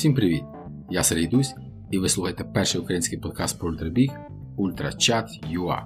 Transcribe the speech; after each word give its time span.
Всім 0.00 0.14
привіт! 0.14 0.42
Я 0.90 1.02
Сергій 1.02 1.26
Дусь, 1.26 1.54
і 1.90 1.98
ви 1.98 2.08
слухаєте 2.08 2.44
перший 2.44 2.80
український 2.80 3.18
подкаст 3.18 3.58
про 3.58 3.68
ультрабіг 3.68 4.10
UltraChat.ua. 4.58 5.82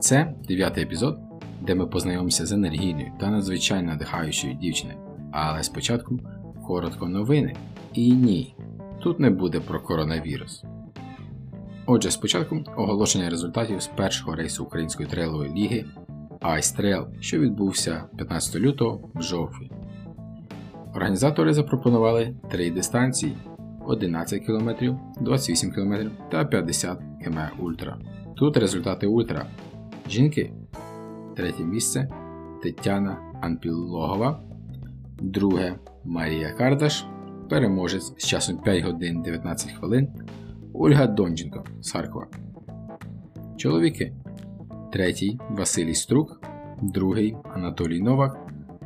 Це 0.00 0.34
дев'ятий 0.48 0.84
епізод, 0.84 1.18
де 1.62 1.74
ми 1.74 1.86
познайомимося 1.86 2.46
з 2.46 2.52
енергійною 2.52 3.12
та 3.20 3.30
надзвичайно 3.30 3.92
надихаючою 3.92 4.54
дівчиною. 4.54 4.98
Але 5.32 5.62
спочатку 5.62 6.18
коротко 6.66 7.08
новини. 7.08 7.56
І 7.92 8.12
ні, 8.12 8.54
тут 9.02 9.20
не 9.20 9.30
буде 9.30 9.60
про 9.60 9.80
коронавірус. 9.80 10.64
Отже, 11.86 12.10
спочатку 12.10 12.64
оголошення 12.76 13.30
результатів 13.30 13.82
з 13.82 13.86
першого 13.86 14.34
рейсу 14.34 14.64
Української 14.64 15.08
трейлової 15.08 15.54
ліги 15.54 15.84
Ice 16.40 16.80
Trail, 16.80 17.20
що 17.20 17.38
відбувся 17.38 18.04
15 18.16 18.56
лютого 18.56 19.10
в 19.14 19.22
жовтні. 19.22 19.70
Організатори 20.96 21.54
запропонували 21.54 22.34
три 22.50 22.70
дистанції 22.70 23.36
11 23.86 24.46
км, 24.46 24.70
28 25.20 25.70
км 25.72 25.94
та 26.30 26.44
50 26.44 26.98
км 27.24 27.38
Ультра. 27.58 27.98
Тут 28.36 28.56
результати 28.56 29.06
Ультра. 29.06 29.46
Жінки. 30.08 30.52
Третє 31.36 31.64
місце 31.64 32.08
Тетяна 32.62 33.18
Анпілогова. 33.42 34.40
Друге 35.20 35.74
Марія 36.04 36.52
Кардаш. 36.52 37.06
Переможець 37.50 38.12
з 38.18 38.26
часом 38.26 38.58
5 38.58 38.84
годин 38.84 39.22
19 39.22 39.72
хвилин. 39.72 40.08
Ольга 40.74 41.06
Донченко 41.06 41.64
з 41.80 41.90
Харкова. 41.90 42.26
Чоловіки. 43.56 44.12
Третій 44.92 45.38
Василій 45.50 45.94
Струк. 45.94 46.40
Другий 46.82 47.36
Анатолій 47.54 48.00
Новак. 48.00 48.38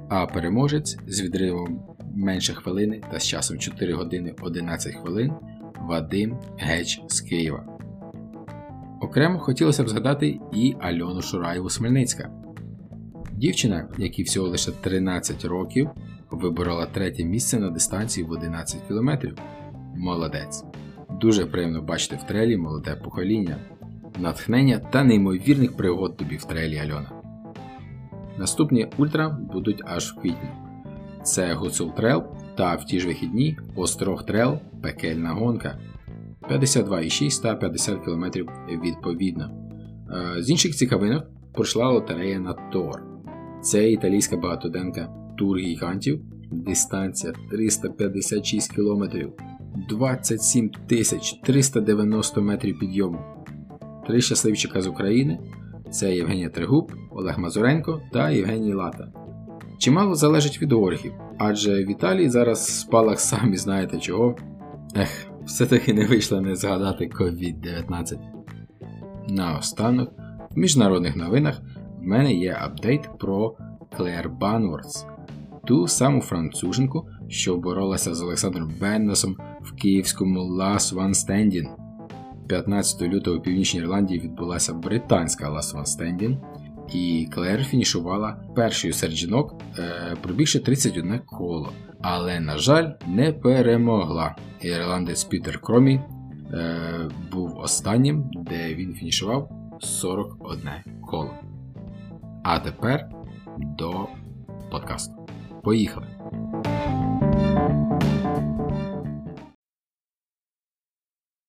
А 0.09 0.27
переможець 0.27 0.99
з 1.07 1.23
відривом 1.23 1.90
менше 2.15 2.55
хвилини 2.55 3.01
та 3.13 3.19
з 3.19 3.27
часом 3.27 3.59
4 3.59 3.93
години 3.93 4.35
11 4.43 4.95
хвилин 4.95 5.33
Вадим 5.81 6.39
Геч 6.59 7.03
з 7.09 7.21
Києва. 7.21 7.79
Окремо 9.01 9.39
хотілося 9.39 9.85
б 9.85 9.89
згадати 9.89 10.41
і 10.53 10.75
Альону 10.81 11.23
Шураєву 11.23 11.71
Смельницька. 11.71 12.31
Дівчина, 13.33 13.89
якій 13.99 14.23
всього 14.23 14.49
лише 14.49 14.73
13 14.73 15.45
років, 15.45 15.91
виборола 16.31 16.87
третє 16.87 17.25
місце 17.25 17.59
на 17.59 17.71
дистанції 17.71 18.27
в 18.27 18.31
11 18.31 18.81
км. 18.89 19.11
Молодець. 19.97 20.65
Дуже 21.21 21.47
приємно 21.47 21.83
бачити 21.83 22.17
в 22.17 22.23
трелі 22.23 22.57
молоде 22.57 22.97
покоління, 23.05 23.57
натхнення 24.19 24.79
та 24.79 25.05
неймовірних 25.05 25.77
пригод 25.77 26.17
тобі 26.17 26.37
в 26.37 26.45
трелі 26.45 26.79
Альона. 26.79 27.13
Наступні 28.39 28.87
ультра 28.99 29.29
будуть 29.29 29.83
аж 29.87 30.13
в 30.13 30.21
квітні. 30.21 30.49
Це 31.23 31.55
Гуцул 31.55 31.95
Трел 31.95 32.25
та 32.57 32.75
в 32.75 32.85
ті 32.85 33.01
ж 33.01 33.07
вихідні 33.07 33.59
Острог 33.77 34.27
Трел 34.27 34.59
Пекельна 34.83 35.31
гонка 35.31 35.79
52,6 36.51 37.43
та 37.43 37.55
50 37.55 38.05
км 38.05 38.25
відповідно. 38.85 39.51
Е, 40.39 40.43
з 40.43 40.51
інших 40.51 40.75
цікавинок 40.75 41.25
пройшла 41.55 41.91
лотерея 41.91 42.39
на 42.39 42.53
Тор. 42.53 43.03
Це 43.63 43.91
італійська 43.91 44.37
багатоденка 44.37 45.09
тур 45.39 45.59
гігантів, 45.59 46.21
дистанція 46.53 47.33
356 47.51 48.73
км, 48.73 49.05
27 49.89 50.71
390 51.43 52.43
метрів 52.43 52.79
підйому. 52.79 53.19
Три 54.07 54.21
щасливчика 54.21 54.81
з 54.83 54.87
України 54.87 55.39
це 55.91 56.15
Євгенія 56.15 56.49
Тригуб, 56.49 56.93
Олег 57.11 57.39
Мазуренко 57.39 58.03
та 58.13 58.31
Євгеній 58.31 58.75
Лата. 58.75 59.13
Чимало 59.81 60.15
залежить 60.15 60.63
від 60.63 60.73
оргів, 60.73 61.13
адже 61.39 61.85
в 61.85 61.91
Італії 61.91 62.29
зараз 62.29 62.81
спалах 62.81 63.21
самі 63.21 63.57
знаєте 63.57 63.99
чого. 63.99 64.37
Ех, 64.97 65.27
все-таки 65.45 65.95
не 65.95 66.07
вийшло 66.07 66.41
не 66.41 66.57
згадати 66.57 67.11
COVID-19. 67.21 68.19
Наостанок, 69.29 70.11
в 70.51 70.59
міжнародних 70.59 71.17
новинах 71.17 71.61
в 71.99 72.03
мене 72.03 72.35
є 72.35 72.59
update 72.61 73.19
про 73.19 73.57
Клер 73.97 74.31
Банвордс, 74.31 75.07
ту 75.67 75.89
саму 75.89 76.21
француженку, 76.21 77.09
що 77.29 77.57
боролася 77.57 78.15
з 78.15 78.23
Олександром 78.23 78.73
Беннесом 78.81 79.37
в 79.63 79.73
київському 79.73 80.41
Last 80.41 80.95
One 80.95 81.15
Standing. 81.15 81.67
15 82.49 83.03
лютого 83.03 83.37
у 83.37 83.41
Північній 83.41 83.81
Ірландії 83.81 84.21
відбулася 84.21 84.75
британська 84.75 85.51
Last 85.51 85.77
One 85.77 85.99
Standing, 85.99 86.37
і 86.93 87.29
Клер 87.35 87.65
фінішувала 87.65 88.45
першою 88.57 88.93
серед 88.93 89.17
жінок, 89.17 89.63
е, 89.79 90.17
пробігши 90.23 90.59
31 90.59 91.19
коло. 91.27 91.73
Але, 92.03 92.41
на 92.41 92.59
жаль, 92.59 92.93
не 93.07 93.33
перемогла. 93.33 94.37
Ірландець 94.61 95.25
Пітер 95.25 95.61
Кромі 95.61 95.95
е, 95.95 97.09
був 97.33 97.59
останнім, 97.59 98.31
де 98.35 98.75
він 98.75 98.95
фінішував 98.95 99.51
41 99.81 100.69
коло. 101.07 101.35
А 102.45 102.59
тепер 102.59 103.09
до 103.79 104.09
подкасту. 104.71 105.27
Поїхали! 105.65 106.07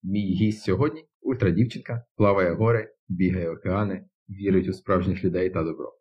Мій 0.03 0.33
гість 0.33 0.63
сьогодні 0.63 1.05
ультрадівчинка, 1.21 2.05
плаває 2.15 2.53
гори, 2.53 2.93
бігає 3.09 3.49
океани, 3.49 4.05
вірить 4.39 4.67
у 4.67 4.73
справжніх 4.73 5.23
людей 5.23 5.49
та 5.49 5.63
добро. 5.63 5.93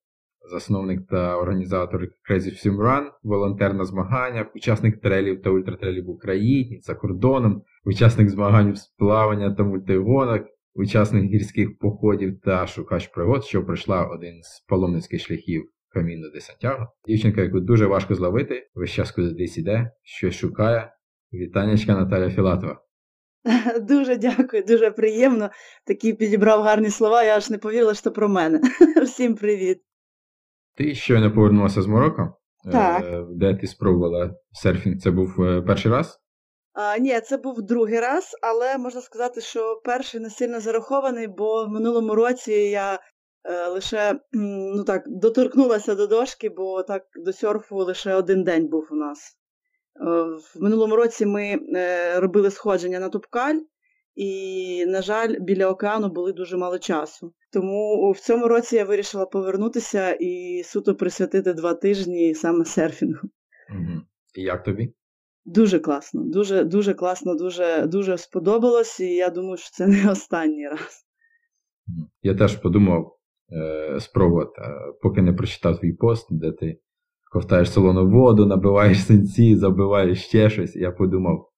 Засновник 0.50 1.06
та 1.06 1.36
організатор 1.36 2.02
Crazy 2.30 2.66
Swim 2.66 2.76
Run, 2.76 3.10
волонтер 3.22 3.74
на 3.74 3.84
змаганнях, 3.84 4.46
учасник 4.54 5.00
трелів 5.00 5.42
та 5.42 5.50
ультратрелів 5.50 6.04
в 6.04 6.10
Україні, 6.10 6.80
за 6.82 6.94
кордоном, 6.94 7.62
учасник 7.84 8.28
змагань 8.28 8.76
з 8.76 8.86
плавання 8.86 9.54
та 9.54 9.62
мультигонок, 9.62 10.42
учасник 10.74 11.24
гірських 11.24 11.78
походів 11.78 12.40
та 12.40 12.66
шукач 12.66 13.06
пригод, 13.06 13.44
що 13.44 13.64
пройшла 13.64 14.04
один 14.06 14.42
з 14.42 14.60
паломницьких 14.68 15.20
шляхів 15.20 15.70
Каміно 15.88 16.30
де 16.34 16.40
Сантьяго. 16.40 16.86
Дівчинка, 17.06 17.42
яку 17.42 17.60
дуже 17.60 17.86
важко 17.86 18.14
зловити, 18.14 18.70
весь 18.74 18.90
час 18.90 19.12
куди 19.12 19.30
десь 19.30 19.58
іде, 19.58 19.90
щось 20.02 20.34
шукає. 20.34 20.92
Вітанечка 21.32 21.94
Наталя 21.94 22.30
Філатова. 22.30 22.82
Дуже 23.80 24.16
дякую, 24.16 24.62
дуже 24.62 24.90
приємно. 24.90 25.50
Такі 25.86 26.12
підібрав 26.12 26.62
гарні 26.62 26.90
слова, 26.90 27.22
я 27.22 27.36
аж 27.36 27.50
не 27.50 27.58
повірила, 27.58 27.94
що 27.94 28.10
про 28.10 28.28
мене. 28.28 28.60
Всім 29.02 29.34
привіт. 29.34 29.82
Ти 30.76 30.94
щойно 30.94 31.34
повернулася 31.34 31.82
з 31.82 31.86
Марокко, 31.86 32.36
Так. 32.72 33.04
Е, 33.04 33.24
де 33.30 33.54
ти 33.54 33.66
спробувала 33.66 34.34
серфінг. 34.52 34.98
Це 34.98 35.10
був 35.10 35.42
е, 35.42 35.62
перший 35.62 35.92
раз? 35.92 36.20
А, 36.72 36.98
ні, 36.98 37.20
це 37.20 37.36
був 37.36 37.62
другий 37.62 38.00
раз, 38.00 38.36
але 38.42 38.78
можна 38.78 39.00
сказати, 39.00 39.40
що 39.40 39.80
перший 39.84 40.20
не 40.20 40.30
сильно 40.30 40.60
зарахований, 40.60 41.26
бо 41.26 41.64
в 41.64 41.68
минулому 41.68 42.14
році 42.14 42.52
я 42.52 42.98
е, 43.44 43.66
лише 43.66 44.20
ну 44.32 44.84
так, 44.84 45.02
доторкнулася 45.06 45.94
до 45.94 46.06
дошки, 46.06 46.48
бо 46.48 46.82
так 46.82 47.02
до 47.14 47.32
серфу 47.32 47.76
лише 47.76 48.14
один 48.14 48.44
день 48.44 48.68
був 48.68 48.88
у 48.90 48.94
нас. 48.94 49.39
Е, 49.96 50.04
В 50.54 50.62
минулому 50.62 50.96
році 50.96 51.26
ми 51.26 51.58
е, 51.74 52.20
робили 52.20 52.50
сходження 52.50 53.00
на 53.00 53.08
Тупкаль, 53.08 53.58
і, 54.14 54.86
на 54.86 55.02
жаль, 55.02 55.36
біля 55.40 55.68
океану 55.68 56.08
були 56.08 56.32
дуже 56.32 56.56
мало 56.56 56.78
часу. 56.78 57.34
Тому 57.52 58.10
в 58.12 58.20
цьому 58.20 58.48
році 58.48 58.76
я 58.76 58.84
вирішила 58.84 59.26
повернутися 59.26 60.12
і 60.20 60.62
суто 60.64 60.94
присвятити 60.94 61.52
два 61.52 61.74
тижні 61.74 62.34
саме 62.34 62.64
серфінгу. 62.64 63.28
Угу. 63.70 64.00
І 64.34 64.42
як 64.42 64.62
тобі? 64.62 64.94
Дуже 65.44 65.78
класно, 65.78 66.22
дуже 66.24 66.64
дуже 66.64 66.94
класно, 66.94 67.34
дуже 67.34 67.86
дуже 67.86 68.18
сподобалось, 68.18 69.00
і 69.00 69.14
я 69.14 69.30
думаю, 69.30 69.56
що 69.56 69.70
це 69.70 69.86
не 69.86 70.10
останній 70.10 70.68
раз. 70.68 71.06
Я 72.22 72.34
теж 72.34 72.56
подумав 72.56 73.18
е, 73.52 74.00
спробувати, 74.00 74.62
поки 75.02 75.22
не 75.22 75.32
прочитав 75.32 75.80
твій 75.80 75.92
пост, 75.92 76.26
де 76.30 76.52
ти 76.52 76.80
ковтаєш 77.30 77.72
солону 77.72 78.10
воду, 78.10 78.46
набиваєш 78.46 79.06
синці, 79.06 79.56
забиваєш 79.56 80.24
ще 80.24 80.50
щось. 80.50 80.76
Я 80.76 80.90
подумав, 80.90 81.48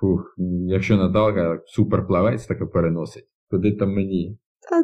фух, 0.00 0.34
якщо 0.66 0.96
Наталка 0.96 1.60
суперплавець 1.66 2.46
таке 2.46 2.66
переносить, 2.66 3.28
куди 3.50 3.72
там 3.72 3.94
мені? 3.94 4.38
Та, 4.70 4.82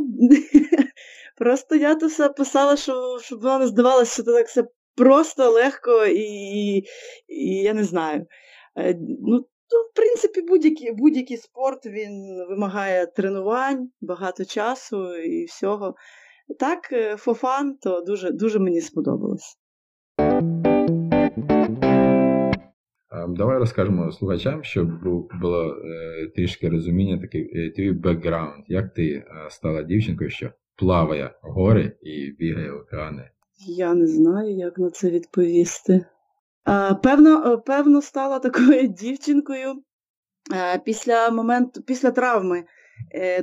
просто 1.44 1.76
я 1.76 1.94
то 1.94 2.06
все 2.06 2.28
писала, 2.28 2.76
що, 2.76 3.18
щоб 3.22 3.40
вона 3.40 3.58
не 3.58 3.66
здавалося, 3.66 4.12
що 4.12 4.22
це 4.22 4.32
так 4.32 4.46
все 4.46 4.64
просто, 4.96 5.50
легко 5.50 6.04
і, 6.06 6.20
і, 6.20 6.84
і 7.28 7.62
я 7.62 7.74
не 7.74 7.84
знаю. 7.84 8.26
Е, 8.76 8.94
Ну, 9.20 9.40
то, 9.40 9.76
в 9.76 9.94
принципі, 9.94 10.42
будь-який, 10.42 10.92
будь-який 10.92 11.36
спорт 11.36 11.86
він 11.86 12.46
вимагає 12.48 13.06
тренувань, 13.06 13.90
багато 14.00 14.44
часу 14.44 15.14
і 15.16 15.44
всього. 15.44 15.94
Так, 16.58 16.92
е, 16.92 17.16
фофан, 17.16 17.76
то 17.76 18.00
дуже, 18.00 18.30
дуже 18.30 18.58
мені 18.58 18.80
сподобалось. 18.80 19.58
Давай 23.28 23.58
розкажемо 23.58 24.12
слухачам, 24.12 24.64
щоб 24.64 24.88
було 25.40 25.76
е, 25.84 26.26
трішки 26.36 26.68
розуміння, 26.68 27.18
такий 27.18 27.50
е, 27.54 27.70
твій 27.70 27.92
бекграунд. 27.92 28.64
Як 28.68 28.94
ти 28.94 29.08
е, 29.08 29.24
стала 29.50 29.82
дівчинкою, 29.82 30.30
що 30.30 30.50
плаває 30.76 31.34
гори 31.42 31.96
і 32.02 32.30
бігає 32.38 32.72
океани? 32.72 33.30
Я 33.66 33.94
не 33.94 34.06
знаю, 34.06 34.56
як 34.56 34.78
на 34.78 34.90
це 34.90 35.10
відповісти. 35.10 36.04
Певно, 37.02 37.62
певно, 37.66 38.02
стала 38.02 38.38
такою 38.38 38.88
дівчинкою 39.00 39.74
після 40.84 41.30
моменту, 41.30 41.82
після 41.82 42.10
травми. 42.10 42.64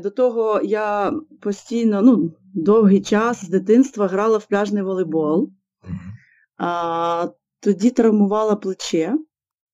До 0.02 0.10
того 0.10 0.62
я 0.64 1.14
постійно, 1.42 2.02
ну, 2.02 2.32
довгий 2.56 3.02
час 3.02 3.46
з 3.46 3.50
дитинства 3.50 4.08
грала 4.08 4.38
в 4.38 4.46
пляжний 4.46 4.84
волейбол, 4.84 5.50
а, 6.60 7.28
тоді 7.60 7.90
травмувала 7.90 8.56
плече. 8.56 9.18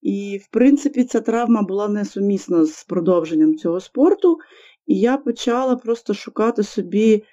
І, 0.02 0.40
в 0.44 0.48
принципі, 0.52 1.04
ця 1.04 1.22
травма 1.22 1.62
була 1.62 1.88
несумісна 1.88 2.66
з 2.66 2.84
продовженням 2.84 3.56
цього 3.56 3.80
спорту, 3.80 4.38
і 4.86 5.00
я 5.00 5.18
почала 5.18 5.76
просто 5.76 6.14
шукати 6.14 6.64
собі 6.64 7.24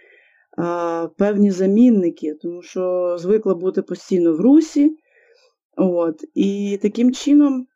а, 0.58 1.08
певні 1.18 1.50
замінники, 1.50 2.34
тому 2.34 2.62
що 2.62 3.16
звикла 3.20 3.54
бути 3.54 3.82
постійно 3.82 4.32
в 4.32 4.40
русі. 4.40 4.96
От, 5.76 6.24
І 6.34 6.78
таким 6.82 7.12
чином 7.12 7.66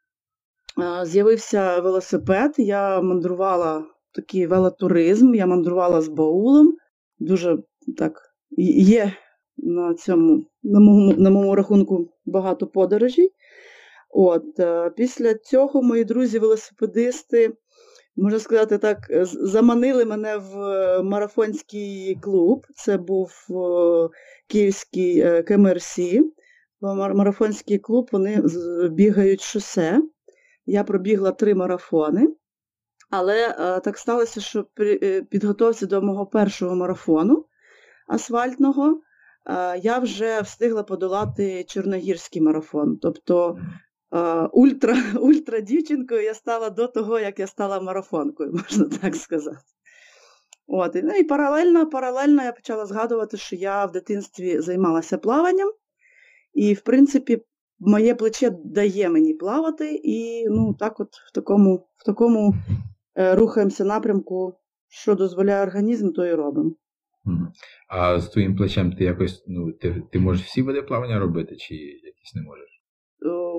а, 0.76 1.06
з'явився 1.06 1.81
велосипед, 1.81 2.55
я 2.58 3.00
мандрувала 3.00 3.84
такий 4.14 4.46
велотуризм, 4.46 5.34
я 5.34 5.46
мандрувала 5.46 6.00
з 6.00 6.08
баулом, 6.08 6.76
дуже 7.19 7.58
так 7.96 8.20
є 8.58 9.12
на 9.56 9.94
цьому, 9.94 10.47
на 10.62 10.81
моєму, 10.81 11.23
на 11.23 11.31
моєму 11.31 11.55
рахунку 11.55 12.08
багато 12.26 12.67
подорожей. 12.67 13.32
От, 14.11 14.61
е, 14.61 14.91
Після 14.97 15.35
цього 15.35 15.82
мої 15.82 16.05
друзі-велосипедисти, 16.05 17.53
можна 18.17 18.38
сказати 18.38 18.79
так, 18.79 18.99
заманили 19.25 20.05
мене 20.05 20.37
в 20.37 20.61
е, 20.61 21.03
марафонський 21.03 22.19
клуб. 22.23 22.67
Це 22.75 22.99
був 22.99 23.31
е, 23.50 24.08
київський 24.49 25.43
КМРС. 25.43 25.99
Марафонський 26.81 27.79
клуб 27.79 28.08
вони 28.12 28.43
бігають 28.91 29.41
шосе. 29.41 30.03
Я 30.67 30.85
пробігла 30.85 31.32
три 31.32 31.55
марафони. 31.55 32.29
Але 33.11 33.53
так 33.85 33.99
сталося, 33.99 34.41
що 34.41 34.67
при 34.75 35.23
підготовці 35.23 35.87
до 35.87 36.03
мого 36.03 36.26
першого 36.26 36.76
марафону 36.76 37.44
асфальтного 38.08 39.00
я 39.82 39.98
вже 39.98 40.40
встигла 40.40 40.82
подолати 40.82 41.64
Чорногірський 41.64 42.43
марафон. 42.43 42.98
Тобто 43.02 43.58
ультра 44.52 44.96
ультра 45.20 45.60
дівчинкою 45.60 46.22
я 46.22 46.34
стала 46.34 46.70
до 46.70 46.87
того, 46.87 47.19
як 47.19 47.38
я 47.38 47.46
стала 47.46 47.81
марафонкою, 47.81 48.52
можна 48.70 48.98
так 48.98 49.16
сказати. 49.16 49.58
От, 50.66 50.94
Ну 50.94 51.14
і 51.14 51.25
паралельно 51.25 51.90
паралельно 51.90 52.43
я 52.43 52.52
почала 52.52 52.87
згадувати, 52.87 53.37
що 53.37 53.56
я 53.56 53.87
в 53.87 53.93
дитинстві 53.93 54.60
займалася 54.60 55.19
плаванням, 55.19 55.70
і, 56.54 56.75
в 56.75 56.81
принципі, 56.81 57.44
моє 57.78 58.14
плече 58.14 58.50
дає 58.64 59.08
мені 59.08 59.34
плавати, 59.34 60.00
і 60.04 60.48
ну, 60.48 60.75
так 60.75 61.00
от 61.00 61.08
в 61.28 61.32
такому 61.32 61.88
в 61.96 62.04
такому 62.04 62.54
е, 63.19 63.34
рухаємося 63.34 63.84
напрямку, 63.84 64.54
що 64.88 65.14
дозволяє 65.14 65.62
організм, 65.62 66.10
то 66.12 66.26
і 66.26 66.34
робимо. 66.34 66.70
А 67.88 68.20
з 68.20 68.28
твоїм 68.28 68.56
плечем 68.56 68.93
ти 68.93 69.05
якось 69.05 69.44
ну, 69.49 69.73
ти, 69.73 70.02
ти 70.12 70.19
можеш 70.19 70.46
всі 70.46 70.62
види 70.62 70.82
плавання 70.82 71.19
робити, 71.19 71.56
чи 71.56 71.75
якісь 71.75 72.34
не 72.34 72.43
можеш? 72.43 72.76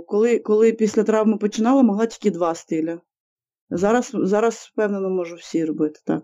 коли 0.07 0.39
коли 0.39 0.73
після 0.73 1.03
травми 1.03 1.37
починала, 1.37 1.83
могла 1.83 2.05
тільки 2.05 2.37
два 2.37 2.55
стилі. 2.55 2.97
Зараз, 3.69 4.11
зараз 4.13 4.71
впевнено, 4.73 5.09
можу 5.09 5.35
всі 5.35 5.65
робити, 5.65 5.99
так. 6.05 6.23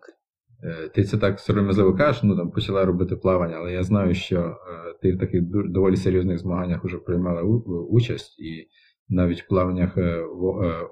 Е, 0.63 0.90
ти 0.90 1.04
це 1.04 1.18
так 1.18 1.40
сором'язливо 1.40 1.95
кажеш, 1.95 2.24
ну 2.24 2.38
там 2.38 2.51
почала 2.51 2.86
робити 2.86 3.16
плавання, 3.16 3.56
але 3.56 3.74
я 3.74 3.84
знаю, 3.84 4.16
що 4.16 4.39
е, 4.39 4.56
ти 5.01 5.16
в 5.16 5.19
таких 5.19 5.42
доволі 5.72 5.96
серйозних 5.96 6.39
змаганнях 6.39 6.84
вже 6.84 6.98
приймала 6.98 7.42
участь, 7.89 8.39
і 8.39 8.68
навіть 9.10 9.42
в 9.42 9.48
плаваннях 9.48 9.98
е, 9.98 10.22
в 10.22 10.44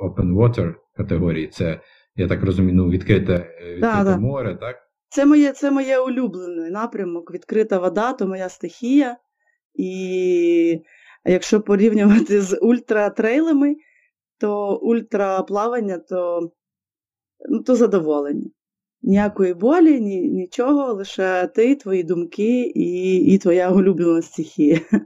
Open 0.02 0.36
Water 0.36 0.74
категорії 0.96 1.48
це, 1.48 1.82
я 2.16 2.28
так 2.28 2.44
розумію, 2.44 2.76
ну, 2.76 2.90
відкрите, 2.90 3.34
відкрите 3.62 3.80
да, 3.82 4.04
да. 4.04 4.18
море, 4.18 4.56
так? 4.56 4.76
Це 5.12 5.26
моє 5.26 5.52
це 5.52 5.72
моє 5.72 6.00
улюблений 6.00 6.72
напрямок, 6.72 7.32
відкрита 7.32 7.80
вода, 7.80 8.14
то 8.14 8.28
моя 8.28 8.50
стихія. 8.50 9.18
І 9.76 10.82
якщо 11.26 11.62
порівнювати 11.62 12.42
з 12.42 12.58
ультратрейлами, 12.62 13.76
то 14.38 14.78
ультраплавання, 14.78 15.98
то 15.98 16.52
ну, 17.50 17.64
то 17.64 17.76
задоволення. 17.76 18.50
Ніякої 19.02 19.54
болі, 19.54 20.02
ні, 20.02 20.22
нічого, 20.22 20.94
лише 20.94 21.48
ти, 21.48 21.76
твої 21.76 22.04
думки 22.04 22.62
і 22.76 23.16
і 23.18 23.38
твоя 23.38 23.72
улюблена 23.72 24.22
стихія. 24.22 24.80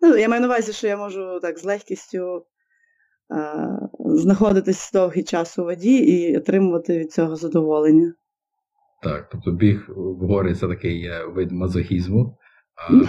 Ну, 0.00 0.16
Я 0.16 0.28
маю 0.28 0.40
на 0.40 0.46
увазі, 0.46 0.72
що 0.72 0.86
я 0.86 0.96
можу 0.96 1.40
так 1.42 1.58
з 1.58 1.64
легкістю 1.64 2.46
а, 3.28 3.66
знаходитись 3.98 4.90
довгий 4.92 5.24
час 5.24 5.58
у 5.58 5.64
воді 5.64 5.96
і 5.96 6.36
отримувати 6.36 6.98
від 6.98 7.12
цього 7.12 7.36
задоволення. 7.36 8.14
Так, 9.02 9.28
тобто 9.32 9.50
біг 9.50 9.84
в 9.88 10.26
гори 10.26 10.54
це 10.54 10.68
такий 10.68 11.10
вид 11.26 11.52
мазохізму. 11.52 12.38
А, 12.76 12.92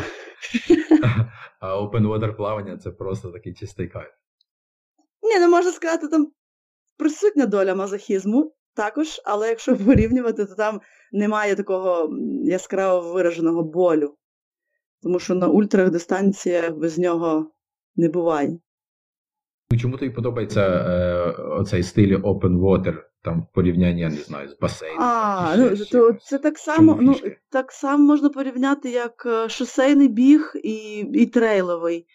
а 1.59 1.81
open 1.81 2.07
water 2.07 2.36
плавання 2.36 2.77
це 2.77 2.91
просто 2.91 3.31
такий 3.31 3.53
чистий 3.53 3.88
кайф. 3.88 4.09
Ні, 5.24 5.39
не 5.39 5.45
ну, 5.45 5.51
можна 5.51 5.71
сказати, 5.71 6.07
там 6.07 6.31
присутня 6.97 7.45
доля 7.45 7.75
мазохізму 7.75 8.56
також, 8.74 9.21
але 9.25 9.50
якщо 9.50 9.77
порівнювати, 9.86 10.45
то 10.45 10.56
там 10.56 10.81
немає 11.12 11.56
такого 11.56 12.18
яскраво 12.44 13.13
вираженого 13.13 13.63
болю. 13.63 14.15
Тому 15.01 15.19
що 15.19 15.36
на 15.36 15.47
ультрах 15.47 15.89
дистанціях 15.89 16.75
без 16.75 16.97
нього 16.97 17.51
не 17.95 18.09
буває. 18.09 18.59
Чому 19.81 19.97
тобі 19.97 20.12
подобається 20.12 20.62
е, 20.62 21.31
оцей 21.41 21.83
стиль 21.83 22.18
open 22.18 22.59
water? 22.59 23.08
Там 23.21 23.42
в 23.42 23.54
порівнянні, 23.54 24.01
я 24.01 24.10
не 24.10 24.16
знаю, 24.16 24.50
з 24.50 24.57
басейном. 24.60 25.04
А, 25.04 25.56
ну, 25.57 25.75
то 25.92 26.13
це 26.13 26.38
так 26.38 26.57
само 26.57 26.98
ну, 27.01 27.16
так 27.50 27.71
само 27.71 28.04
можна 28.04 28.30
порівняти, 28.30 28.89
як 28.89 29.24
е, 29.25 29.50
шосейний 29.50 30.07
біг 30.07 30.54
і 30.63 31.00
і 31.13 31.25
трейловий. 31.25 32.06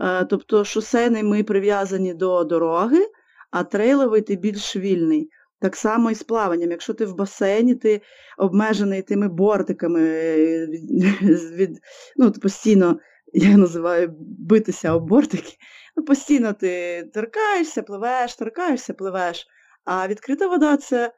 Е, 0.00 0.24
тобто 0.24 0.64
шосейний 0.64 1.22
ми 1.22 1.42
прив'язані 1.42 2.14
до 2.14 2.44
дороги, 2.44 3.08
а 3.50 3.64
трейловий 3.64 4.22
ти 4.22 4.36
більш 4.36 4.76
вільний. 4.76 5.30
Так 5.60 5.76
само 5.76 6.10
і 6.10 6.14
з 6.14 6.22
плаванням. 6.22 6.70
Якщо 6.70 6.94
ти 6.94 7.04
в 7.04 7.16
басейні, 7.16 7.74
ти 7.74 8.00
обмежений 8.38 9.02
тими 9.02 9.28
бортиками, 9.28 10.00
е, 10.00 10.66
від, 10.66 11.50
від, 11.52 11.80
ну, 12.16 12.32
постійно, 12.32 12.98
я 13.32 13.56
називаю 13.56 14.14
битися 14.18 14.94
об 14.94 15.08
бортики, 15.08 15.56
ну, 15.96 16.04
постійно 16.04 16.52
ти 16.52 17.02
торкаєшся, 17.14 17.82
пливеш, 17.82 18.36
торкаєшся, 18.36 18.94
пливеш. 18.94 19.46
А 19.84 20.08
відкрита 20.08 20.48
вода 20.48 20.76
це 20.76 21.12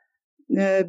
е, 0.51 0.89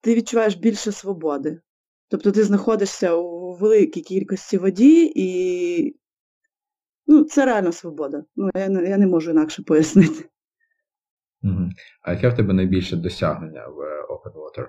ти 0.00 0.14
відчуваєш 0.14 0.54
більше 0.54 0.92
свободи. 0.92 1.60
Тобто 2.08 2.32
ти 2.32 2.44
знаходишся 2.44 3.14
у 3.14 3.54
великій 3.54 4.00
кількості 4.00 4.58
воді 4.58 5.12
і 5.14 6.00
ну, 7.06 7.24
це 7.24 7.46
реальна 7.46 7.72
свобода. 7.72 8.24
Ну, 8.36 8.50
Я 8.54 8.66
я 8.66 8.98
не 8.98 9.06
можу 9.06 9.30
інакше 9.30 9.62
пояснити. 9.62 10.28
Угу. 11.42 11.70
А 12.02 12.12
яке 12.12 12.28
в 12.28 12.34
тебе 12.34 12.54
найбільше 12.54 12.96
досягнення 12.96 13.66
в 13.66 13.78
Open 14.10 14.32
Water? 14.32 14.68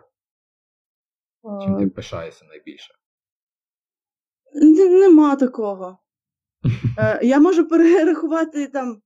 Чим 1.65 1.77
ти 1.77 1.88
пишаєшся 1.88 2.46
найбільше? 2.46 2.94
Нема 4.75 5.36
такого. 5.36 5.98
Е, 6.98 7.20
я 7.25 7.39
можу 7.39 7.68
перерахувати 7.68 8.68
там 8.68 9.01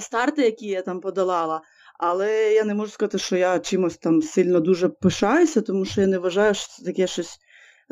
старти, 0.00 0.42
які 0.42 0.66
я 0.66 0.82
там 0.82 1.00
подолала. 1.00 1.62
Але 1.98 2.52
я 2.52 2.64
не 2.64 2.74
можу 2.74 2.90
сказати, 2.90 3.18
що 3.18 3.36
я 3.36 3.58
чимось 3.58 3.98
там 3.98 4.22
сильно 4.22 4.60
дуже 4.60 4.88
пишаюся, 4.88 5.60
тому 5.60 5.84
що 5.84 6.00
я 6.00 6.06
не 6.06 6.18
вважаю, 6.18 6.54
що 6.54 6.68
це 6.68 6.84
таке 6.84 7.06
щось 7.06 7.38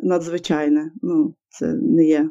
надзвичайне. 0.03 0.91
Ну, 1.03 1.35
це 1.49 1.67
не 1.75 2.05
є. 2.05 2.31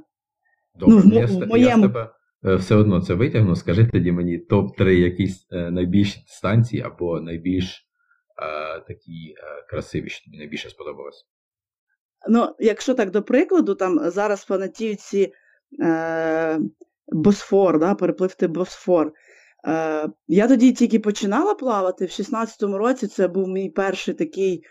Добре, 0.76 1.02
ну, 1.06 1.20
я, 1.20 1.26
в 1.26 1.48
моєму... 1.48 1.84
я 1.84 1.88
тебе 1.88 2.10
е, 2.46 2.56
все 2.56 2.76
одно 2.76 3.02
це 3.02 3.14
витягну. 3.14 3.56
Скажи 3.56 3.88
тоді 3.94 4.12
мені 4.12 4.46
топ-3 4.50 4.90
якісь 4.90 5.48
е, 5.52 5.72
найбільші 5.72 6.24
станції 6.28 6.82
або 6.82 7.22
найбільш 7.22 7.88
е, 8.44 8.80
такі 8.80 9.36
е, 9.38 9.66
красиві, 9.70 10.10
що 10.10 10.26
тобі 10.26 10.38
найбільше 10.38 10.70
сподобалось. 10.70 11.26
Ну, 12.30 12.56
якщо 12.60 12.94
так 12.94 13.12
до 13.12 13.24
прикладу, 13.24 13.76
там 13.76 14.10
зараз 14.10 14.42
фанатіють 14.44 15.00
ці 15.00 15.34
е, 15.84 16.60
Босфор, 17.08 17.80
да, 17.80 17.96
перепливти 17.96 18.48
Босфор. 18.48 19.14
Е, 19.68 20.10
я 20.28 20.48
тоді 20.48 20.72
тільки 20.72 21.00
починала 21.00 21.54
плавати. 21.54 22.06
В 22.06 22.10
16-му 22.10 22.78
році 22.78 23.08
це 23.08 23.28
був 23.28 23.48
мій 23.48 23.70
перший 23.70 24.14
такий, 24.14 24.64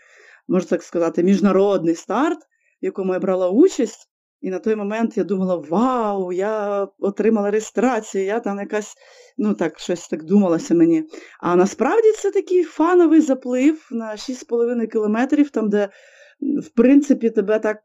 можна 0.47 0.69
так 0.69 0.83
сказати, 0.83 1.23
міжнародний 1.23 1.95
старт, 1.95 2.39
в 2.81 2.85
якому 2.85 3.13
я 3.13 3.19
брала 3.19 3.49
участь. 3.49 4.09
І 4.41 4.49
на 4.49 4.59
той 4.59 4.75
момент 4.75 5.17
я 5.17 5.23
думала, 5.23 5.55
вау, 5.55 6.31
я 6.31 6.87
отримала 6.99 7.51
реєстрацію, 7.51 8.25
я 8.25 8.39
там 8.39 8.59
якась, 8.59 8.95
ну 9.37 9.53
так, 9.53 9.79
щось 9.79 10.07
так 10.07 10.23
думалося 10.23 10.75
мені. 10.75 11.03
А 11.39 11.55
насправді 11.55 12.11
це 12.11 12.31
такий 12.31 12.63
фановий 12.63 13.21
заплив 13.21 13.87
на 13.91 14.11
6,5 14.11 14.87
кілометрів, 14.87 15.49
там, 15.49 15.69
де, 15.69 15.89
в 16.41 16.69
принципі, 16.69 17.29
тебе 17.29 17.59
так 17.59 17.77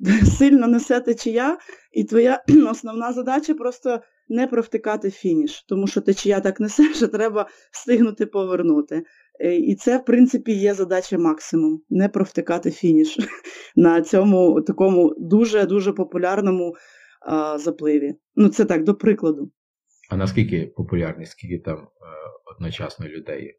сильно 0.38 0.66
несе 0.66 1.00
течія, 1.00 1.58
і 1.92 2.04
твоя 2.04 2.44
основна 2.70 3.12
задача 3.12 3.54
просто 3.54 4.00
не 4.28 4.46
провтикати 4.46 5.10
фініш, 5.10 5.64
тому 5.68 5.86
що 5.86 6.00
течія 6.00 6.40
так 6.40 6.60
несе, 6.60 6.82
що 6.94 7.08
треба 7.08 7.48
встигнути 7.72 8.26
повернути. 8.26 9.04
Е, 9.40 9.56
і 9.56 9.74
це, 9.74 9.98
в 9.98 10.04
принципі, 10.04 10.52
є 10.52 10.74
задача 10.74 11.18
максимум 11.18 11.82
не 11.90 12.08
провтикати 12.08 12.70
фініш 12.70 13.18
на 13.76 14.02
цьому 14.02 14.62
такому 14.62 15.14
дуже-дуже 15.18 15.92
популярному 15.92 16.74
а, 17.20 17.58
запливі. 17.58 18.14
Ну, 18.36 18.48
це 18.48 18.64
так, 18.64 18.84
до 18.84 18.94
прикладу. 18.94 19.50
А 20.10 20.16
наскільки 20.16 20.66
популярний, 20.76 21.26
скільки 21.26 21.58
там 21.58 21.78
е, 21.78 21.88
одночасно 22.54 23.08
людей? 23.08 23.58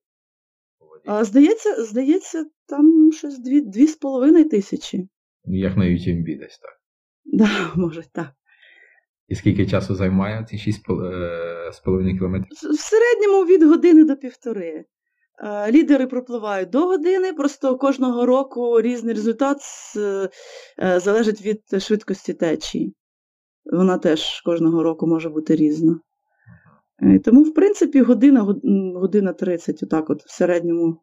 А, 1.06 1.24
Здається, 1.24 1.86
здається, 1.86 2.46
там 2.68 3.12
щось 3.12 3.40
дві, 3.40 3.62
дві 3.62 3.88
з 3.88 3.96
половиною 3.96 4.50
тисячі. 4.50 5.10
Як 5.46 5.78
на 5.78 5.86
UTMB 5.86 6.40
десь 6.40 6.60
так. 6.60 6.80
Да, 7.26 7.72
може, 7.76 8.04
так. 8.12 8.30
І 9.30 9.36
скільки 9.36 9.66
часу 9.66 9.96
займає 9.96 10.46
ці 10.50 10.58
6,5 10.58 12.18
кілометрів? 12.18 12.52
В 12.52 12.80
середньому 12.80 13.46
від 13.46 13.64
години 13.64 14.06
до 14.06 14.16
півтори. 14.16 14.86
Е, 15.44 15.72
лідери 15.72 16.08
пропливають 16.08 16.70
до 16.70 16.86
години, 16.88 17.34
просто 17.34 17.78
кожного 17.78 18.26
року 18.26 18.82
різний 18.82 19.14
результат 19.14 19.58
е, 19.98 21.00
залежить 21.00 21.42
від 21.42 21.82
швидкості 21.82 22.34
течії. 22.34 22.96
Вона 23.66 23.98
теж 23.98 24.42
кожного 24.42 24.84
року 24.84 25.08
може 25.08 25.30
бути 25.30 25.56
різна. 25.56 26.00
Е, 27.02 27.20
тому, 27.20 27.44
в 27.44 27.54
принципі, 27.54 28.02
година, 28.02 28.56
година 28.96 29.34
30, 29.34 29.84
отак 29.84 30.10
от 30.10 30.24
в 30.24 30.32
середньому 30.32 30.98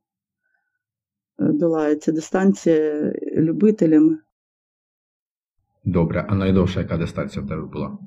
долається 1.39 2.13
дистанція 2.13 3.13
любителями. 3.37 4.19
Добре, 5.85 6.27
а 6.29 6.35
найдовша 6.35 6.81
яка 6.81 6.97
дистанція 6.97 7.45
в 7.45 7.49
тебе 7.49 7.63
була? 7.63 7.99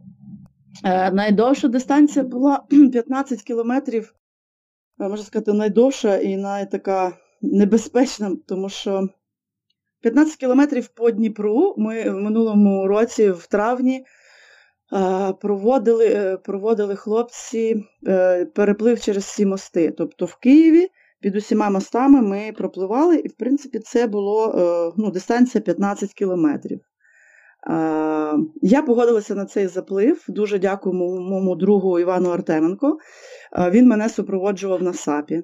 Е, 0.84 1.12
Найдовша 1.12 1.68
дистанція 1.68 2.26
була 2.26 2.64
15 2.92 3.42
кілометрів, 3.42 4.14
е, 5.00 5.10
можна 5.10 5.26
сказати, 5.26 5.54
найдовша 5.54 6.18
і 6.18 6.38
найтака 6.38 7.18
небезпечна, 7.42 8.38
тому 8.48 8.70
що 8.70 9.10
15 10.02 10.36
кілометрів 10.36 10.88
по 10.88 11.12
Дніпру 11.12 11.76
ми 11.78 12.10
в 12.10 12.14
минулому 12.14 12.88
році, 12.88 13.32
в 13.32 13.48
травні, 13.48 14.06
е, 14.94 15.34
проводили 15.34 16.38
проводили 16.44 16.96
хлопці 16.96 17.84
переплив 18.56 19.00
через 19.00 19.24
всі 19.24 19.46
мости. 19.46 19.92
Тобто 19.98 20.26
в 20.26 20.36
Києві 20.36 20.88
під 21.22 21.36
усіма 21.36 21.70
мостами 21.70 22.22
ми 22.22 22.52
пропливали, 22.58 23.16
і, 23.16 23.28
в 23.28 23.34
принципі, 23.34 23.80
це 23.80 24.08
було 24.08 24.94
ну, 24.98 25.12
дистанція 25.12 25.62
15 25.62 26.14
кілометрів. 26.14 26.89
Я 28.62 28.82
погодилася 28.82 29.36
на 29.36 29.46
цей 29.46 29.68
заплив. 29.68 30.26
Дуже 30.28 30.60
дякую 30.60 30.96
моєму 30.96 31.56
другу 31.56 32.00
Івану 32.00 32.30
Артеменко. 32.30 32.98
Він 33.72 33.88
мене 33.88 34.10
супроводжував 34.10 34.84
на 34.84 34.94
САПі. 34.94 35.44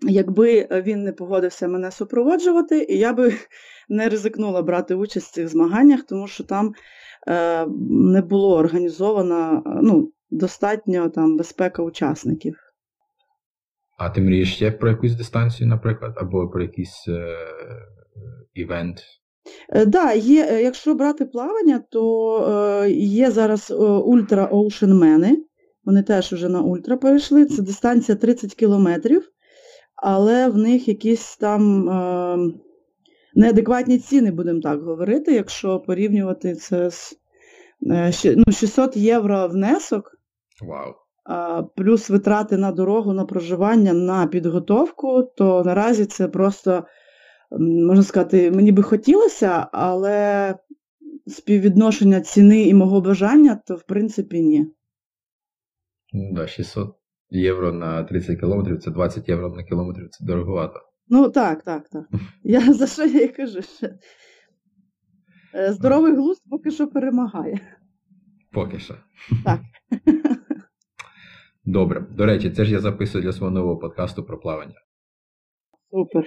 Якби 0.00 0.68
він 0.70 1.02
не 1.02 1.12
погодився 1.12 1.68
мене 1.68 1.90
супроводжувати, 1.90 2.86
я 2.88 3.12
би 3.12 3.34
не 3.88 4.08
ризикнула 4.08 4.62
брати 4.62 4.94
участь 4.94 5.30
в 5.30 5.34
цих 5.34 5.48
змаганнях, 5.48 6.02
тому 6.02 6.26
що 6.26 6.44
там 6.44 6.72
е, 7.28 7.66
не 7.90 8.22
було 8.22 8.56
організована 8.56 9.62
ну, 9.82 10.12
достатньо 10.30 11.08
там 11.08 11.36
безпека 11.36 11.82
учасників. 11.82 12.56
А 13.98 14.10
ти 14.10 14.20
мрієш 14.20 14.54
ще 14.54 14.70
про 14.70 14.90
якусь 14.90 15.14
дистанцію, 15.14 15.68
наприклад, 15.68 16.12
або 16.16 16.48
про 16.48 16.62
якийсь 16.62 17.04
е, 17.08 17.36
івент? 18.54 19.02
Е, 19.68 19.86
да, 19.86 20.12
є, 20.12 20.46
е, 20.50 20.62
якщо 20.62 20.94
брати 20.94 21.24
плавання, 21.24 21.84
то 21.90 22.82
е, 22.84 22.90
є 22.90 23.30
зараз 23.30 23.70
ультра 24.04 24.48
оушенмени, 24.52 25.36
вони 25.84 26.02
теж 26.02 26.32
вже 26.32 26.48
на 26.48 26.60
ультра 26.60 26.96
перейшли, 26.96 27.44
це 27.44 27.62
дистанція 27.62 28.16
30 28.16 28.54
кілометрів, 28.54 29.28
але 29.96 30.48
в 30.48 30.56
них 30.56 30.88
якісь 30.88 31.36
там 31.36 31.88
е, 31.88 32.38
неадекватні 33.34 33.98
ціни, 33.98 34.30
будемо 34.30 34.60
так 34.60 34.82
говорити, 34.82 35.32
якщо 35.32 35.80
порівнювати 35.80 36.54
це 36.54 36.90
з 36.90 37.18
е, 37.90 38.12
ну, 38.36 38.52
600 38.52 38.96
євро 38.96 39.48
внесок. 39.48 40.16
Wow. 40.68 40.92
Плюс 41.76 42.10
витрати 42.10 42.56
на 42.56 42.72
дорогу, 42.72 43.12
на 43.12 43.24
проживання, 43.24 43.92
на 43.92 44.26
підготовку, 44.26 45.22
то 45.36 45.62
наразі 45.64 46.06
це 46.06 46.28
просто 46.28 46.84
можна 47.58 48.02
сказати, 48.02 48.50
мені 48.50 48.72
би 48.72 48.82
хотілося, 48.82 49.68
але 49.72 50.56
співвідношення 51.26 52.20
ціни 52.20 52.62
і 52.62 52.74
мого 52.74 53.00
бажання, 53.00 53.60
то 53.66 53.76
в 53.76 53.82
принципі 53.82 54.42
ні. 54.42 54.66
Ну 56.12 56.32
да, 56.32 56.46
600 56.46 56.96
євро 57.30 57.72
на 57.72 58.04
30 58.04 58.40
кілометрів 58.40 58.78
це 58.78 58.90
20 58.90 59.28
євро 59.28 59.48
на 59.48 59.62
кілометр, 59.62 60.08
це 60.10 60.24
дороговато. 60.24 60.80
Ну 61.08 61.30
так, 61.30 61.62
так, 61.62 61.88
так. 61.88 62.04
Я 62.44 62.72
за 62.72 62.86
що 62.86 63.06
я 63.06 63.20
і 63.20 63.28
кажу? 63.28 63.62
що 63.62 63.88
е, 65.54 65.72
Здоровий 65.72 66.14
глузд 66.14 66.42
поки 66.50 66.70
що 66.70 66.88
перемагає. 66.88 67.60
Поки 68.52 68.78
що. 68.78 68.94
Так. 69.44 69.60
Добре. 71.64 72.00
До 72.00 72.26
речі, 72.26 72.50
це 72.50 72.64
ж 72.64 72.72
я 72.72 72.80
записую 72.80 73.24
для 73.24 73.32
свого 73.32 73.52
нового 73.52 73.76
подкасту 73.76 74.24
про 74.24 74.40
плавання. 74.40 74.74
Супер. 75.90 76.26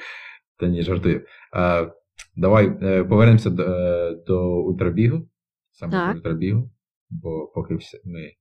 Та 0.57 0.67
ні, 0.67 0.83
жартую. 0.83 1.25
А, 1.51 1.91
Давай 2.35 2.77
е, 2.81 3.03
повернемося 3.03 3.49
до 3.49 3.63
е, 3.63 4.15
до 4.27 4.61
ультрабігу, 4.63 5.29
саме 5.71 5.91
так. 5.91 6.11
до 6.11 6.17
ультрабігу, 6.17 6.71
бо 7.09 7.47
поки 7.47 7.77
ми 8.05 8.31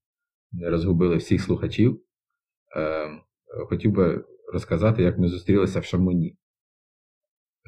не 0.53 0.71
розгубили 0.71 1.17
всіх 1.17 1.43
слухачів. 1.43 2.01
Е, 2.77 3.09
хотів 3.69 3.93
би 3.93 4.25
розказати, 4.53 5.03
як 5.03 5.19
ми 5.19 5.29
зустрілися 5.29 5.81
в 5.81 5.85
Шамоні. 5.85 6.37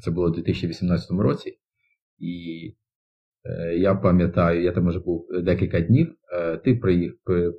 Це 0.02 0.10
було 0.10 0.26
у 0.26 0.30
2018 0.30 1.10
році, 1.10 1.58
і 2.18 2.74
я 3.76 3.94
пам'ятаю, 3.94 4.62
я 4.62 4.72
там 4.72 4.88
вже 4.88 4.98
був 4.98 5.28
декілька 5.42 5.80
днів. 5.80 6.14
Ти 6.64 6.74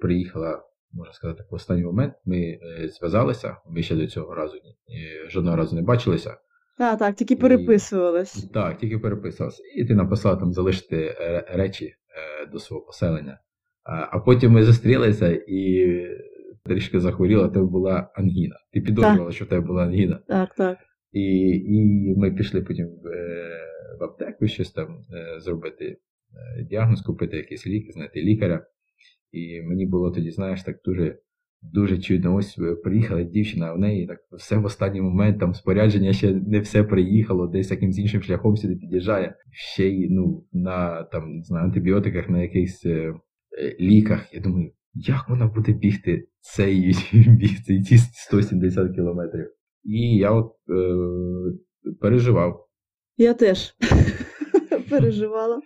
приїхала, 0.02 0.64
можна 0.92 1.14
сказати, 1.14 1.44
в 1.50 1.54
останній 1.54 1.84
момент. 1.84 2.14
Ми 2.26 2.60
зв'язалися, 3.00 3.58
ми 3.70 3.84
ще 3.84 3.96
до 3.96 4.08
цього 4.08 4.36
разу 4.36 4.58
жодного 5.30 5.58
разу 5.58 5.76
не 5.76 5.82
бачилися. 5.82 6.38
Так, 6.78 7.00
так, 7.00 7.16
тільки 7.16 7.36
переписувались. 7.36 8.44
І, 8.44 8.48
так, 8.48 8.78
тільки 8.78 9.00
переписувалися. 9.00 9.64
І 9.76 9.86
ти 9.86 9.96
написала 9.96 10.36
там 10.36 10.54
залишити 10.54 11.16
е, 11.20 11.46
речі 11.50 11.86
е, 11.86 12.46
до 12.52 12.60
свого 12.60 12.86
поселення. 12.86 13.40
А 14.12 14.20
потім 14.20 14.52
ми 14.52 14.64
зустрілися 14.64 15.40
і 15.48 16.02
трішки 16.66 17.00
захворіла, 17.00 17.50
тебе 17.50 17.66
була 17.66 18.12
ангіна. 18.16 18.56
Ти 18.74 18.82
підозрювала, 18.82 19.32
що 19.32 19.46
в 19.46 19.48
тебе 19.48 19.68
була 19.68 19.84
ангіна. 19.84 20.20
Так, 20.28 20.56
так. 20.56 20.78
І 21.12 21.22
і 21.50 22.16
ми 22.18 22.32
пішли 22.32 22.62
потім 22.62 22.88
в, 22.88 23.08
е, 23.08 23.60
в 24.00 24.04
аптеку 24.04 24.48
щось 24.48 24.72
там 24.72 25.06
зробити 25.38 25.98
діагноз, 26.70 27.02
купити 27.02 27.38
якісь 27.38 27.68
ліки, 27.68 27.92
знайти 27.92 28.22
лікаря. 28.22 28.66
І 29.32 29.62
мені 29.62 29.86
було 29.86 30.12
тоді, 30.12 30.32
знаєш, 30.32 30.64
так 30.64 30.78
дуже 30.86 31.20
Дуже 31.62 31.98
чудно, 31.98 32.36
ось 32.36 32.58
е, 32.60 32.76
приїхала 32.76 33.24
дівчина, 33.24 33.74
в 33.74 33.80
неї 33.80 34.08
так 34.08 34.20
все 34.32 34.58
в 34.58 34.66
останній 34.66 35.02
момент, 35.02 35.40
там 35.40 35.54
спорядження 35.54 36.14
ще 36.14 36.32
не 36.32 36.60
все 36.60 36.84
приїхало, 36.84 37.48
десь 37.48 37.72
якимсь 37.72 37.98
іншим 37.98 38.22
шляхом 38.22 38.58
сюди 38.58 38.76
під'їжджає. 38.76 39.36
Ще 39.52 39.88
й 39.90 40.10
ну, 40.10 40.46
на 40.54 41.04
там, 41.04 41.36
не 41.36 41.44
знаю, 41.44 41.66
антибіотиках, 41.66 42.30
на 42.30 42.42
якихось 42.42 42.86
е, 42.86 43.14
е 43.62 43.76
ліках. 43.80 44.34
Я 44.34 44.40
думаю, 44.40 44.72
як 44.94 45.30
вона 45.30 45.48
буде 45.48 45.72
бігти 45.74 46.28
цей 46.40 46.96
біг, 47.14 47.64
цей 47.66 47.82
ці 47.82 47.98
170 47.98 48.96
кілометрів. 48.96 49.52
І 49.84 50.18
я 50.18 50.32
от 50.32 50.52
е, 50.70 51.94
переживав. 52.02 52.68
Я 53.18 53.34
теж 53.34 53.76
переживала. 54.90 55.62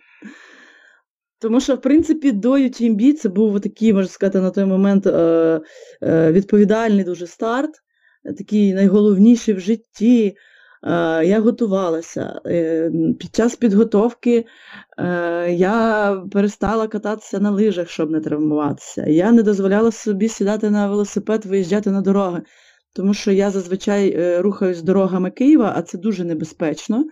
Тому 1.42 1.60
що, 1.60 1.74
в 1.74 1.80
принципі, 1.80 2.32
до 2.32 2.52
UTMB 2.52 3.12
це 3.12 3.28
був 3.28 3.60
такий, 3.60 3.92
можна 3.92 4.08
сказати, 4.08 4.40
на 4.40 4.50
той 4.50 4.64
момент 4.64 5.06
е, 5.06 5.60
е, 6.02 6.32
відповідальний 6.32 7.04
дуже 7.04 7.26
старт, 7.26 7.70
такий 8.38 8.74
найголовніший 8.74 9.54
в 9.54 9.60
житті. 9.60 10.36
Е, 10.84 11.24
я 11.24 11.40
готувалася. 11.40 12.40
Під 13.18 13.34
час 13.34 13.56
підготовки 13.56 14.46
я 15.48 16.16
перестала 16.32 16.88
кататися 16.88 17.40
на 17.40 17.50
лижах, 17.50 17.88
щоб 17.88 18.10
не 18.10 18.20
травмуватися. 18.20 19.06
Я 19.06 19.32
не 19.32 19.42
дозволяла 19.42 19.92
собі 19.92 20.28
сідати 20.28 20.70
на 20.70 20.88
велосипед, 20.88 21.44
виїжджати 21.44 21.90
на 21.90 22.00
дороги, 22.00 22.42
тому 22.92 23.14
що 23.14 23.32
я 23.32 23.50
зазвичай 23.50 24.40
рухаюсь 24.40 24.82
дорогами 24.82 25.30
Києва, 25.30 25.72
а 25.76 25.82
це 25.82 25.98
дуже 25.98 26.24
небезпечно. 26.24 27.04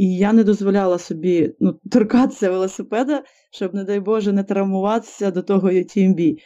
І 0.00 0.16
я 0.16 0.32
не 0.32 0.44
дозволяла 0.44 0.98
собі 0.98 1.54
ну, 1.60 1.80
торкатися 1.90 2.50
велосипеда, 2.50 3.22
щоб, 3.50 3.74
не 3.74 3.84
дай 3.84 4.00
Боже, 4.00 4.32
не 4.32 4.44
травмуватися 4.44 5.30
до 5.30 5.42
того 5.42 5.68
UTMB. 5.68 6.38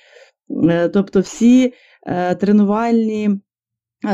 Е, 0.70 0.88
тобто 0.88 1.20
всі 1.20 1.72
е, 2.06 2.34
тренувальні 2.34 3.30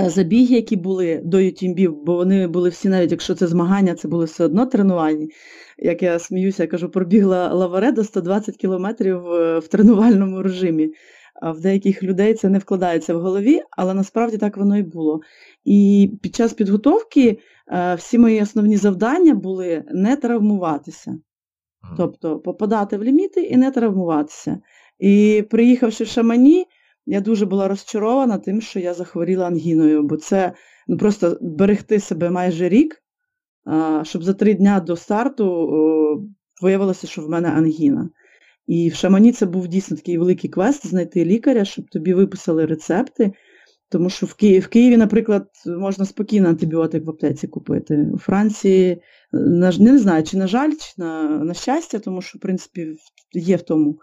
забіги, 0.06 0.54
які 0.54 0.76
були 0.76 1.20
до 1.24 1.38
UTMB, 1.38 1.90
бо 1.90 2.14
вони 2.16 2.46
були 2.46 2.68
всі, 2.68 2.88
навіть 2.88 3.10
якщо 3.10 3.34
це 3.34 3.46
змагання, 3.46 3.94
це 3.94 4.08
були 4.08 4.24
все 4.24 4.44
одно 4.44 4.66
тренування. 4.66 5.28
Як 5.78 6.02
я 6.02 6.18
сміюся, 6.18 6.62
я 6.62 6.66
кажу, 6.66 6.88
пробігла 6.88 7.54
лаваредо 7.54 8.04
120 8.04 8.56
кілометрів 8.56 9.20
в 9.58 9.68
тренувальному 9.70 10.42
режимі. 10.42 10.92
В 11.42 11.60
деяких 11.60 12.02
людей 12.02 12.34
це 12.34 12.48
не 12.48 12.58
вкладається 12.58 13.14
в 13.14 13.20
голові, 13.20 13.62
але 13.70 13.94
насправді 13.94 14.38
так 14.38 14.56
воно 14.56 14.78
і 14.78 14.82
було. 14.82 15.20
І 15.64 16.10
під 16.22 16.34
час 16.34 16.52
підготовки 16.52 17.38
е, 17.68 17.94
всі 17.94 18.18
мої 18.18 18.42
основні 18.42 18.76
завдання 18.76 19.34
були 19.34 19.84
не 19.90 20.16
травмуватися. 20.16 21.18
Тобто 21.96 22.38
попадати 22.38 22.96
в 22.96 23.04
ліміти 23.04 23.42
і 23.42 23.56
не 23.56 23.70
травмуватися. 23.70 24.60
І 24.98 25.44
приїхавши 25.50 26.04
в 26.04 26.06
Шамані, 26.06 26.66
я 27.06 27.20
дуже 27.20 27.46
була 27.46 27.68
розчарована 27.68 28.38
тим, 28.38 28.60
що 28.60 28.80
я 28.80 28.94
захворіла 28.94 29.46
ангіною, 29.46 30.02
бо 30.02 30.16
це 30.16 30.52
ну, 30.88 30.96
просто 30.96 31.38
берегти 31.40 32.00
себе 32.00 32.30
майже 32.30 32.68
рік, 32.68 33.02
щоб 34.02 34.22
за 34.22 34.34
три 34.34 34.54
дня 34.54 34.80
до 34.80 34.96
старту 34.96 35.68
виявилося, 36.62 37.06
що 37.06 37.22
в 37.22 37.28
мене 37.28 37.48
ангіна. 37.48 38.10
І 38.70 38.88
в 38.88 38.94
Шамані 38.94 39.32
це 39.32 39.46
був 39.46 39.68
дійсно 39.68 39.96
такий 39.96 40.18
великий 40.18 40.50
квест 40.50 40.86
знайти 40.86 41.24
лікаря, 41.24 41.64
щоб 41.64 41.90
тобі 41.90 42.14
виписали 42.14 42.66
рецепти. 42.66 43.32
Тому 43.88 44.10
що 44.10 44.26
в 44.26 44.34
Києві, 44.34 44.58
в 44.58 44.68
Києві, 44.68 44.96
наприклад, 44.96 45.48
можна 45.66 46.04
спокійно 46.04 46.48
антибіотик 46.48 47.06
в 47.06 47.10
аптеці 47.10 47.48
купити. 47.48 48.06
У 48.14 48.18
Франції 48.18 49.02
на, 49.32 49.72
не 49.78 49.98
знаю, 49.98 50.22
чи 50.22 50.36
на 50.36 50.46
жаль, 50.46 50.70
чи 50.70 50.92
на, 50.96 51.28
на 51.28 51.54
щастя, 51.54 51.98
тому 51.98 52.22
що, 52.22 52.38
в 52.38 52.40
принципі, 52.40 52.94
є 53.32 53.56
в 53.56 53.62
тому 53.62 53.98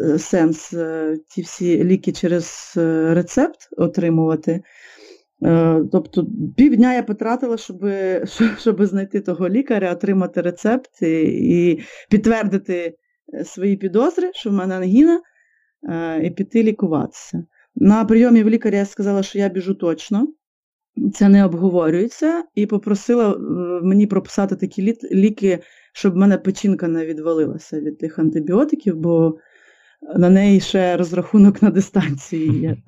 е, 0.00 0.18
сенс 0.18 0.72
е, 0.72 1.18
ті 1.28 1.42
всі 1.42 1.84
ліки 1.84 2.12
через 2.12 2.74
е, 2.76 3.14
рецепт 3.14 3.68
отримувати. 3.76 4.62
Тобто 5.92 6.26
півдня 6.56 6.94
я 6.94 7.02
потратила, 7.02 7.56
щоб 7.56 7.86
щоб 8.58 8.84
знайти 8.84 9.20
того 9.20 9.48
лікаря, 9.48 9.92
отримати 9.92 10.40
рецепт 10.40 11.02
і 11.02 11.78
підтвердити 12.10 12.94
свої 13.44 13.76
підозри, 13.76 14.30
що 14.34 14.50
в 14.50 14.52
мене 14.52 14.76
ангіна, 14.76 15.20
і 16.22 16.30
піти 16.30 16.62
лікуватися. 16.62 17.44
На 17.74 18.04
прийомі 18.04 18.42
в 18.42 18.48
лікаря 18.48 18.78
я 18.78 18.86
сказала, 18.86 19.22
що 19.22 19.38
я 19.38 19.48
біжу 19.48 19.74
точно, 19.74 20.28
це 21.14 21.28
не 21.28 21.44
обговорюється, 21.44 22.44
і 22.54 22.66
попросила 22.66 23.32
е, 23.32 23.38
мені 23.82 24.06
прописати 24.06 24.56
такі 24.56 24.96
ліки, 25.12 25.58
щоб 25.92 26.12
в 26.12 26.16
мене 26.16 26.38
печінка 26.38 26.88
не 26.88 27.06
відвалилася 27.06 27.80
від 27.80 27.98
тих 27.98 28.18
антибіотиків, 28.18 28.96
бо 28.96 29.38
на 30.16 30.30
неї 30.30 30.60
ще 30.60 30.96
розрахунок 30.96 31.62
на 31.62 31.70
дистанції 31.70 32.60
є. 32.60 32.76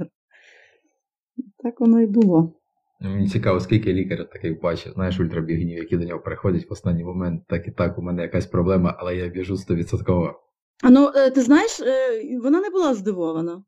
Так 1.63 1.81
воно 1.81 2.01
і 2.01 2.07
було. 2.07 2.60
Мені 3.01 3.29
цікаво, 3.29 3.61
скільки 3.61 3.93
лікарів 3.93 4.29
таких 4.33 4.61
бачив, 4.61 4.93
знаєш, 4.93 5.21
ультрабігнів, 5.21 5.79
які 5.79 5.97
до 5.97 6.05
нього 6.05 6.21
приходять 6.21 6.71
в 6.71 6.73
останній 6.73 7.05
момент, 7.05 7.43
так 7.47 7.69
і 7.69 7.71
так, 7.71 7.99
у 7.99 8.03
мене 8.03 8.23
якась 8.23 8.47
проблема, 8.47 8.97
але 8.99 9.17
я 9.17 9.29
біжу 9.29 9.55
100%. 9.55 10.35
А 10.83 10.91
ну, 10.91 11.13
е, 11.15 11.31
ти 11.31 11.41
знаєш, 11.41 11.81
е, 11.81 12.39
вона 12.43 12.61
не 12.61 12.71
була 12.71 12.95
здивована. 12.95 13.65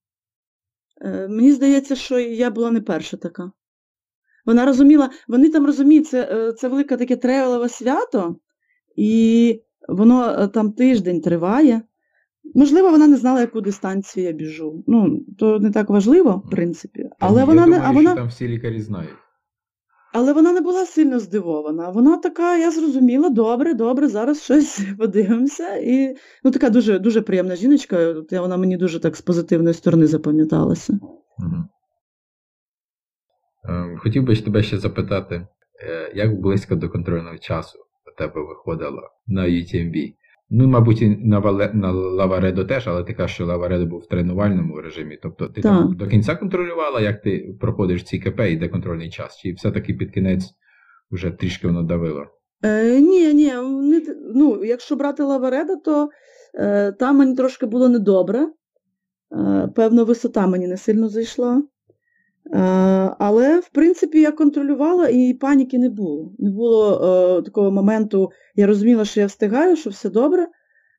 Е, 1.00 1.28
мені 1.28 1.52
здається, 1.52 1.96
що 1.96 2.18
я 2.18 2.50
була 2.50 2.70
не 2.70 2.80
перша 2.80 3.16
така. 3.16 3.52
Вона 4.46 4.66
розуміла, 4.66 5.10
вони 5.28 5.50
там 5.50 5.66
розуміють, 5.66 6.08
це 6.08 6.52
це 6.52 6.68
велике 6.68 6.96
таке 6.96 7.16
тревелове 7.16 7.68
свято, 7.68 8.36
і 8.96 9.62
воно 9.88 10.48
там 10.48 10.72
тиждень 10.72 11.20
триває. 11.20 11.82
Можливо, 12.54 12.90
вона 12.90 13.06
не 13.06 13.16
знала, 13.16 13.40
яку 13.40 13.60
дистанцію 13.60 14.26
я 14.26 14.32
біжу. 14.32 14.84
Ну, 14.86 15.20
то 15.38 15.58
не 15.58 15.70
так 15.70 15.90
важливо, 15.90 16.42
в 16.46 16.50
принципі. 16.50 17.10
Але 17.18 17.40
я 17.40 17.46
вона 17.46 17.64
думаю, 17.64 17.82
не. 17.82 17.88
А 17.88 17.90
вона... 17.90 18.10
що 18.10 18.16
там 18.16 18.28
всі 18.28 18.48
лікарі 18.48 18.80
знають. 18.80 19.10
Але 20.12 20.32
вона 20.32 20.52
не 20.52 20.60
була 20.60 20.86
сильно 20.86 21.18
здивована. 21.18 21.90
Вона 21.90 22.16
така, 22.16 22.56
я 22.56 22.70
зрозуміла, 22.70 23.28
добре, 23.28 23.74
добре, 23.74 24.08
зараз 24.08 24.42
щось 24.42 24.82
подивимося. 24.98 25.76
І 25.76 26.16
ну, 26.44 26.50
така 26.50 26.70
дуже 26.70 26.98
дуже 26.98 27.22
приємна 27.22 27.56
жіночка, 27.56 28.14
вона 28.30 28.56
мені 28.56 28.76
дуже 28.76 29.00
так 29.00 29.16
з 29.16 29.20
позитивної 29.20 29.74
сторони 29.74 30.06
запам'яталася. 30.06 30.98
Угу. 31.38 31.64
Хотів 33.98 34.24
би 34.24 34.36
тебе 34.36 34.62
ще 34.62 34.78
запитати, 34.78 35.46
е, 35.82 36.12
як 36.14 36.40
близько 36.40 36.74
до 36.74 36.88
контрольного 36.88 37.38
часу 37.38 37.78
у 38.06 38.18
тебе 38.18 38.40
виходило 38.40 39.02
на 39.26 39.42
UTMB? 39.42 40.14
Ну, 40.54 40.68
мабуть, 40.68 41.02
і 41.02 41.08
на 41.08 41.38
Вале... 41.38 41.70
на 41.74 41.92
Лаваредо 41.92 42.64
теж, 42.64 42.88
але 42.88 43.04
ти 43.04 43.14
кажеш, 43.14 43.34
що 43.34 43.46
Лаваредо 43.46 43.86
був 43.86 44.00
в 44.00 44.06
тренувальному 44.06 44.80
режимі. 44.80 45.18
Тобто 45.22 45.48
ти 45.48 45.60
так. 45.60 45.72
там 45.72 45.96
до 45.96 46.06
кінця 46.06 46.34
контролювала, 46.34 47.00
як 47.00 47.22
ти 47.22 47.56
проходиш 47.60 48.02
ці 48.02 48.18
КП 48.18 48.40
і 48.40 48.56
де 48.56 48.68
контрольний 48.68 49.10
час? 49.10 49.38
Чи 49.38 49.52
все-таки 49.52 49.94
під 49.94 50.10
кінець 50.10 50.54
вже 51.10 51.30
трішки 51.30 51.66
воно 51.66 51.82
давило? 51.82 52.26
Е, 52.64 53.00
Ні, 53.00 53.34
ні, 53.34 53.52
не, 53.62 54.02
ну, 54.34 54.64
якщо 54.64 54.96
брати 54.96 55.22
Лаваредо, 55.22 55.76
то 55.76 56.10
е, 56.54 56.92
там 56.92 57.18
мені 57.18 57.36
трошки 57.36 57.66
було 57.66 57.88
недобре. 57.88 58.48
Е, 59.32 59.68
певно, 59.76 60.04
висота 60.04 60.46
мені 60.46 60.66
не 60.66 60.76
сильно 60.76 61.08
зайшла. 61.08 61.62
Е, 62.46 62.58
але, 63.18 63.60
в 63.60 63.68
принципі, 63.68 64.20
я 64.20 64.32
контролювала 64.32 65.08
і 65.08 65.34
паніки 65.34 65.78
не 65.78 65.88
було. 65.88 66.32
Не 66.38 66.50
було 66.50 66.94
е, 67.38 67.42
такого 67.42 67.70
моменту, 67.70 68.30
я 68.54 68.66
розуміла, 68.66 69.04
що 69.04 69.20
я 69.20 69.26
встигаю, 69.26 69.76
що 69.76 69.90
все 69.90 70.10
добре. 70.10 70.48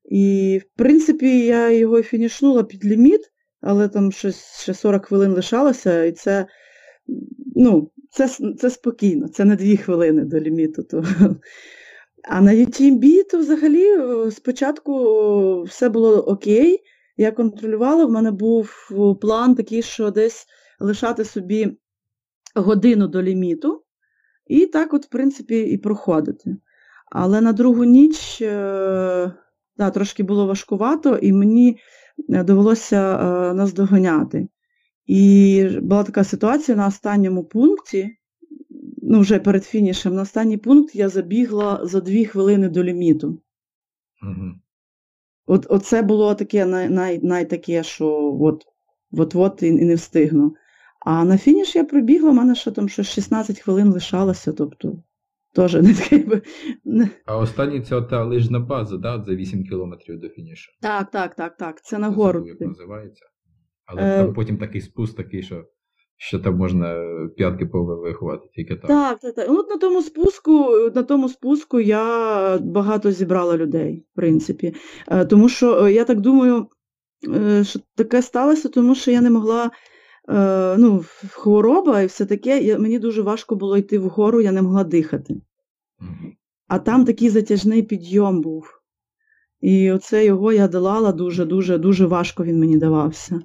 І, 0.06 0.60
в 0.64 0.78
принципі, 0.78 1.46
я 1.46 1.70
його 1.72 2.02
фінішнула 2.02 2.64
під 2.64 2.86
ліміт, 2.86 3.22
але 3.62 3.88
там 3.88 4.12
щось 4.12 4.62
ще 4.62 4.74
40 4.74 5.06
хвилин 5.06 5.32
лишалося, 5.32 6.04
і 6.04 6.12
це 6.12 6.46
ну, 7.56 7.92
це, 8.12 8.30
це 8.60 8.70
спокійно, 8.70 9.28
це 9.28 9.46
не 9.46 9.56
дві 9.56 9.78
хвилини 9.78 10.26
до 10.26 10.40
ліміту. 10.40 10.84
То. 10.84 11.04
А 12.30 12.42
на 12.42 12.52
UTMB 12.52 13.30
то 13.32 13.38
взагалі 13.38 13.86
е, 13.86 14.32
спочатку 14.32 15.64
все 15.64 15.90
було 15.90 16.18
окей. 16.18 16.80
Я 17.18 17.32
контролювала, 17.32 18.06
в 18.06 18.12
мене 18.12 18.32
був 18.32 18.90
план 19.22 19.56
такий, 19.56 19.82
що 19.82 20.12
десь 20.12 20.46
лишати 20.84 21.26
собі 21.26 21.78
годину 22.56 23.08
до 23.08 23.22
ліміту, 23.22 23.84
і 24.48 24.66
так, 24.66 24.94
от, 24.94 25.06
в 25.06 25.10
принципі, 25.10 25.60
і 25.60 25.78
проходити. 25.78 26.58
Але 27.12 27.42
на 27.42 27.54
другу 27.54 27.84
ніч 27.84 28.42
е, 28.42 29.32
да, 29.78 29.90
трошки 29.92 30.24
було 30.24 30.48
важкувато, 30.48 31.18
і 31.18 31.34
мені 31.34 31.78
е, 32.30 32.44
довелося 32.44 33.16
е, 33.16 33.54
наздоганяти. 33.54 34.48
І 35.06 35.68
була 35.82 36.04
така 36.04 36.24
ситуація 36.24 36.78
на 36.78 36.88
останньому 36.88 37.44
пункті, 37.44 38.18
ну 39.02 39.20
вже 39.20 39.40
перед 39.40 39.64
фінішем, 39.64 40.16
на 40.16 40.22
останній 40.22 40.58
пункт 40.58 40.96
я 40.96 41.10
забігла 41.10 41.80
за 41.84 42.02
дві 42.02 42.26
хвилини 42.26 42.70
до 42.70 42.84
ліміту. 42.84 43.42
Угу. 44.24 44.52
От, 45.46 45.68
Оце 45.70 46.02
було 46.02 46.36
таке 46.36 46.66
най, 46.66 46.90
най, 46.90 47.20
най 47.24 47.50
таке, 47.50 47.84
що 47.84 48.38
от, 48.42 48.64
от, 49.12 49.36
от 49.36 49.64
і 49.64 49.72
не 49.72 49.96
встигну. 49.96 50.56
А 51.06 51.26
на 51.26 51.38
фініш 51.38 51.76
я 51.76 51.84
пробігла, 51.84 52.32
в 52.32 52.34
мене 52.34 52.56
ще 52.56 52.72
там 52.72 52.90
щось 52.90 53.08
16 53.08 53.60
хвилин 53.60 53.92
лишалося, 53.92 54.54
тобто 54.54 55.04
теж 55.54 55.74
не 55.74 55.94
таке. 55.94 56.42
А 57.26 57.38
останній 57.38 57.82
це 57.82 58.02
та 58.02 58.24
лижна 58.24 58.60
база, 58.60 58.98
да, 58.98 59.24
за 59.24 59.36
8 59.36 59.64
кілометрів 59.64 60.20
до 60.20 60.30
фінішу. 60.30 60.72
Так, 60.82 61.12
так, 61.12 61.36
так, 61.36 61.58
так. 61.58 61.82
Це 61.82 61.98
на 61.98 62.10
гору. 62.10 62.48
Як 62.48 62.62
називається. 62.62 63.26
Але 63.86 64.02
е... 64.02 64.24
там 64.24 64.34
потім 64.34 64.58
такий 64.58 64.82
спуск 64.82 65.18
такий, 65.18 65.44
що 65.44 65.66
що 66.18 66.40
там 66.40 66.58
можна 66.58 66.96
п'ятки 67.38 67.66
повиховати, 67.66 68.50
тільки 68.54 68.76
так. 68.76 68.88
Так, 68.88 69.20
так, 69.20 69.36
так. 69.36 69.50
От 69.50 69.70
на 69.70 69.78
тому 69.78 70.02
спуску, 70.02 70.52
на 70.96 71.04
тому 71.04 71.30
спуску 71.30 71.80
я 71.80 72.58
багато 72.58 73.12
зібрала 73.12 73.58
людей, 73.58 74.06
в 74.14 74.16
принципі. 74.16 74.76
Е, 75.08 75.26
тому 75.26 75.50
що 75.50 75.86
е, 75.86 75.94
я 75.94 76.04
так 76.04 76.22
думаю, 76.22 76.68
е, 77.36 77.64
що 77.64 77.80
таке 77.96 78.22
сталося, 78.22 78.70
тому 78.70 78.96
що 78.96 79.12
я 79.12 79.22
не 79.22 79.30
могла 79.30 79.72
е, 80.30 80.76
ну, 80.78 81.04
хвороба 81.30 82.02
і 82.02 82.06
все 82.06 82.26
таке, 82.26 82.60
я, 82.60 82.80
мені 82.80 83.00
дуже 83.00 83.22
важко 83.22 83.56
було 83.56 83.78
йти 83.78 84.00
вгору, 84.00 84.42
я 84.42 84.52
не 84.52 84.62
могла 84.62 84.84
дихати. 84.84 85.36
А 86.68 86.80
там 86.80 87.06
такий 87.06 87.30
затяжний 87.30 87.84
підйом 87.84 88.42
був. 88.42 88.80
І 89.62 89.92
оце 89.92 90.26
його 90.26 90.54
я 90.54 90.68
долала 90.68 91.12
дуже-дуже 91.12 91.78
дуже 91.78 92.06
важко 92.06 92.44
він 92.44 92.60
мені 92.60 92.78
давався. 92.78 93.42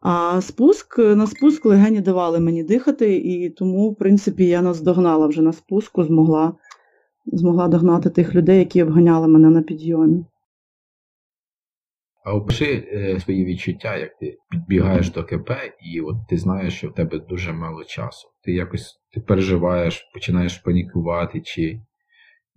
А 0.00 0.40
спуск, 0.40 0.98
на 0.98 1.26
спуск 1.26 1.66
легені 1.66 2.00
давали 2.00 2.40
мені 2.40 2.64
дихати, 2.64 3.16
і 3.16 3.50
тому, 3.50 3.90
в 3.90 3.96
принципі, 3.96 4.46
я 4.46 4.62
наздогнала 4.62 5.26
вже 5.26 5.42
на 5.42 5.52
спуску, 5.52 6.04
змогла 6.04 6.54
змогла 7.26 7.68
догнати 7.68 8.10
тих 8.10 8.34
людей, 8.34 8.58
які 8.58 8.82
обганяли 8.82 9.28
мене 9.28 9.50
на 9.50 9.62
підйомі. 9.62 10.24
А 12.24 12.34
опиши 12.34 12.88
е, 12.92 13.20
свої 13.20 13.44
відчуття, 13.44 13.96
як 13.96 14.18
ти 14.18 14.38
підбігаєш 14.50 15.10
до 15.10 15.24
КП, 15.24 15.50
і 15.94 16.00
от 16.00 16.16
ти 16.28 16.36
знаєш, 16.36 16.74
що 16.74 16.88
в 16.88 16.94
тебе 16.94 17.18
дуже 17.18 17.52
мало 17.52 17.84
часу. 17.84 18.28
Ти 18.44 18.52
якось 18.52 19.00
ти 19.14 19.20
переживаєш, 19.20 20.10
починаєш 20.14 20.58
панікувати, 20.58 21.40
чи 21.40 21.80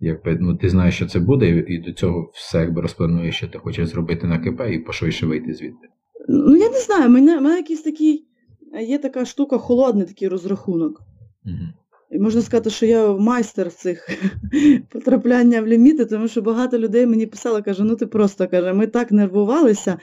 якби 0.00 0.38
ну 0.40 0.56
ти 0.56 0.68
знаєш, 0.68 0.94
що 0.94 1.06
це 1.06 1.20
буде, 1.20 1.48
і, 1.50 1.74
і 1.74 1.78
до 1.78 1.92
цього 1.92 2.30
все 2.34 2.60
якби 2.60 2.80
розплануєш, 2.80 3.36
що 3.36 3.48
ти 3.48 3.58
хочеш 3.58 3.88
зробити 3.88 4.26
на 4.26 4.38
КП 4.38 4.60
і 4.70 4.78
пошвидше 4.78 5.26
вийти 5.26 5.54
звідти. 5.54 5.88
Ну 6.28 6.56
я 6.56 6.70
не 6.70 6.78
знаю, 6.78 7.10
мене 7.10 7.40
мене 7.40 7.56
якийсь 7.56 7.82
такий 7.82 8.26
є 8.80 8.98
така 8.98 9.24
штука, 9.24 9.58
холодний 9.58 10.06
такий 10.06 10.28
розрахунок. 10.28 11.00
Угу. 11.44 11.83
І 12.14 12.18
можна 12.18 12.42
сказати, 12.42 12.70
що 12.70 12.86
я 12.86 13.12
майстер 13.12 13.72
цих 13.72 14.08
потрапляння 14.90 15.62
в 15.62 15.66
ліміти, 15.66 16.04
тому 16.04 16.28
що 16.28 16.42
багато 16.42 16.78
людей 16.78 17.06
мені 17.06 17.26
писало, 17.26 17.62
каже, 17.62 17.84
ну 17.84 17.96
ти 17.96 18.06
просто 18.06 18.48
каже, 18.48 18.72
ми 18.72 18.86
так 18.86 19.12
нервувалися. 19.12 19.98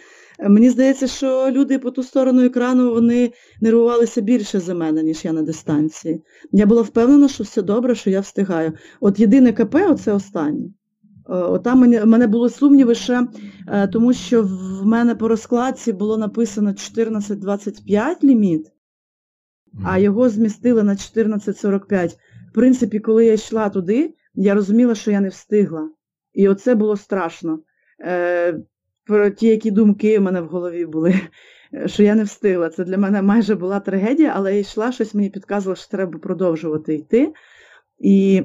Мені 0.50 0.70
здається, 0.70 1.08
що 1.08 1.48
люди 1.52 1.80
по 1.80 1.92
ту 1.92 2.04
сторону 2.04 2.44
екрану 2.44 2.94
вони 2.94 3.32
нервувалися 3.62 4.22
більше 4.22 4.60
за 4.60 4.74
мене, 4.74 5.04
ніж 5.04 5.26
я 5.26 5.34
на 5.34 5.42
дистанції. 5.42 6.22
Я 6.52 6.66
була 6.66 6.82
впевнена, 6.82 7.28
що 7.28 7.44
все 7.44 7.62
добре, 7.62 7.96
що 7.96 8.10
я 8.10 8.20
встигаю. 8.20 8.74
От 9.00 9.20
єдине 9.20 9.54
КП, 9.54 9.76
оце 9.90 10.14
останнє. 10.14 10.70
Там 11.64 11.84
в 11.84 12.06
мене 12.06 12.28
були 12.28 12.50
сумніви 12.50 12.96
ще, 12.96 13.28
е, 13.68 13.88
тому 13.88 14.14
що 14.14 14.44
в 14.44 14.86
мене 14.86 15.16
по 15.16 15.28
розкладці 15.28 15.94
було 15.94 16.18
написано 16.18 16.74
14-25 16.74 18.24
ліміт, 18.24 18.72
а 19.86 19.98
його 19.98 20.30
змістили 20.30 20.84
на 20.84 20.92
14.45. 20.92 22.18
В 22.52 22.54
принципі, 22.54 23.00
коли 23.00 23.26
я 23.26 23.34
йшла 23.34 23.70
туди, 23.70 24.14
я 24.36 24.54
розуміла, 24.54 24.96
що 24.96 25.12
я 25.12 25.20
не 25.20 25.30
встигла. 25.30 25.90
І 26.34 26.50
оце 26.50 26.76
було 26.76 26.98
страшно. 26.98 27.60
Е, 28.02 28.56
про 29.06 29.30
ті, 29.30 29.48
які 29.48 29.72
думки 29.72 30.20
в 30.20 30.22
мене 30.22 30.42
в 30.42 30.48
голові 30.48 30.86
були, 30.86 31.16
що 31.86 32.04
я 32.04 32.16
не 32.16 32.24
встигла. 32.24 32.70
Це 32.70 32.84
для 32.84 32.98
мене 32.98 33.22
майже 33.22 33.56
була 33.56 33.80
трагедія, 33.80 34.34
але 34.36 34.54
я 34.54 34.60
йшла, 34.60 34.92
щось 34.92 35.14
мені 35.14 35.30
підказувало, 35.30 35.76
що 35.76 35.90
треба 35.90 36.20
продовжувати 36.20 36.96
йти. 36.96 37.34
І 38.00 38.44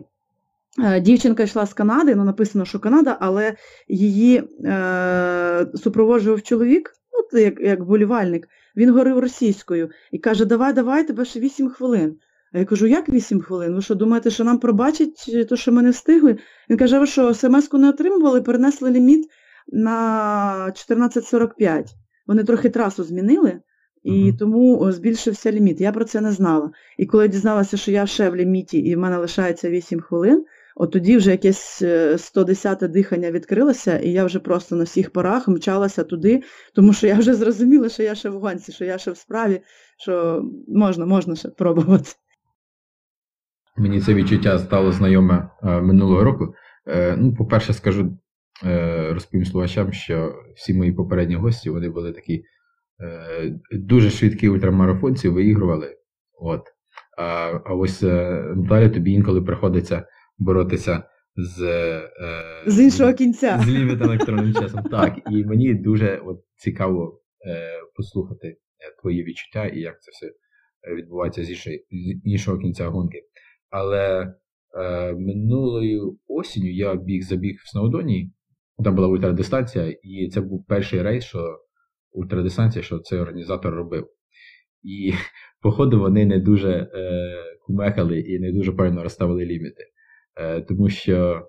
е, 0.85 1.01
дівчинка 1.01 1.43
йшла 1.43 1.67
з 1.67 1.75
Канади, 1.75 2.15
ну 2.15 2.25
написано, 2.25 2.65
що 2.65 2.79
Канада, 2.79 3.17
але 3.21 3.55
її 3.89 4.43
е, 4.65 5.67
супроводжував 5.75 6.43
чоловік, 6.43 6.93
от 7.13 7.41
як 7.41 7.61
як 7.61 7.85
болівальник, 7.85 8.49
він 8.77 8.91
говорив 8.91 9.19
російською 9.19 9.91
і 10.13 10.19
каже, 10.19 10.45
давай, 10.45 10.73
давай, 10.73 11.07
тебе 11.07 11.25
ще 11.25 11.41
8 11.41 11.69
хвилин. 11.69 12.17
А 12.53 12.59
я 12.59 12.65
кажу, 12.65 12.87
як 12.87 13.09
8 13.09 13.41
хвилин? 13.41 13.75
Ви 13.75 13.83
що, 13.83 13.95
думаєте, 13.95 14.31
що 14.31 14.45
нам 14.45 14.59
пробачать 14.59 15.47
те, 15.49 15.57
що 15.57 15.73
ми 15.73 15.83
не 15.83 15.91
встигли? 15.91 16.39
Він 16.71 16.79
каже, 16.79 16.99
ви 16.99 17.07
що, 17.07 17.35
смс-ку 17.35 17.79
не 17.79 17.89
отримували, 17.89 18.43
перенесли 18.43 18.91
ліміт 18.91 19.29
на 19.69 20.73
14.45. 20.75 21.85
Вони 22.27 22.45
трохи 22.45 22.71
трасу 22.71 23.05
змінили, 23.05 23.61
і 24.03 24.33
тому 24.39 24.93
збільшився 24.93 25.53
ліміт. 25.53 25.81
Я 25.81 25.93
про 25.93 26.05
це 26.05 26.21
не 26.21 26.33
знала. 26.33 26.71
І 26.99 27.07
коли 27.07 27.25
я 27.25 27.29
дізналася, 27.29 27.77
що 27.77 27.91
я 27.91 28.07
ще 28.07 28.31
в 28.31 28.37
ліміті 28.37 28.79
і 28.79 28.97
в 28.97 28.99
мене 28.99 29.17
лишається 29.17 29.71
8 29.71 30.01
хвилин, 30.01 30.45
от 30.77 30.93
тоді 30.93 31.17
вже 31.17 31.31
якесь 31.31 31.83
110 32.17 32.79
те 32.79 32.89
дихання 32.89 33.31
відкрилося, 33.31 33.99
і 33.99 34.11
я 34.11 34.25
вже 34.25 34.39
просто 34.39 34.77
на 34.77 34.85
всіх 34.85 35.11
парах 35.11 35.49
мчалася 35.49 36.05
туди, 36.05 36.43
тому 36.75 36.93
що 36.93 37.07
я 37.07 37.15
вже 37.19 37.35
зрозуміла, 37.35 37.89
що 37.89 38.03
я 38.03 38.15
ще 38.15 38.29
в 38.29 38.41
гонці, 38.41 38.73
що 38.73 38.85
я 38.85 38.99
ще 38.99 39.11
в 39.11 39.17
справі, 39.17 39.61
що 39.99 40.43
можна, 40.69 41.07
можна 41.07 41.37
ще 41.37 41.49
пробувати. 41.49 42.11
Мені 43.77 44.01
це 44.01 44.15
відчуття 44.15 44.59
стало 44.59 44.93
знайоме 44.93 45.51
е, 45.63 45.81
минулого 45.81 46.25
року. 46.25 46.55
Е, 46.87 47.17
ну, 47.19 47.35
По-перше, 47.35 47.73
скажу 47.73 48.17
Е, 48.65 49.11
розповім 49.13 49.45
слухачам, 49.45 49.93
що 49.93 50.35
всі 50.57 50.75
мої 50.75 50.93
попередні 50.93 51.35
гості 51.35 51.71
вони 51.71 51.89
були 51.89 52.13
такі 52.13 52.45
е, 53.01 53.59
дуже 53.73 54.11
швидкі 54.11 54.49
ультрамарафонці, 54.49 55.29
виігрували. 55.29 55.97
От. 56.41 56.63
А 57.19 57.75
ось 57.75 58.03
е, 58.03 58.45
Наталя, 58.57 58.89
тобі 58.89 59.13
інколи 59.13 59.43
приходиться 59.43 60.07
боротися 60.39 61.03
з 61.37 61.59
з 62.67 62.81
іншого 62.81 63.13
кінця. 63.15 63.61
З 63.65 63.69
лімітом 63.69 64.03
електронним 64.03 64.55
часом. 64.55 64.83
Так, 64.91 65.19
і 65.31 65.45
мені 65.45 65.75
дуже 65.75 66.23
от, 66.27 66.45
цікаво 66.57 67.23
послухати 67.97 68.57
твої 69.01 69.25
відчуття 69.25 69.67
і 69.67 69.81
як 69.81 70.03
це 70.03 70.11
все 70.11 70.33
відбувається 70.97 71.45
з 71.45 71.51
іншого, 71.51 71.77
з 71.91 72.31
іншого 72.31 72.59
кінця 72.59 72.89
гонки. 72.89 73.23
Але 73.71 74.35
е, 74.79 75.13
минулою 75.13 76.19
осінню 76.29 76.71
я 76.71 76.95
біг 76.95 77.23
забіг 77.23 77.61
в 77.65 77.69
Сноудоні 77.71 78.33
там 78.85 78.95
була 78.95 79.09
ультрадистанція, 79.09 79.97
і 80.03 80.29
це 80.29 80.41
був 80.41 80.67
перший 80.67 81.03
рейс, 81.03 81.25
що 81.25 81.59
ультрадистанція, 82.13 82.83
що 82.83 82.99
цей 82.99 83.19
організатор 83.19 83.75
робив. 83.75 84.09
І, 84.83 85.13
походу, 85.63 86.01
вони 86.01 86.27
не 86.27 86.39
дуже 86.39 86.71
е, 86.71 86.89
кумекали 87.67 88.21
і 88.21 88.39
не 88.39 88.53
дуже 88.53 88.73
правильно 88.73 89.03
розставили 89.03 89.45
ліміти. 89.45 89.85
Е, 90.37 90.61
Тому 90.61 90.89
що 90.89 91.49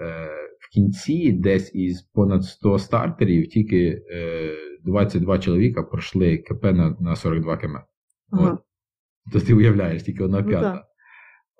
е, 0.00 0.28
в 0.60 0.72
кінці 0.72 1.32
десь 1.32 1.74
із 1.74 2.02
понад 2.02 2.44
100 2.44 2.78
стартерів 2.78 3.48
тільки 3.48 4.02
е, 4.10 4.56
22 4.84 5.38
чоловіка 5.38 5.82
пройшли 5.82 6.38
КП 6.38 6.64
на 6.64 6.96
на 7.00 7.16
42 7.16 7.56
км. 7.56 7.76
Ага. 8.30 8.58
То 9.32 9.40
ти 9.40 9.54
уявляєш, 9.54 10.02
тільки 10.02 10.24
одна 10.24 10.40
ну, 10.40 10.48
п'ята. 10.48 10.84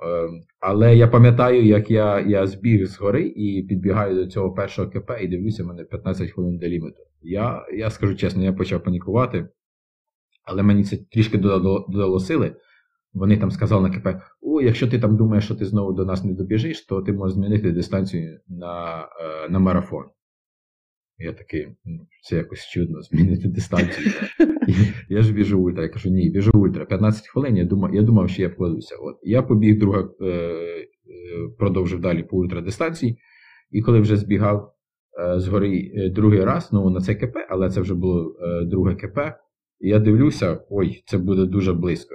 Ем, 0.02 0.42
але 0.60 0.96
я 0.96 1.08
пам'ятаю, 1.08 1.64
як 1.64 1.90
я 1.90 2.20
я 2.20 2.46
збіг 2.46 2.86
з 2.86 2.98
гори 2.98 3.22
і 3.36 3.62
підбігаю 3.62 4.14
до 4.14 4.26
цього 4.26 4.52
першого 4.52 4.90
КП 4.90 5.10
і 5.20 5.28
дивлюся, 5.28 5.64
в 5.64 5.66
мене 5.66 5.84
15 5.84 6.30
хвилин 6.30 6.58
до 6.58 6.66
ліміту. 6.66 7.02
Я 7.22 7.66
я 7.72 7.90
скажу 7.90 8.14
чесно, 8.14 8.44
я 8.44 8.52
почав 8.52 8.82
панікувати, 8.84 9.48
але 10.44 10.62
мені 10.62 10.84
це 10.84 10.96
трішки 10.96 11.38
додало, 11.38 11.86
додало 11.88 12.20
сили. 12.20 12.56
Вони 13.12 13.36
там 13.36 13.50
сказали 13.50 13.88
на 13.88 13.98
КП: 13.98 14.22
о, 14.40 14.60
якщо 14.60 14.88
ти 14.88 14.98
там 14.98 15.16
думаєш, 15.16 15.44
що 15.44 15.54
ти 15.54 15.64
знову 15.64 15.92
до 15.92 16.04
нас 16.04 16.24
не 16.24 16.34
добіжиш, 16.34 16.86
то 16.86 17.02
ти 17.02 17.12
можеш 17.12 17.34
змінити 17.34 17.72
дистанцію 17.72 18.40
на, 18.48 19.02
е, 19.02 19.48
на 19.48 19.58
марафон. 19.58 20.04
Я 21.20 21.32
такий, 21.32 21.68
ну, 21.84 22.06
це 22.22 22.36
якось 22.36 22.66
чудно, 22.66 23.02
змінити 23.02 23.48
дистанцію. 23.48 24.12
Я 25.08 25.22
ж 25.22 25.32
біжу 25.32 25.60
ультра. 25.60 25.82
Я 25.82 25.88
кажу, 25.88 26.10
ні, 26.10 26.30
біжу 26.30 26.50
ультра. 26.54 26.84
15 26.84 27.28
хвилин, 27.28 27.56
я 27.56 27.64
думав, 27.64 27.94
я 27.94 28.02
думав, 28.02 28.30
що 28.30 28.42
я 28.42 28.48
вкладуся. 28.48 28.96
От. 28.96 29.16
Я 29.22 29.42
побіг 29.42 29.78
друга, 29.78 30.08
е, 30.20 30.24
е, 30.26 30.86
продовжив 31.58 32.00
далі 32.00 32.22
по 32.22 32.36
ультрадистанції, 32.36 33.18
і 33.70 33.82
коли 33.82 34.00
вже 34.00 34.16
збігав 34.16 34.74
е, 35.20 35.40
згори 35.40 35.92
е, 35.94 36.10
другий 36.10 36.44
раз, 36.44 36.68
ну 36.72 36.90
на 36.90 37.00
це 37.00 37.14
КП, 37.14 37.36
але 37.48 37.70
це 37.70 37.80
вже 37.80 37.94
було 37.94 38.36
друге 38.66 38.94
КП, 38.94 39.18
і 39.80 39.88
я 39.88 39.98
дивлюся, 39.98 40.60
ой, 40.70 41.02
це 41.06 41.18
буде 41.18 41.44
дуже 41.44 41.72
близько. 41.72 42.14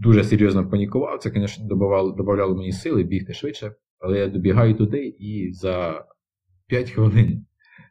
Дуже 0.00 0.24
серйозно 0.24 0.70
панікував, 0.70 1.18
це, 1.18 1.30
звісно, 1.30 1.68
додавало, 1.68 2.12
додавало 2.12 2.56
мені 2.56 2.72
сили 2.72 3.02
бігти 3.02 3.34
швидше, 3.34 3.74
але 3.98 4.18
я 4.18 4.28
добігаю 4.28 4.74
туди 4.74 5.16
і 5.18 5.52
за 5.52 6.06
5 6.66 6.90
хвилин 6.90 7.46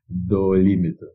до 0.07 0.57
ліміту. 0.57 1.05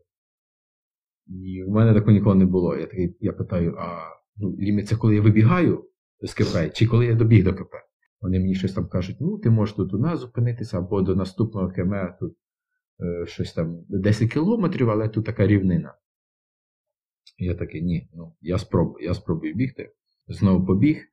І 1.27 1.63
в 1.67 1.69
мене 1.69 1.93
такого 1.93 2.11
ніколи 2.11 2.35
не 2.35 2.45
було. 2.45 2.75
Я 2.75 2.85
такий, 2.85 3.17
я 3.19 3.33
питаю, 3.33 3.75
а 3.79 3.99
ну, 4.37 4.55
ліміт 4.59 4.87
це 4.87 4.95
коли 4.95 5.15
я 5.15 5.21
вибігаю 5.21 5.89
з 6.21 6.33
КП, 6.33 6.73
чи 6.73 6.87
коли 6.87 7.05
я 7.05 7.15
добіг 7.15 7.43
до 7.43 7.53
КП? 7.53 7.73
Вони 8.21 8.39
мені 8.39 8.55
щось 8.55 8.73
там 8.73 8.87
кажуть, 8.87 9.17
ну 9.19 9.37
ти 9.37 9.49
можеш 9.49 9.75
тут 9.75 9.93
у 9.93 9.97
нас 9.97 10.19
зупинитися, 10.19 10.77
або 10.77 11.01
до 11.01 11.15
наступного 11.15 11.71
КМ 11.71 11.93
тут 12.19 12.37
е, 13.01 13.25
щось 13.25 13.53
там 13.53 13.85
10 13.89 14.33
кілометрів, 14.33 14.89
але 14.89 15.09
тут 15.09 15.25
така 15.25 15.47
рівнина. 15.47 15.95
Я 17.37 17.55
такий, 17.55 17.81
ні, 17.81 18.09
ну 18.13 18.35
я 18.41 18.57
спробую, 18.57 19.05
я 19.05 19.13
спробую 19.13 19.53
бігти. 19.53 19.93
Знову 20.27 20.65
побіг. 20.65 21.05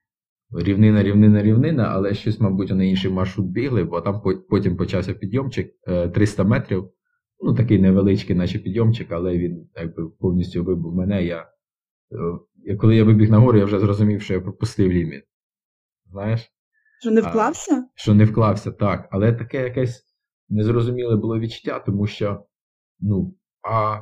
Рівнина, 0.53 1.03
рівнина, 1.03 1.43
рівнина, 1.43 1.85
але 1.85 2.15
щось, 2.15 2.41
мабуть, 2.41 2.71
на 2.71 2.85
інший 2.85 3.11
маршрут 3.11 3.47
бігли, 3.47 3.85
бо 3.85 4.01
там 4.01 4.23
потім 4.51 4.77
почався 4.77 5.15
підйомчик 5.15 5.75
300 6.15 6.43
е, 6.43 6.47
метрів. 6.47 6.91
Ну, 7.41 7.55
такий 7.55 7.79
невеличкий, 7.79 8.37
наче 8.37 8.59
підйомчик, 8.59 9.13
але 9.13 9.39
він 9.39 9.69
якби 9.77 10.09
повністю 10.09 10.65
вибув 10.65 10.95
мене. 10.95 11.25
Я, 11.25 11.49
е, 12.67 12.77
Коли 12.77 12.97
я 12.97 13.05
вибіг 13.05 13.31
на 13.31 13.39
гору, 13.39 13.59
я 13.59 13.65
вже 13.65 13.81
зрозумів, 13.81 14.23
що 14.23 14.35
я 14.35 14.41
пропустив 14.41 14.93
ліміт. 14.93 15.25
Знаєш? 16.11 16.53
Що 17.01 17.11
не 17.11 17.21
вклався? 17.21 17.75
А, 17.75 17.85
що 17.95 18.15
не 18.15 18.25
вклався, 18.25 18.71
так. 18.71 19.09
Але 19.11 19.33
таке 19.33 19.63
якесь 19.63 20.05
незрозуміле 20.49 21.17
було 21.17 21.39
відчуття, 21.39 21.79
тому 21.79 22.07
що, 22.07 22.45
ну, 23.01 23.35
а 23.63 24.01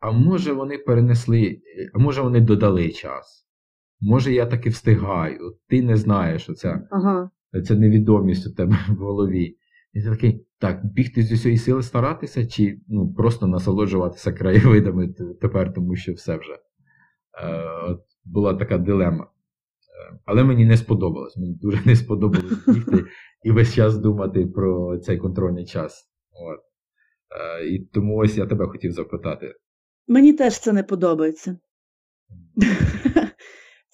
а 0.00 0.10
може 0.10 0.52
вони 0.52 0.78
перенесли, 0.78 1.60
а 1.94 1.98
може 1.98 2.22
вони 2.22 2.40
додали 2.40 2.90
час. 2.90 3.45
Може, 4.00 4.32
я 4.32 4.46
таки 4.46 4.70
встигаю. 4.70 5.56
Ти 5.68 5.82
не 5.82 5.96
знаєш 5.96 6.48
оця, 6.48 6.88
ага. 6.90 7.30
ця 7.64 7.74
невідомість 7.74 8.46
у 8.46 8.54
тебе 8.54 8.78
в 8.88 8.94
голові. 8.94 9.56
І 9.92 10.02
ти 10.02 10.10
такий, 10.10 10.46
так, 10.58 10.84
бігти 10.84 11.22
з 11.22 11.32
усієї 11.32 11.58
сили 11.58 11.82
старатися, 11.82 12.46
чи 12.46 12.80
ну, 12.88 13.14
просто 13.14 13.46
насолоджуватися 13.46 14.32
краєвидами 14.32 15.08
тепер, 15.40 15.72
тому 15.72 15.96
що 15.96 16.12
все 16.12 16.36
вже. 16.36 16.52
Е, 16.52 17.96
Була 18.24 18.54
така 18.54 18.78
дилема. 18.78 19.24
Е, 19.24 20.18
але 20.24 20.44
мені 20.44 20.64
не 20.64 20.76
сподобалось. 20.76 21.36
Мені 21.36 21.54
дуже 21.54 21.80
не 21.84 21.96
сподобалось 21.96 22.66
бігти 22.68 23.04
і 23.44 23.50
весь 23.50 23.74
час 23.74 23.98
думати 23.98 24.46
про 24.46 24.98
цей 24.98 25.18
контрольний 25.18 25.64
час. 25.64 26.08
От. 26.30 26.60
Е, 27.60 27.66
І 27.66 27.78
тому 27.78 28.16
ось 28.16 28.36
я 28.36 28.46
тебе 28.46 28.66
хотів 28.66 28.92
запитати. 28.92 29.54
Мені 30.08 30.32
теж 30.32 30.60
це 30.60 30.72
не 30.72 30.82
подобається. 30.82 31.58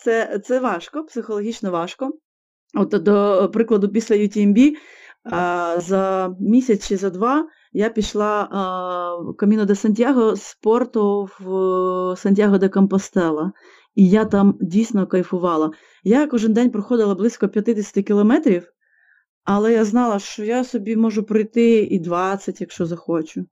Це 0.05 0.41
це 0.45 0.61
важко, 0.61 1.05
психологічно 1.05 1.71
важко. 1.71 2.11
От, 2.75 2.88
До 3.03 3.51
прикладу, 3.53 3.88
після 3.88 4.17
UTMB 4.17 4.73
за 5.77 6.35
місяць 6.41 6.88
чи 6.88 6.97
за 6.97 7.11
два 7.11 7.47
я 7.73 7.88
пішла 7.88 8.43
в 9.21 9.37
Каміно 9.37 9.65
де 9.65 9.75
Сантьяго 9.75 10.37
з 10.37 10.55
порту 10.55 11.29
в 11.41 12.17
Сантьяго 12.17 12.59
де 12.59 12.69
Компостела. 12.69 13.53
І 13.95 14.09
я 14.09 14.25
там 14.25 14.59
дійсно 14.61 15.07
кайфувала. 15.07 15.71
Я 16.05 16.27
кожен 16.27 16.53
день 16.53 16.71
проходила 16.71 17.15
близько 17.15 17.49
50 17.49 18.05
кілометрів, 18.07 18.73
але 19.45 19.73
я 19.73 19.85
знала, 19.85 20.19
що 20.19 20.45
я 20.45 20.65
собі 20.65 20.97
можу 20.97 21.23
пройти 21.23 21.79
і 21.79 21.99
20, 21.99 22.61
якщо 22.61 22.87
захочу. 22.87 23.45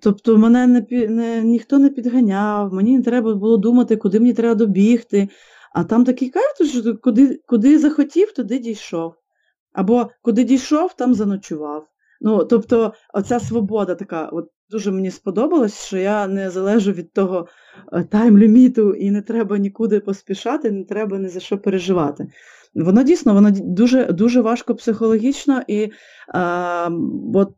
Тобто 0.00 0.38
мене 0.38 0.66
не, 0.66 1.08
не, 1.08 1.42
ніхто 1.42 1.78
не 1.78 1.90
підганяв, 1.90 2.72
мені 2.74 2.96
не 2.96 3.02
треба 3.02 3.34
було 3.34 3.56
думати, 3.56 3.96
куди 3.96 4.20
мені 4.20 4.32
треба 4.32 4.54
добігти. 4.54 5.28
А 5.72 5.84
там 5.84 6.04
такий 6.04 6.30
кайф, 6.30 6.70
що 6.70 6.96
куди 6.96 7.40
куди 7.46 7.78
захотів, 7.78 8.32
туди 8.32 8.58
дійшов. 8.58 9.14
Або 9.72 10.10
куди 10.22 10.44
дійшов, 10.44 10.96
там 10.96 11.14
заночував. 11.14 11.86
Ну, 12.20 12.44
Тобто, 12.44 12.92
оця 13.14 13.40
свобода 13.40 13.94
така, 13.94 14.26
от 14.26 14.50
дуже 14.70 14.90
мені 14.90 15.10
сподобалось, 15.10 15.86
що 15.86 15.98
я 15.98 16.26
не 16.26 16.50
залежу 16.50 16.92
від 16.92 17.12
того 17.12 17.48
е, 17.92 18.04
тайм-ліміту 18.04 18.94
і 18.94 19.10
не 19.10 19.22
треба 19.22 19.58
нікуди 19.58 20.00
поспішати, 20.00 20.70
не 20.70 20.84
треба 20.84 21.18
ні 21.18 21.28
за 21.28 21.40
що 21.40 21.58
переживати. 21.58 22.26
Воно 22.74 23.02
дійсно 23.02 23.34
воно 23.34 23.50
дуже 23.50 24.12
дуже 24.12 24.40
важко 24.40 24.74
психологічно 24.74 25.62
і 25.68 25.92
а, 26.28 26.90
от 27.34 27.54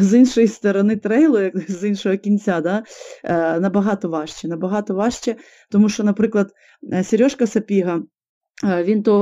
з 0.00 0.14
іншої 0.18 0.48
сторони 0.48 0.96
трейлу, 0.96 1.50
з 1.68 1.88
іншого 1.88 2.16
кінця, 2.16 2.60
да, 2.60 2.82
е, 3.24 3.60
набагато 3.60 4.08
важче. 4.08 4.48
Набагато 4.48 4.94
важче, 4.94 5.36
тому 5.70 5.88
що, 5.88 6.04
наприклад, 6.04 6.52
е, 6.92 7.04
Сережка 7.04 7.46
Сапіга, 7.46 8.02
він 8.64 9.02
то 9.02 9.20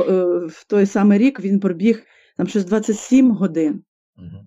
в 0.48 0.66
той 0.66 0.86
самий 0.86 1.18
рік 1.18 1.40
він 1.40 1.60
пробіг 1.60 2.02
там 2.36 2.46
щось 2.46 2.64
27 2.64 3.30
годин, 3.30 3.82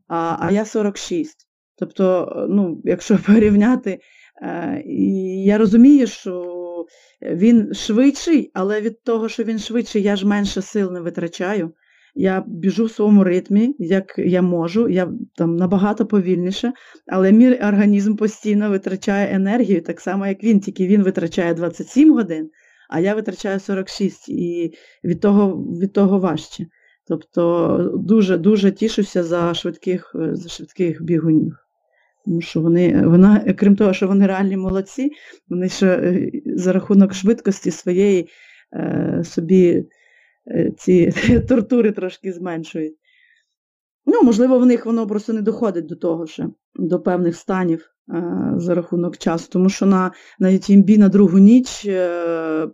а 0.08 0.38
а 0.40 0.52
я 0.52 0.66
46. 0.66 1.48
Тобто, 1.78 2.34
ну, 2.50 2.82
якщо 2.84 3.18
порівняти, 3.26 4.00
я 5.46 5.58
розумію, 5.58 6.08
що 6.08 6.86
він 7.22 7.74
швидший, 7.74 8.52
але 8.54 8.82
від 8.82 9.04
того, 9.04 9.30
що 9.30 9.44
він 9.44 9.60
швидший, 9.60 10.02
я 10.02 10.16
ж 10.16 10.28
менше 10.28 10.62
сил 10.62 10.92
не 10.92 11.02
витрачаю. 11.02 11.74
Я 12.16 12.44
біжу 12.48 12.86
в 12.86 12.92
своєму 12.92 13.24
ритмі, 13.24 13.76
як 13.80 14.16
я 14.18 14.42
можу, 14.42 14.90
я 14.90 15.12
там 15.36 15.56
набагато 15.56 16.06
повільніше, 16.06 16.74
але 17.08 17.32
мій 17.32 17.54
організм 17.54 18.16
постійно 18.16 18.70
витрачає 18.70 19.36
енергію, 19.36 19.82
так 19.82 20.02
само, 20.02 20.28
як 20.28 20.44
він, 20.44 20.60
тільки 20.60 20.88
він 20.88 21.04
витрачає 21.04 21.54
27 21.54 22.14
годин, 22.14 22.50
а 22.90 23.00
я 23.00 23.16
витрачаю 23.16 23.60
46 23.60 24.30
і 24.30 24.74
від 25.04 25.22
того 25.22 25.52
від 25.82 25.94
того 25.94 26.20
важче. 26.20 26.66
Тобто 27.08 27.94
дуже-дуже 27.96 28.72
тішуся 28.72 29.24
за 29.24 29.54
швидких 29.54 30.16
за 30.16 30.50
швидких 30.50 31.04
бігунів. 31.04 31.56
Тому 32.26 32.42
що 32.42 32.62
вони, 32.62 33.08
вона, 33.08 33.54
крім 33.58 33.76
того, 33.76 33.94
що 33.94 34.08
вони 34.08 34.28
реальні 34.28 34.58
молодці, 34.58 35.12
вони 35.50 35.70
ще 35.70 35.88
е, 35.88 36.32
за 36.46 36.74
рахунок 36.74 37.14
швидкості 37.14 37.72
своєї 37.72 38.30
е, 38.74 39.22
собі 39.26 39.84
Е, 39.84 39.99
ці 40.78 41.12
тортури 41.48 41.92
трошки 41.92 42.34
зменшують. 42.34 42.96
Ну, 44.06 44.24
можливо, 44.24 44.60
в 44.60 44.66
них 44.66 44.86
воно 44.86 45.08
просто 45.08 45.34
не 45.34 45.42
доходить 45.42 45.86
до 45.86 45.96
того, 45.96 46.28
що 46.28 46.54
до 46.76 47.00
певних 47.00 47.36
станів 47.36 47.92
е, 48.14 48.54
за 48.58 48.76
рахунок 48.76 49.18
часу. 49.18 49.50
Тому 49.52 49.70
що 49.70 49.86
на 49.86 50.12
на 50.40 50.48
UTMB 50.48 50.98
на 50.98 51.10
другу 51.10 51.38
ніч 51.38 51.86
е, 51.86 52.70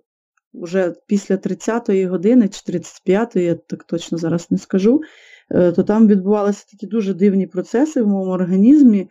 вже 0.54 0.94
після 1.08 1.36
30-ї 1.36 2.08
години 2.08 2.48
чи 2.48 2.72
35-ї, 2.72 3.40
я 3.40 3.56
так 3.56 3.84
точно 3.84 4.18
зараз 4.18 4.52
не 4.52 4.58
скажу, 4.58 5.02
е, 5.52 5.72
то 5.72 5.84
там 5.84 6.08
відбувалися 6.08 6.66
такі 6.72 6.88
дуже 6.88 7.14
дивні 7.14 7.48
процеси 7.48 8.02
в 8.02 8.08
моєму 8.08 8.32
організмі, 8.32 9.10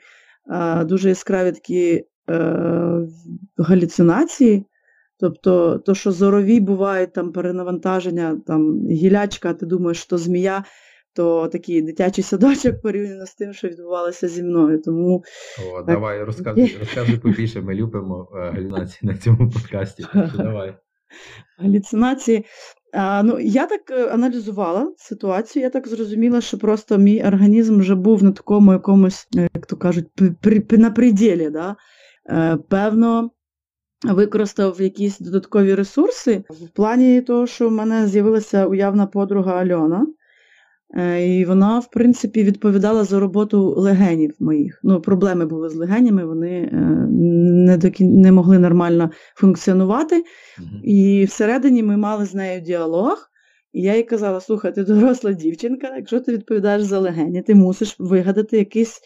е, 0.51 0.85
дуже 0.85 1.09
яскраві 1.09 1.53
такі 1.53 2.05
е, 2.31 3.09
галюцинації. 3.59 4.67
Тобто, 5.21 5.79
то, 5.79 5.95
що 5.95 6.13
зорові 6.13 6.61
бувають 6.61 7.13
там 7.13 7.33
перенавантаження, 7.33 8.41
там 8.47 8.89
гілячка, 8.89 9.55
ти 9.55 9.67
думаєш, 9.67 10.03
що 10.03 10.19
змія, 10.19 10.65
то 11.15 11.49
такий 11.49 11.83
дитячий 11.83 12.25
садочок 12.25 12.81
порівняно 12.83 13.27
з 13.27 13.35
тим, 13.35 13.53
що 13.53 13.69
відбувалося 13.69 14.29
зі 14.29 14.43
мною. 14.43 14.83
Тому... 14.83 15.25
О, 15.73 15.77
так... 15.77 15.87
Давай, 15.87 16.25
розказуй 16.25 16.77
розказуй 16.81 17.19
побільше, 17.19 17.61
ми 17.61 17.75
любимо 17.75 18.29
е, 18.35 18.39
галюцинації 18.39 19.11
на 19.13 19.19
цьому 19.19 19.51
подкасті. 19.51 20.07
давай. 20.37 20.77
Галюцинації. 21.59 22.45
А, 22.93 23.23
ну, 23.23 23.41
Я 23.41 23.67
так 23.67 23.91
е, 23.91 24.09
аналізувала 24.09 24.93
ситуацію, 24.97 25.63
я 25.63 25.71
так 25.71 25.89
зрозуміла, 25.89 26.41
що 26.41 26.59
просто 26.59 26.99
мій 26.99 27.23
організм 27.23 27.79
вже 27.79 27.95
був 27.95 28.23
на 28.23 28.33
такому 28.33 28.73
якомусь, 28.73 29.29
е, 29.37 29.49
як 29.55 29.67
то 29.67 29.77
кажуть, 29.77 30.07
при, 30.41 30.79
на 30.79 30.91
пределі. 30.91 31.51
Да? 31.51 31.77
Певно, 32.69 33.31
використав 34.13 34.81
якісь 34.81 35.19
додаткові 35.19 35.75
ресурси 35.75 36.45
в 36.51 36.69
плані 36.69 37.21
того, 37.21 37.47
що 37.47 37.69
в 37.69 37.73
мене 37.73 38.07
з'явилася 38.07 38.67
уявна 38.67 39.07
подруга 39.07 39.53
Альона. 39.53 40.07
Е, 40.97 41.39
і 41.39 41.45
вона, 41.45 41.79
в 41.79 41.91
принципі, 41.91 42.43
відповідала 42.43 43.05
за 43.05 43.21
роботу 43.21 43.75
легенів 43.77 44.35
моїх. 44.41 44.81
Ну, 44.83 45.01
Проблеми 45.01 45.47
були 45.47 45.69
з 45.69 45.75
легенями, 45.75 46.25
вони 46.25 46.51
е, 46.51 46.77
не 47.11 47.77
докі... 47.77 48.05
не 48.05 48.33
могли 48.33 48.59
нормально 48.59 49.11
функціонувати. 49.35 50.17
Mm-hmm. 50.17 50.83
І 50.83 51.25
всередині 51.25 51.83
ми 51.83 51.97
мали 51.97 52.25
з 52.25 52.35
нею 52.35 52.61
діалог. 52.61 53.31
І 53.73 53.83
я 53.83 53.97
їй 53.97 54.03
казала: 54.03 54.41
слухай, 54.41 54.75
ти 54.75 54.85
доросла 54.85 55.33
дівчинка, 55.33 55.97
якщо 55.97 56.21
ти 56.21 56.33
відповідаєш 56.33 56.83
за 56.83 56.99
легені, 56.99 57.43
ти 57.43 57.55
мусиш 57.55 57.97
вигадати 57.99 58.59
якийсь 58.59 59.01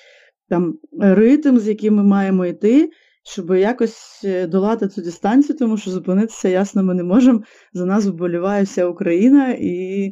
там 0.49 0.79
ритм, 1.01 1.59
з 1.59 1.69
яким 1.69 1.95
ми 1.95 2.03
маємо 2.03 2.47
йти, 2.47 2.91
щоб 3.29 3.51
якось 3.51 4.21
е, 4.25 4.47
долати 4.47 4.89
цю 4.89 5.03
дистанцію, 5.03 5.59
тому 5.59 5.77
що 5.77 5.91
зупинитися, 5.91 6.49
ясно, 6.49 6.83
ми 6.83 6.95
не 6.95 7.03
можемо. 7.03 7.43
За 7.73 7.85
нас 7.85 8.07
вболіває 8.07 8.65
вся 8.65 8.87
Україна, 8.87 9.57
і 9.61 10.09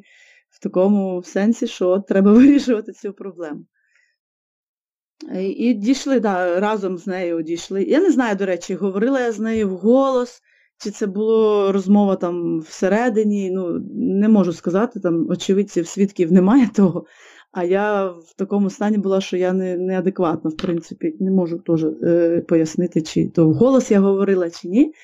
в 0.51 0.61
такому 0.63 1.23
сенсі, 1.23 1.67
що 1.67 1.99
треба 2.09 2.33
вирішувати 2.33 2.93
цю 2.93 3.13
проблему. 3.13 3.67
І 5.35 5.75
дійшли, 5.75 6.21
да, 6.21 6.61
разом 6.61 6.99
з 6.99 7.07
нею 7.07 7.43
дійшли. 7.43 7.85
Я 7.85 8.01
не 8.01 8.11
знаю, 8.11 8.37
до 8.37 8.47
речі, 8.47 8.75
говорила 8.75 9.21
я 9.21 9.33
з 9.33 9.39
нею 9.39 9.69
вголос, 9.69 10.41
чи 10.79 10.91
це 10.91 11.07
була 11.07 11.73
розмова 11.73 12.17
там 12.17 12.61
всередині, 12.61 13.51
ну, 13.51 13.81
не 13.95 14.29
можу 14.29 14.53
сказати, 14.53 15.01
там 15.01 15.27
очевидців, 15.31 15.87
свідків 15.87 16.33
немає 16.33 16.69
того. 16.75 17.07
А 17.57 17.65
я 17.65 18.07
в 18.07 18.35
такому 18.37 18.71
стані 18.71 18.99
була, 18.99 19.21
що 19.21 19.37
я 19.37 19.53
не, 19.53 19.77
неадекватна, 19.77 20.51
в 20.51 20.57
принципі, 20.57 21.17
не 21.21 21.31
можу 21.31 21.59
теж 21.59 21.85
е, 21.85 22.41
пояснити, 22.49 23.03
чи 23.03 23.29
то 23.29 23.49
вголос 23.49 23.91
я 23.91 24.01
говорила, 24.01 24.51
чи 24.51 24.69
ні. 24.69 24.95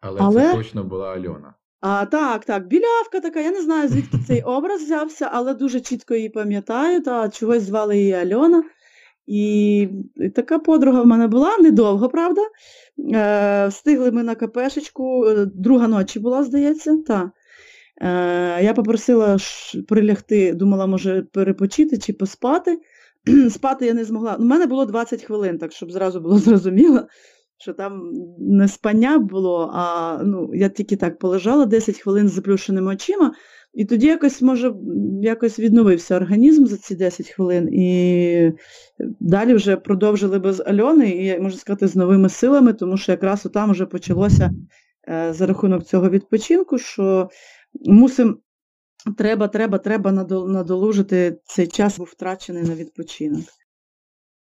Але, 0.00 0.20
Але 0.22 0.42
це 0.42 0.54
точно 0.54 0.84
була 0.84 1.12
Альона. 1.12 1.54
А, 1.80 2.06
Так, 2.06 2.44
так, 2.44 2.66
білявка 2.66 3.20
така, 3.22 3.40
я 3.40 3.50
не 3.50 3.62
знаю, 3.62 3.88
звідки 3.88 4.18
цей 4.26 4.42
образ 4.42 4.82
взявся, 4.82 5.28
але 5.32 5.54
дуже 5.54 5.80
чітко 5.80 6.14
її 6.14 6.28
пам'ятаю, 6.28 7.02
та 7.02 7.28
чогось 7.28 7.62
звали 7.62 7.98
її 7.98 8.12
Альона. 8.12 8.62
І 9.26 9.88
така 10.34 10.58
подруга 10.58 11.02
в 11.02 11.06
мене 11.06 11.26
була 11.26 11.58
недовго, 11.58 12.08
правда. 12.08 12.40
Е, 13.14 13.66
Встигли 13.68 14.10
ми 14.10 14.22
на 14.22 14.34
КПшечку, 14.34 15.26
е, 15.26 15.46
друга 15.54 15.88
ночі 15.88 16.20
була, 16.20 16.44
здається. 16.44 16.96
та. 17.06 17.30
Е, 18.00 18.64
я 18.64 18.74
попросила 18.74 19.36
прилягти, 19.88 20.52
думала, 20.52 20.86
може, 20.86 21.22
перепочити 21.22 21.98
чи 21.98 22.12
поспати. 22.12 22.78
Спати 23.50 23.86
я 23.86 23.94
не 23.94 24.04
змогла. 24.04 24.36
У 24.36 24.42
мене 24.42 24.66
було 24.66 24.86
20 24.86 25.22
хвилин, 25.22 25.58
так 25.58 25.72
щоб 25.72 25.92
зразу 25.92 26.20
було 26.20 26.38
зрозуміло, 26.38 27.06
що 27.58 27.72
там 27.72 28.10
не 28.38 28.68
спання 28.68 29.18
було, 29.18 29.70
а 29.74 30.18
ну, 30.24 30.50
я 30.54 30.68
тільки 30.68 30.96
так 30.96 31.18
полежала 31.18 31.66
10 31.66 31.98
хвилин 31.98 32.28
з 32.28 32.32
заплющеними 32.32 32.92
очима, 32.92 33.32
і 33.74 33.84
тоді 33.84 34.06
якось, 34.06 34.42
може, 34.42 34.74
якось 35.22 35.58
відновився 35.58 36.16
організм 36.16 36.66
за 36.66 36.76
ці 36.76 36.94
10 36.94 37.28
хвилин. 37.28 37.68
І 37.74 38.52
далі 39.20 39.54
вже 39.54 39.76
продовжили 39.76 40.38
без 40.38 40.60
Альони, 40.60 41.10
і 41.10 41.40
можна 41.40 41.58
сказати, 41.58 41.88
з 41.88 41.96
новими 41.96 42.28
силами, 42.28 42.72
тому 42.72 42.96
що 42.96 43.12
якраз 43.12 43.48
там 43.54 43.70
вже 43.70 43.86
почалося 43.86 44.50
е, 45.08 45.32
за 45.32 45.46
рахунок 45.46 45.84
цього 45.84 46.10
відпочинку, 46.10 46.78
що 46.78 47.28
мусимо, 47.74 48.36
треба, 49.18 49.48
треба, 49.48 49.78
треба 49.78 50.12
надолужити 50.12 51.38
цей 51.44 51.66
час, 51.66 51.98
був 51.98 52.06
втрачений 52.06 52.62
на 52.62 52.74
відпочинок. 52.74 53.44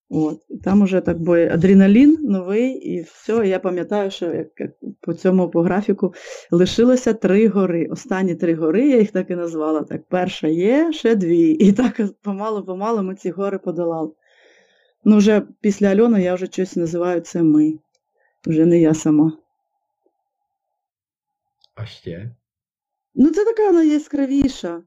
От. 0.09 0.41
Там 0.63 0.81
уже 0.81 1.01
так 1.01 1.19
бо 1.19 1.35
адреналін 1.35 2.17
новий, 2.21 2.71
і 2.71 3.01
все. 3.01 3.47
Я 3.47 3.59
пам'ятаю, 3.59 4.11
що 4.11 4.33
як, 4.33 4.47
як 4.57 4.71
по 5.01 5.13
цьому 5.13 5.49
по 5.49 5.61
графіку 5.61 6.13
лишилося 6.51 7.13
три 7.13 7.47
гори. 7.47 7.87
Останні 7.91 8.35
три 8.35 8.55
гори, 8.55 8.89
я 8.89 8.97
їх 8.97 9.11
так 9.11 9.29
і 9.29 9.35
назвала. 9.35 9.83
Так, 9.83 10.01
Перша 10.09 10.47
є, 10.47 10.91
ще 10.91 11.15
дві. 11.15 11.49
І 11.51 11.73
так 11.73 12.01
помалу-помалу 12.21 13.03
ми 13.03 13.15
ці 13.15 13.31
гори 13.31 13.57
подолали. 13.57 14.11
Ну, 15.05 15.17
вже 15.17 15.41
після 15.61 15.87
Альони 15.87 16.21
я 16.21 16.35
вже 16.35 16.45
щось 16.45 16.75
називаю 16.75 17.21
це 17.21 17.43
ми. 17.43 17.79
Вже 18.45 18.65
не 18.65 18.79
я 18.79 18.93
сама. 18.93 19.37
А 21.75 21.85
ще? 21.85 22.31
Ну, 23.15 23.29
це 23.29 23.45
така 23.45 23.67
вона 23.67 23.83
яскравіша. 23.83 24.81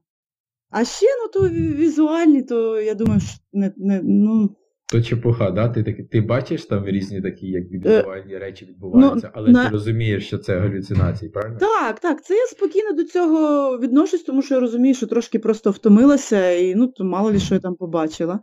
А 0.69 0.85
ще, 0.85 1.05
ну, 1.23 1.41
то 1.41 1.49
візуальні, 1.55 2.43
то 2.43 2.81
я 2.81 2.93
думаю, 2.95 3.19
що 3.19 3.39
не, 3.53 3.73
не, 3.77 4.01
ну, 4.03 4.55
То 4.91 5.01
чепуха, 5.01 5.51
да? 5.51 5.69
Ти 5.69 5.83
ти, 5.83 6.07
ти 6.11 6.21
бачиш 6.21 6.65
там 6.65 6.85
різні 6.85 7.21
такі, 7.21 7.47
як 7.47 7.63
відбувальні 7.63 8.37
речі 8.37 8.65
відбуваються, 8.65 9.27
ну, 9.27 9.31
але 9.35 9.51
на... 9.51 9.65
ти 9.65 9.71
розумієш, 9.71 10.27
що 10.27 10.37
це 10.37 10.59
галюцинації, 10.59 11.31
правильно? 11.31 11.59
Так, 11.59 11.99
так. 11.99 12.23
Це 12.23 12.35
я 12.35 12.45
спокійно 12.45 12.91
до 12.91 13.03
цього 13.03 13.77
відношусь, 13.79 14.23
тому 14.23 14.41
що 14.41 14.53
я 14.53 14.59
розумію, 14.59 14.95
що 14.95 15.07
трошки 15.07 15.39
просто 15.39 15.71
втомилася, 15.71 16.51
і 16.51 16.75
ну, 16.75 16.87
то 16.87 17.03
мало 17.03 17.31
ли 17.31 17.39
що 17.39 17.53
я 17.53 17.59
там 17.59 17.75
побачила. 17.75 18.39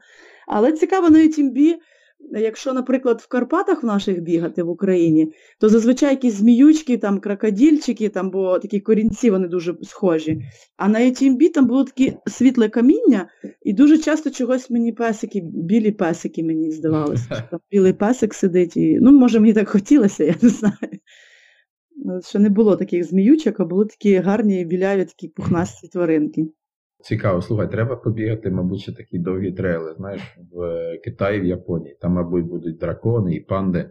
Але 0.46 0.72
цікаво 0.72 1.10
на 1.10 1.18
UTMB, 1.18 1.74
Якщо, 2.20 2.72
наприклад, 2.72 3.20
в 3.20 3.28
Карпатах 3.28 3.82
в 3.82 3.86
наших 3.86 4.20
бігати 4.20 4.62
в 4.62 4.68
Україні, 4.68 5.32
то 5.60 5.68
зазвичай 5.68 6.10
якісь 6.10 6.34
зміючки, 6.34 6.98
там 6.98 7.20
крокодільчики, 7.20 8.08
там, 8.08 8.30
бо 8.30 8.58
такі 8.58 8.80
корінці 8.80 9.30
вони 9.30 9.48
дуже 9.48 9.76
схожі. 9.82 10.42
А 10.76 10.88
на 10.88 10.98
UTMB 10.98 11.52
там 11.52 11.66
було 11.66 11.84
таке 11.84 12.16
світле 12.26 12.68
каміння, 12.68 13.28
і 13.62 13.72
дуже 13.72 13.98
часто 13.98 14.30
чогось 14.30 14.70
мені 14.70 14.92
песики, 14.92 15.40
білі 15.44 15.92
песики 15.92 16.44
мені 16.44 16.70
здавалося. 16.70 17.48
Там 17.50 17.60
білий 17.70 17.92
песик 17.92 18.34
сидить. 18.34 18.76
і, 18.76 18.98
Ну, 19.00 19.12
може, 19.12 19.40
мені 19.40 19.52
так 19.52 19.68
хотілося, 19.68 20.24
я 20.24 20.34
не 20.42 20.48
знаю. 20.48 20.98
Що 22.28 22.38
не 22.38 22.48
було 22.48 22.76
таких 22.76 23.04
зміючок, 23.04 23.60
а 23.60 23.64
були 23.64 23.86
такі 23.86 24.16
гарні 24.16 24.64
біляві 24.64 25.04
такі 25.04 25.28
пухнасті 25.28 25.88
тваринки. 25.88 26.46
Цікаво, 27.06 27.42
слухай, 27.42 27.70
треба 27.70 27.96
побігати, 27.96 28.50
мабуть, 28.50 28.80
ще 28.80 28.92
такі 28.92 29.18
довгі 29.18 29.52
трейли, 29.52 29.94
знаєш, 29.94 30.22
в 30.52 30.98
Китаї, 31.04 31.40
в 31.40 31.44
Японії. 31.44 31.96
Там, 32.00 32.12
мабуть, 32.12 32.44
будуть 32.44 32.78
дракони 32.78 33.34
і 33.34 33.40
панди. 33.40 33.90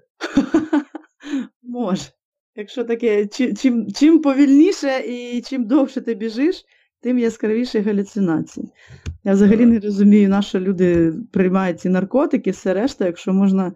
Може. 1.63 2.03
Якщо 2.55 2.83
таке, 2.83 3.27
чим 3.27 3.91
чим 3.91 4.21
повільніше 4.21 4.99
і 5.07 5.41
чим 5.41 5.65
довше 5.65 6.01
ти 6.01 6.13
біжиш, 6.13 6.65
тим 7.01 7.19
яскравіші 7.19 7.79
галюцинації. 7.79 8.69
Я 9.23 9.33
взагалі 9.33 9.65
не 9.65 9.79
розумію, 9.79 10.29
на 10.29 10.41
що 10.41 10.59
люди 10.59 11.13
приймають 11.33 11.79
ці 11.79 11.89
наркотики, 11.89 12.51
все 12.51 12.73
решта, 12.73 13.05
якщо 13.05 13.33
можна 13.33 13.73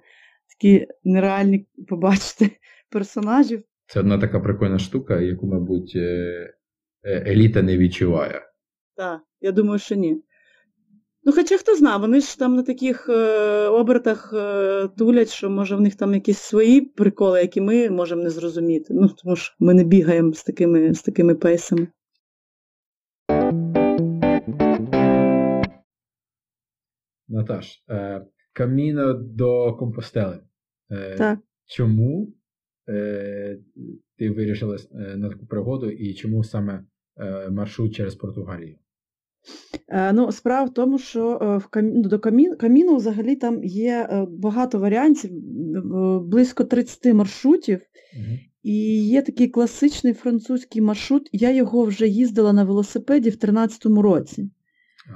такі 0.49 0.87
нереальні 1.03 1.67
побачити 1.87 2.49
персонажів. 2.89 3.63
Це 3.87 3.99
одна 3.99 4.17
така 4.17 4.39
прикольна 4.39 4.79
штука, 4.79 5.19
яку, 5.19 5.47
мабуть, 5.47 5.93
е, 5.95 6.53
е, 7.03 7.31
еліта 7.31 7.61
не 7.61 7.77
відчуває. 7.77 8.41
Так, 8.95 9.21
я 9.41 9.51
думаю, 9.51 9.79
що 9.79 9.95
ні. 9.95 10.23
Ну, 11.23 11.31
хоча 11.31 11.57
хто 11.57 11.75
знає, 11.75 11.97
вони 11.97 12.19
ж 12.19 12.39
там 12.39 12.55
на 12.55 12.63
таких 12.63 13.09
е, 13.09 13.67
обертах 13.67 14.33
е, 14.33 14.87
тулять, 14.97 15.29
що 15.29 15.49
може 15.49 15.75
в 15.75 15.81
них 15.81 15.95
там 15.95 16.13
якісь 16.13 16.37
свої 16.37 16.81
приколи, 16.81 17.41
які 17.41 17.61
ми 17.61 17.89
можемо 17.89 18.23
не 18.23 18.29
зрозуміти. 18.29 18.93
Ну, 18.93 19.07
тому 19.07 19.35
що 19.35 19.55
ми 19.59 19.73
не 19.73 19.83
бігаємо 19.83 20.33
з 20.33 20.43
такими 20.43 20.93
з 20.93 21.01
такими 21.01 21.35
пейсами. 21.35 21.87
Наташ, 27.27 27.83
е, 27.89 28.25
каміно 28.53 29.13
до 29.13 29.73
компостели. 29.73 30.39
Е, 30.91 31.15
так. 31.17 31.39
Чому 31.65 32.33
е, 32.89 33.59
ти 34.17 34.31
вирішила 34.31 34.75
е, 34.75 35.17
на 35.17 35.29
таку 35.29 35.45
пригоду 35.45 35.89
і 35.89 36.13
чому 36.13 36.43
саме 36.43 36.83
маршрут 37.49 37.95
через 37.95 38.15
Португалію? 38.15 38.77
Е, 39.87 40.13
ну, 40.13 40.31
Справа 40.31 40.65
в 40.65 40.73
тому, 40.73 40.99
що 40.99 41.39
е, 41.41 41.57
в 41.57 41.67
камі... 41.67 41.91
Ну, 41.95 42.09
до 42.09 42.19
камін... 42.19 42.55
каміну 42.55 42.95
взагалі 42.95 43.35
там 43.35 43.63
є 43.63 44.07
е, 44.11 44.25
багато 44.29 44.79
варіантів, 44.79 45.31
близько 46.23 46.63
30 46.63 47.13
маршрутів. 47.13 47.81
Угу. 48.15 48.37
І 48.63 49.07
є 49.07 49.21
такий 49.21 49.47
класичний 49.47 50.13
французький 50.13 50.81
маршрут. 50.81 51.29
Я 51.31 51.51
його 51.51 51.83
вже 51.83 52.07
їздила 52.07 52.53
на 52.53 52.63
велосипеді 52.63 53.29
в 53.29 53.37
2013 53.37 53.85
році. 53.85 54.49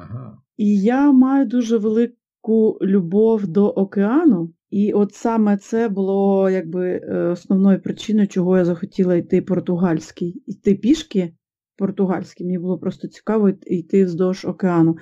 Ага. 0.02 0.38
І 0.58 0.82
я 0.82 1.12
маю 1.12 1.46
дуже 1.46 1.78
велику 1.78 2.78
любов 2.82 3.48
до 3.48 3.68
океану. 3.68 4.54
І 4.70 4.94
от 4.94 5.14
саме 5.14 5.58
це 5.58 5.90
було 5.90 6.50
якби 6.50 7.00
основною 7.32 7.82
причиною, 7.82 8.28
чого 8.28 8.58
я 8.58 8.66
захотіла 8.66 9.16
йти 9.16 9.42
португальський, 9.42 10.44
йти 10.48 10.76
пішки 10.76 11.34
португальський. 11.78 12.46
Мені 12.46 12.60
було 12.60 12.78
просто 12.78 13.08
цікаво 13.08 13.50
йти 13.50 14.06
вздовж 14.06 14.46
океану. 14.46 14.96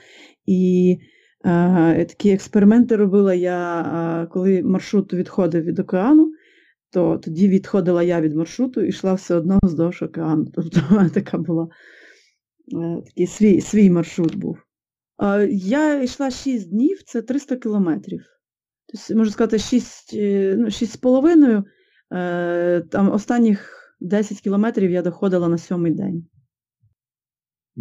І 0.45 0.97
е, 1.45 2.05
такі 2.05 2.31
експерименти 2.31 2.95
робила 2.95 3.33
я, 3.33 3.81
е, 3.81 4.27
коли 4.27 4.63
маршрут 4.63 5.13
відходив 5.13 5.63
від 5.63 5.79
океану, 5.79 6.31
то 6.91 7.17
тоді 7.17 7.47
відходила 7.47 8.03
я 8.03 8.21
від 8.21 8.35
маршруту 8.35 8.81
і 8.81 8.87
йшла 8.87 9.13
все 9.13 9.35
одно 9.35 9.59
вздовж 9.63 10.01
океану. 10.01 10.45
Тобто 10.53 10.81
така 11.13 11.37
була 11.37 11.67
е, 12.73 13.01
такий 13.05 13.27
свій 13.27 13.61
свій 13.61 13.89
маршрут 13.89 14.35
був. 14.35 14.57
Е, 15.23 15.47
я 15.51 16.03
йшла 16.03 16.31
6 16.31 16.69
днів, 16.69 17.03
це 17.03 17.21
300 17.21 17.55
кілометрів. 17.55 18.25
Тобто, 18.87 19.15
можу 19.15 19.31
сказати, 19.31 19.59
6, 19.59 20.13
е, 20.13 20.55
ну, 20.59 20.65
6,5. 20.65 21.63
Е, 22.13 22.81
там 22.91 23.11
останніх 23.11 23.77
10 23.99 24.41
кілометрів 24.41 24.91
я 24.91 25.01
доходила 25.01 25.47
на 25.47 25.57
сьомий 25.57 25.91
день. 25.91 26.27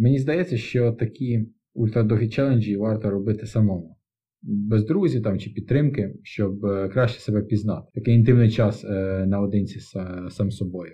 Мені 0.01 0.19
здається, 0.19 0.57
що 0.57 0.91
такі 0.91 1.45
ультрадовгі 1.73 2.29
челенджі 2.29 2.77
варто 2.77 3.09
робити 3.09 3.45
самому. 3.45 3.97
Без 4.41 4.85
друзів 4.85 5.23
там 5.23 5.39
чи 5.39 5.49
підтримки, 5.49 6.13
щоб 6.23 6.65
е, 6.65 6.89
краще 6.89 7.19
себе 7.19 7.41
пізнати. 7.41 7.87
Такий 7.93 8.15
інтимний 8.15 8.51
час 8.51 8.83
е, 8.83 9.25
наодинці 9.27 9.79
з 9.79 9.93
сам 10.29 10.51
собою. 10.51 10.91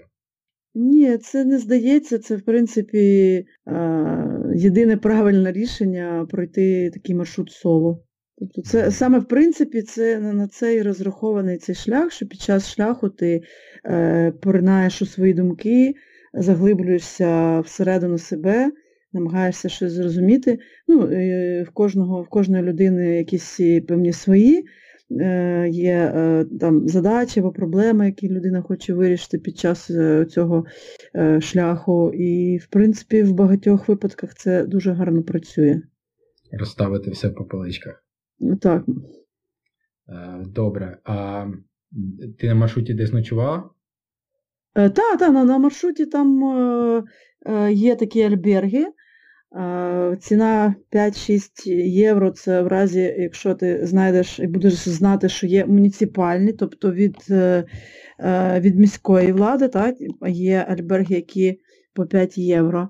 Ні, 0.76 1.17
це 1.17 1.46
не 1.46 1.60
здається, 1.60 2.20
це 2.20 2.36
в 2.36 2.41
принципі 2.41 2.98
е, 2.98 3.46
єдине 4.56 4.98
правильне 4.98 5.52
рішення 5.52 6.28
пройти 6.30 6.91
такий 6.93 7.15
маршрут 7.15 7.52
соло. 7.52 8.04
Тобто 8.38 8.62
це 8.62 8.91
саме 8.91 9.20
в 9.20 9.28
принципі 9.28 9.82
це 9.82 10.20
на 10.20 10.48
це 10.48 10.76
і 10.76 10.82
розрахований 10.82 11.58
цей 11.58 11.76
шлях, 11.76 12.12
що 12.12 12.28
під 12.28 12.39
час 12.39 12.70
шляху 12.70 13.10
ти 13.10 13.41
е, 13.86 14.32
поринаєш 14.41 15.02
у 15.02 15.06
свої 15.06 15.34
думки, 15.34 15.93
заглиблюєшся 16.34 17.60
всередину 17.60 18.17
себе 18.17 18.72
намагаєшся 19.13 19.70
щось 19.70 19.91
зрозуміти. 19.91 20.60
Ну, 20.88 21.00
В 21.63 21.70
кожного, 21.74 22.22
в 22.22 22.28
кожної 22.28 22.63
людини 22.63 23.17
якісь 23.17 23.60
певні 23.88 24.13
свої 24.13 24.65
е, 25.12 25.70
є 25.72 26.13
е, 26.15 26.46
там 26.60 26.88
задачі 26.88 27.39
або 27.39 27.52
проблеми, 27.52 28.06
які 28.06 28.30
людина 28.30 28.62
хоче 28.62 28.93
вирішити 28.93 29.38
під 29.38 29.58
час 29.58 29.89
е, 29.89 30.26
цього 30.26 30.65
шляху. 31.39 32.12
І, 32.13 32.58
в 32.58 32.67
принципі, 32.67 33.24
в 33.24 33.34
багатьох 33.34 33.88
випадках 33.88 34.36
це 34.36 34.65
дуже 34.65 34.93
гарно 34.93 35.24
працює. 35.24 35.82
Розставити 36.60 37.12
все 37.12 37.30
по 37.30 37.46
поличках. 37.46 38.04
Ну, 38.39 38.56
так. 38.56 38.86
Добре. 40.46 40.98
А 41.04 41.46
ти 42.39 42.48
на 42.48 42.56
маршруті 42.56 42.93
десь 42.93 43.13
ночувала? 43.13 43.70
Так, 44.77 45.17
та, 45.19 45.29
на, 45.29 45.43
на 45.43 45.57
маршруті 45.57 46.05
там 46.05 46.43
е, 47.45 47.73
є 47.73 47.95
такі 47.95 48.23
альберги, 48.23 48.85
Ціна 50.19 50.75
5-6 50.91 51.69
євро 51.83 52.31
це 52.31 52.61
в 52.61 52.67
разі, 52.67 53.15
якщо 53.17 53.53
ти 53.53 53.85
знайдеш 53.85 54.39
і 54.39 54.47
будеш 54.47 54.73
знати, 54.73 55.29
що 55.29 55.47
є 55.47 55.65
муніципальні, 55.65 56.53
тобто 56.53 56.91
від 56.91 57.15
е, 57.29 57.63
е, 58.19 58.59
від 58.59 58.79
міської 58.79 59.31
влади, 59.31 59.67
так, 59.67 59.95
є 60.27 60.65
альберги, 60.69 61.15
які 61.15 61.59
по 61.93 62.05
5 62.05 62.37
євро. 62.37 62.89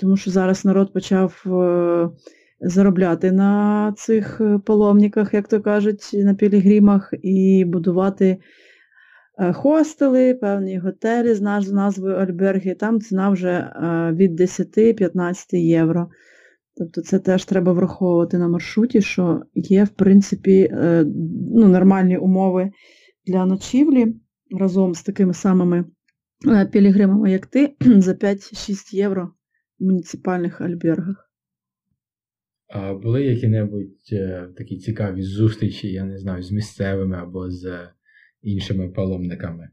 Тому 0.00 0.16
що 0.16 0.30
зараз 0.30 0.64
народ 0.64 0.92
почав 0.92 1.42
е, 1.46 2.08
заробляти 2.60 3.32
на 3.32 3.92
цих 3.96 4.40
паломниках, 4.66 5.34
як 5.34 5.48
то 5.48 5.60
кажуть, 5.60 6.10
на 6.12 6.34
пілігримах, 6.34 7.14
і 7.22 7.64
будувати 7.66 8.26
Е, 8.26 8.38
хостели, 9.54 10.34
певні 10.34 10.78
готелі 10.78 11.34
з 11.34 11.40
назвою 11.72 12.16
Альберги, 12.16 12.74
там 12.74 13.00
ціна 13.00 13.30
вже 13.30 13.50
е, 13.50 14.12
від 14.12 14.40
10-15 14.40 15.56
євро. 15.56 16.08
Тобто 16.76 17.02
це 17.02 17.18
теж 17.18 17.44
треба 17.44 17.72
враховувати 17.72 18.38
на 18.38 18.48
маршруті, 18.48 19.00
що 19.00 19.42
є, 19.54 19.84
в 19.84 19.88
принципі, 19.88 20.68
е, 20.72 21.04
ну, 21.54 21.68
нормальні 21.68 22.16
умови 22.16 22.70
для 23.26 23.46
ночівлі 23.46 24.14
разом 24.58 24.94
з 24.94 25.02
такими 25.02 25.34
самими 25.34 25.84
пілігримами, 26.72 27.30
як 27.30 27.46
ти, 27.46 27.76
за 27.80 28.12
5-6 28.12 28.94
євро 28.94 29.30
в 29.78 29.84
муніципальних 29.84 30.60
альбергах. 30.60 31.30
А 32.68 32.94
були 32.94 33.24
які-небудь 33.24 33.88
такі 34.56 34.78
цікаві 34.78 35.22
зустрічі, 35.22 35.92
я 35.92 36.04
не 36.04 36.18
знаю, 36.18 36.42
з 36.42 36.52
місцевими 36.52 37.16
або 37.16 37.50
з 37.50 37.88
іншими 38.42 38.88
паломниками? 38.88 39.68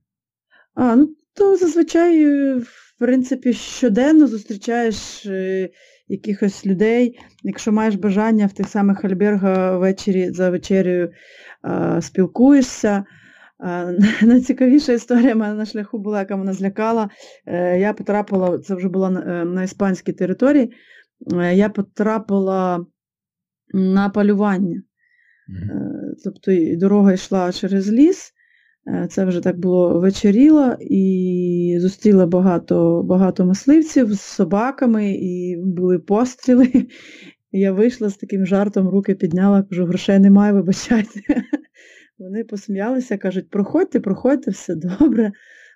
А, 0.75 0.95
ну 0.95 1.15
то 1.33 1.57
зазвичай, 1.57 2.23
е, 2.23 2.55
в 2.57 2.95
принципі, 2.99 3.53
щоденно 3.53 4.27
зустрічаєш 4.27 5.25
е, 5.25 5.69
якихось 6.07 6.65
людей. 6.65 7.19
Якщо 7.43 7.71
маєш 7.71 7.95
бажання 7.95 8.45
в 8.45 8.53
тих 8.53 8.67
самих 8.67 9.05
альбергах 9.05 9.79
ввечері 9.79 10.31
за 10.31 10.49
вечерею 10.49 11.11
е, 11.65 12.01
спілкуєшся. 12.01 13.05
Найцікавіша 14.21 14.93
історія 14.93 15.33
в 15.33 15.37
мене 15.37 15.53
на 15.53 15.65
шляху 15.65 15.99
була, 15.99 16.19
яка 16.19 16.37
мене 16.37 16.53
злякала. 16.53 17.09
Я 17.77 17.93
потрапила, 17.93 18.59
це 18.59 18.75
вже 18.75 18.89
було 18.89 19.09
на, 19.09 19.45
на 19.45 19.63
іспанській 19.63 20.13
території, 20.13 20.71
я 21.53 21.69
потрапила 21.69 22.85
на 23.73 24.09
полювання. 24.09 24.81
Тобто 26.23 26.51
дорога 26.77 27.13
йшла 27.13 27.51
через 27.51 27.91
ліс, 27.91 28.33
це 29.09 29.25
вже 29.25 29.41
так 29.41 29.59
було 29.59 29.99
вечеріло, 29.99 30.75
і 30.79 31.77
зустріла 31.81 32.25
багато 32.25 33.03
багато 33.03 33.45
мисливців 33.45 34.13
з 34.13 34.21
собаками, 34.21 35.11
і 35.11 35.57
були 35.57 35.99
постріли. 35.99 36.69
Я 37.51 37.71
вийшла 37.71 38.09
з 38.09 38.17
таким 38.17 38.45
жартом, 38.45 38.89
руки 38.89 39.15
підняла, 39.15 39.63
кажу, 39.63 39.85
грошей 39.85 40.19
немає, 40.19 40.53
вибачайте. 40.53 41.21
Вони 42.19 42.43
посміялися, 42.43 43.17
кажуть, 43.17 43.49
проходьте, 43.49 43.99
проходьте, 43.99 44.51
все 44.51 44.75
добре. 44.75 45.31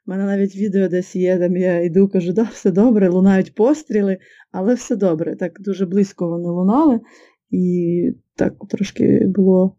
У 0.07 0.11
мене 0.11 0.25
навіть 0.25 0.55
відео 0.55 0.87
десь 0.87 1.15
є, 1.15 1.37
там 1.37 1.57
я 1.57 1.81
йду, 1.81 2.07
кажу, 2.07 2.33
да, 2.33 2.43
все 2.43 2.71
добре, 2.71 3.09
лунають 3.09 3.55
постріли, 3.55 4.17
але 4.51 4.73
все 4.73 4.95
добре. 4.95 5.35
Так 5.35 5.61
дуже 5.61 5.85
близько 5.85 6.29
вони 6.29 6.47
лунали, 6.47 6.99
і 7.51 8.11
так 8.35 8.53
трошки 8.69 9.21
було 9.35 9.75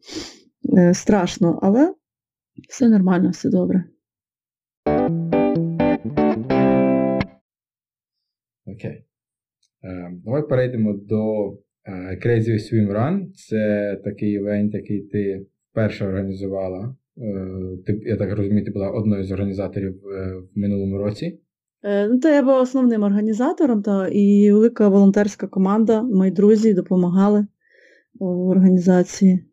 е, 0.78 0.94
страшно, 0.94 1.58
але 1.62 1.94
все 2.68 2.88
нормально, 2.88 3.30
все 3.30 3.50
добре. 3.50 3.84
Окей. 8.66 9.04
Е, 9.84 10.12
давай 10.24 10.48
перейдемо 10.48 10.92
до 10.92 11.52
е, 11.84 12.18
Crazy 12.26 12.54
Swim 12.54 12.92
Run. 12.92 13.32
Це 13.32 13.96
такий 14.04 14.32
івент, 14.32 14.74
який 14.74 15.00
ти 15.00 15.46
вперше 15.70 16.06
організувала. 16.06 16.96
Е, 17.18 17.48
ти, 17.86 18.00
я 18.06 18.16
так 18.16 18.36
розумію, 18.36 18.64
ти 18.64 18.70
була 18.70 18.90
одною 18.90 19.24
з 19.24 19.32
організаторів 19.32 20.00
в 20.54 20.58
минулому 20.58 20.98
році. 20.98 21.40
Ну, 22.10 22.18
Та 22.18 22.34
я 22.34 22.42
була 22.42 22.60
основним 22.60 23.02
організатором, 23.02 23.82
та 23.82 24.08
і 24.08 24.52
велика 24.52 24.88
волонтерська 24.88 25.46
команда, 25.46 26.02
мої 26.02 26.30
друзі 26.30 26.74
допомагали 26.74 27.46
в 28.20 28.48
організації. 28.48 29.47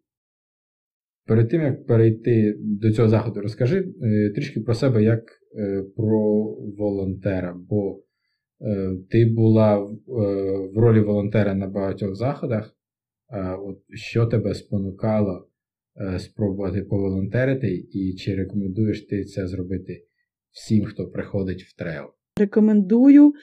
Перед 1.27 1.49
тим, 1.49 1.61
як 1.61 1.85
перейти 1.85 2.55
до 2.59 2.91
цього 2.91 3.09
заходу, 3.09 3.41
розкажи 3.41 3.93
трішки 4.35 4.59
про 4.59 4.73
себе 4.73 5.03
як 5.03 5.23
про 5.95 6.43
волонтера, 6.77 7.55
бо 7.69 8.01
ти 9.09 9.25
була 9.25 9.77
в 10.73 10.77
ролі 10.77 10.99
волонтера 10.99 11.53
на 11.53 11.67
багатьох 11.67 12.15
заходах. 12.15 12.75
От 13.59 13.77
Що 13.93 14.25
тебе 14.25 14.53
спонукало 14.53 15.47
Е, 15.97 16.19
спробувати 16.19 16.81
поволонтерити, 16.81 17.87
і 17.91 18.15
чи 18.15 18.35
рекомендуєш 18.35 19.01
ти 19.01 19.23
це 19.23 19.47
зробити 19.47 20.03
всім, 20.51 20.85
хто 20.85 21.07
приходить 21.07 21.63
в 21.63 21.75
трейл? 21.75 22.03
Рекомендую 22.39 23.33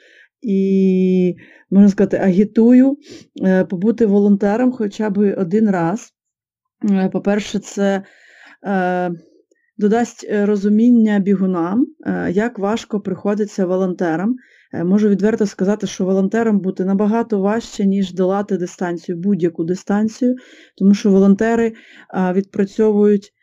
і, 0.41 1.37
можна 1.71 1.89
сказати, 1.89 2.17
агітую 2.17 2.97
е, 3.45 3.65
побути 3.65 4.07
волонтером 4.07 4.73
хоча 4.73 5.11
б 5.11 5.35
один 5.35 5.71
раз. 5.71 6.11
Е, 6.91 7.09
по-перше, 7.09 7.59
це 7.59 8.03
додасть 9.79 10.27
розуміння 10.31 11.19
бігунам, 11.19 11.87
як 12.31 12.59
важко 12.59 13.01
приходиться 13.01 13.67
волонтерам. 13.67 14.37
Е, 14.73 14.85
можу 14.85 15.09
відверто 15.09 15.47
сказати, 15.47 15.87
що 15.87 16.05
волонтерам 16.05 16.61
бути 16.61 16.85
набагато 16.85 17.41
важче, 17.41 17.87
ніж 17.87 18.13
долати 18.13 18.57
дистанцію, 18.57 19.19
будь-яку 19.19 19.65
дистанцію, 19.65 20.37
тому 20.79 20.95
що 20.95 21.11
волонтери 21.11 21.73
відпрацьовують 22.33 23.27
е, 23.27 23.42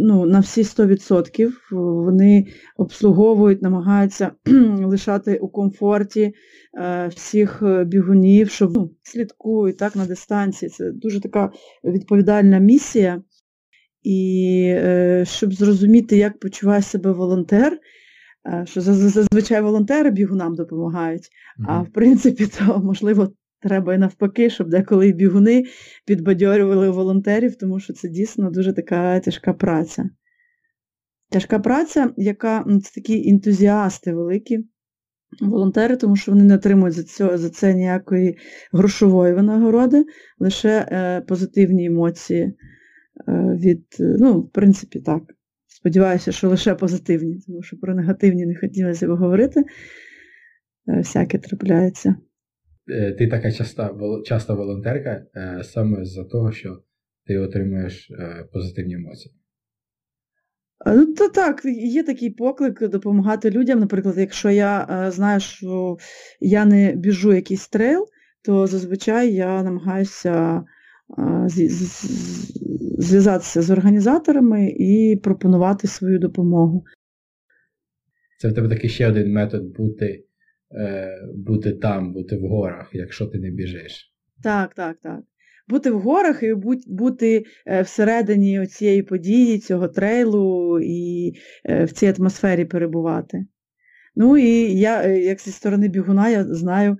ну, 0.00 0.26
на 0.26 0.40
всі 0.40 0.62
100%. 0.62 1.50
Вони 1.70 2.46
обслуговують, 2.76 3.62
намагаються 3.62 4.30
лишати 4.82 5.36
у 5.36 5.48
комфорті 5.48 6.34
е, 6.78 7.08
всіх 7.08 7.62
бігунів, 7.86 8.50
щоб 8.50 8.76
ну, 8.76 8.90
слідкують 9.02 9.78
так, 9.78 9.96
на 9.96 10.06
дистанції. 10.06 10.68
Це 10.68 10.90
дуже 10.92 11.20
така 11.20 11.52
відповідальна 11.84 12.58
місія. 12.58 13.22
І 14.02 14.76
щоб 15.24 15.52
зрозуміти, 15.52 16.16
як 16.16 16.38
почуває 16.38 16.82
себе 16.82 17.12
волонтер, 17.12 17.78
Е, 18.48 18.66
що 18.66 18.80
зазвичай 18.80 19.60
волонтери 19.60 20.10
бігунам 20.10 20.54
допомагають, 20.54 21.28
а 21.66 21.82
в 21.82 21.92
принципі, 21.92 22.46
то 22.46 22.78
можливо 22.78 23.32
треба 23.60 23.94
і 23.94 23.98
навпаки, 23.98 24.50
щоб 24.50 24.68
деколи 24.68 25.12
бігуни 25.12 25.64
підбадьорювали 26.06 26.90
волонтерів, 26.90 27.56
тому 27.56 27.80
що 27.80 27.92
це 27.92 28.08
дійсно 28.08 28.50
дуже 28.50 28.72
така 28.72 29.20
тяжка 29.20 29.52
праця. 29.52 30.10
Тяжка 31.30 31.58
праця, 31.58 32.10
яка 32.16 32.64
ну, 32.66 32.80
це 32.80 32.94
такі 32.94 33.30
ентузіасти 33.30 34.12
великі. 34.12 34.64
Волонтери, 35.40 35.96
тому 35.96 36.16
що 36.16 36.32
вони 36.32 36.44
не 36.44 36.54
отримують 36.54 36.94
за 36.94 37.02
це 37.02 37.38
за 37.38 37.50
це 37.50 37.74
ніякої 37.74 38.38
грошової 38.72 39.34
винагороди, 39.34 40.04
лише 40.38 40.88
е, 40.92 41.20
позитивні 41.20 41.86
емоції 41.86 42.42
е, 42.42 42.52
від, 43.60 43.84
ну, 43.98 44.40
в 44.40 44.52
принципі, 44.52 45.00
так. 45.00 45.22
Сподіваюся, 45.66 46.32
що 46.32 46.48
лише 46.48 46.74
позитивні, 46.74 47.40
тому 47.46 47.62
що 47.62 47.76
про 47.76 47.94
негативні 47.94 48.46
не 48.46 48.56
хотілося 48.56 49.06
б 49.06 49.10
говорити. 49.10 49.60
Е, 49.60 50.98
всяке 50.98 51.38
трапляється. 51.38 52.16
Е, 52.90 53.12
ти 53.12 53.28
така 53.28 53.52
часта 53.52 53.94
часта 54.24 54.54
волонтерка 54.54 55.22
е, 55.36 55.64
саме 55.64 56.04
з-за 56.04 56.24
того, 56.24 56.52
що 56.52 56.82
ти 57.26 57.38
отримуєш 57.38 58.12
позитивні 58.52 58.94
емоції. 58.94 59.34
Ну, 60.86 61.14
то 61.14 61.28
так, 61.28 61.64
є 61.64 62.02
такий 62.02 62.30
поклик 62.30 62.88
допомагати 62.88 63.50
людям. 63.50 63.80
Наприклад, 63.80 64.18
якщо 64.18 64.50
я 64.50 65.08
знаю, 65.12 65.40
що 65.40 65.96
я 66.40 66.64
не 66.64 66.92
біжу 66.92 67.32
якийсь 67.32 67.68
трейл, 67.68 68.06
то 68.44 68.66
зазвичай 68.66 69.34
я 69.34 69.62
намагаюся 69.62 70.64
зв'язатися 72.98 73.62
з 73.62 73.70
організаторами 73.70 74.68
і 74.78 75.20
пропонувати 75.22 75.88
свою 75.88 76.18
допомогу. 76.18 76.84
Це 78.38 78.48
в 78.48 78.54
тебе 78.54 78.68
такий 78.68 78.90
ще 78.90 79.08
один 79.08 79.32
метод 79.32 79.76
бути 79.76 80.06
е, 80.06 80.27
бути 81.36 81.72
там, 81.72 82.12
бути 82.12 82.36
в 82.36 82.40
горах, 82.40 82.90
якщо 82.92 83.26
ти 83.26 83.38
не 83.38 83.50
біжиш. 83.50 84.12
Так, 84.42 84.74
так, 84.74 84.96
так. 85.02 85.20
Бути 85.68 85.90
в 85.90 86.00
горах 86.00 86.42
і 86.42 86.54
бути 86.86 87.44
е, 87.66 87.82
всередині 87.82 88.66
цієї 88.66 89.02
події, 89.02 89.58
цього 89.58 89.88
трейлу 89.88 90.80
і 90.80 91.32
е, 91.64 91.84
в 91.84 91.92
цій 91.92 92.14
атмосфері 92.18 92.64
перебувати. 92.64 93.46
Ну 94.16 94.36
і 94.36 94.78
я, 94.78 95.06
як 95.06 95.40
зі 95.40 95.50
сторони 95.50 95.88
бігуна, 95.88 96.28
я 96.28 96.44
знаю, 96.44 96.98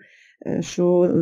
що 0.60 1.14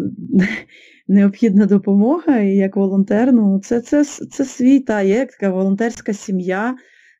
необхідна 1.08 1.66
допомога, 1.66 2.38
і 2.38 2.56
як 2.56 2.76
волонтер, 2.76 3.32
ну, 3.32 3.60
це 3.64 3.80
це, 3.80 4.04
це 4.04 4.44
свій 4.44 4.80
та 4.80 5.02
є 5.02 5.26
така 5.26 5.50
волонтерська 5.50 6.12
сім'я, 6.12 6.76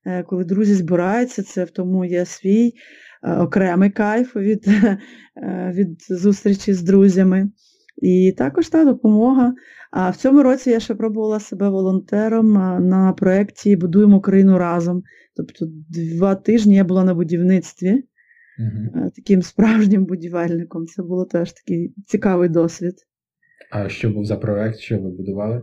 е, 0.06 0.22
коли 0.22 0.44
друзі 0.44 0.74
збираються, 0.74 1.42
це 1.42 1.64
в 1.64 1.70
тому 1.70 2.04
є 2.04 2.24
свій 2.24 2.66
е, 2.68 2.72
окремий 3.26 3.90
кайф 3.90 4.36
від, 4.36 4.68
е, 5.36 5.72
від 5.74 6.02
зустрічі 6.08 6.72
з 6.72 6.82
друзями. 6.82 7.50
І 8.02 8.34
також 8.38 8.68
та 8.68 8.84
допомога. 8.84 9.54
А 9.90 10.10
в 10.10 10.16
цьому 10.16 10.42
році 10.42 10.70
я 10.70 10.80
ще 10.80 10.94
пробувала 10.94 11.40
себе 11.40 11.68
волонтером 11.68 12.52
на 12.88 13.12
проєкті 13.12 13.76
Будуємо 13.76 14.16
Україну 14.16 14.58
разом. 14.58 15.02
Тобто 15.36 15.66
два 16.16 16.34
тижні 16.34 16.74
я 16.74 16.84
була 16.84 17.04
на 17.04 17.14
будівництві 17.14 17.92
uh 17.92 19.10
таким 19.16 19.42
справжнім 19.42 20.04
будівельником. 20.04 20.86
Це 20.86 21.02
було 21.02 21.24
теж 21.24 21.52
такий 21.52 21.94
цікавий 22.06 22.48
досвід. 22.48 22.94
А 23.70 23.88
що 23.88 24.10
був 24.10 24.24
за 24.24 24.36
проект, 24.36 24.78
що 24.78 24.98
ви 24.98 25.10
будували? 25.10 25.62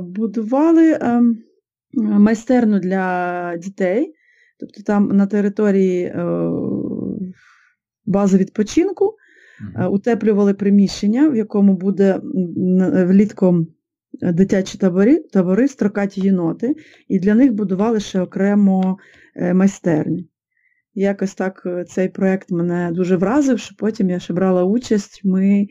Будували 0.00 0.98
ем, 1.00 1.38
майстерну 1.94 2.78
для 2.78 3.56
дітей, 3.56 4.14
тобто 4.58 4.82
там 4.82 5.08
на 5.08 5.26
території 5.26 6.04
е, 6.04 6.50
бази 8.06 8.38
відпочинку 8.38 9.14
uh 9.76 9.88
утеплювали 9.88 10.54
приміщення, 10.54 11.28
в 11.28 11.36
якому 11.36 11.76
буде 11.76 12.20
влітком 13.06 13.66
дитячі 14.22 14.78
табори, 14.78 15.18
табори, 15.18 15.68
строкаті 15.68 16.20
єноти, 16.20 16.76
і 17.08 17.18
для 17.18 17.34
них 17.34 17.52
будували 17.52 18.00
ще 18.00 18.20
окремо 18.20 18.98
е, 19.36 19.54
майстерні. 19.54 20.28
Якось 20.94 21.34
так 21.34 21.62
е, 21.66 21.84
цей 21.84 22.08
проєкт 22.08 22.50
мене 22.50 22.90
дуже 22.92 23.16
вразив, 23.16 23.58
що 23.58 23.74
потім 23.78 24.10
я 24.10 24.18
ще 24.18 24.32
брала 24.32 24.64
участь, 24.64 25.20
ми 25.24 25.66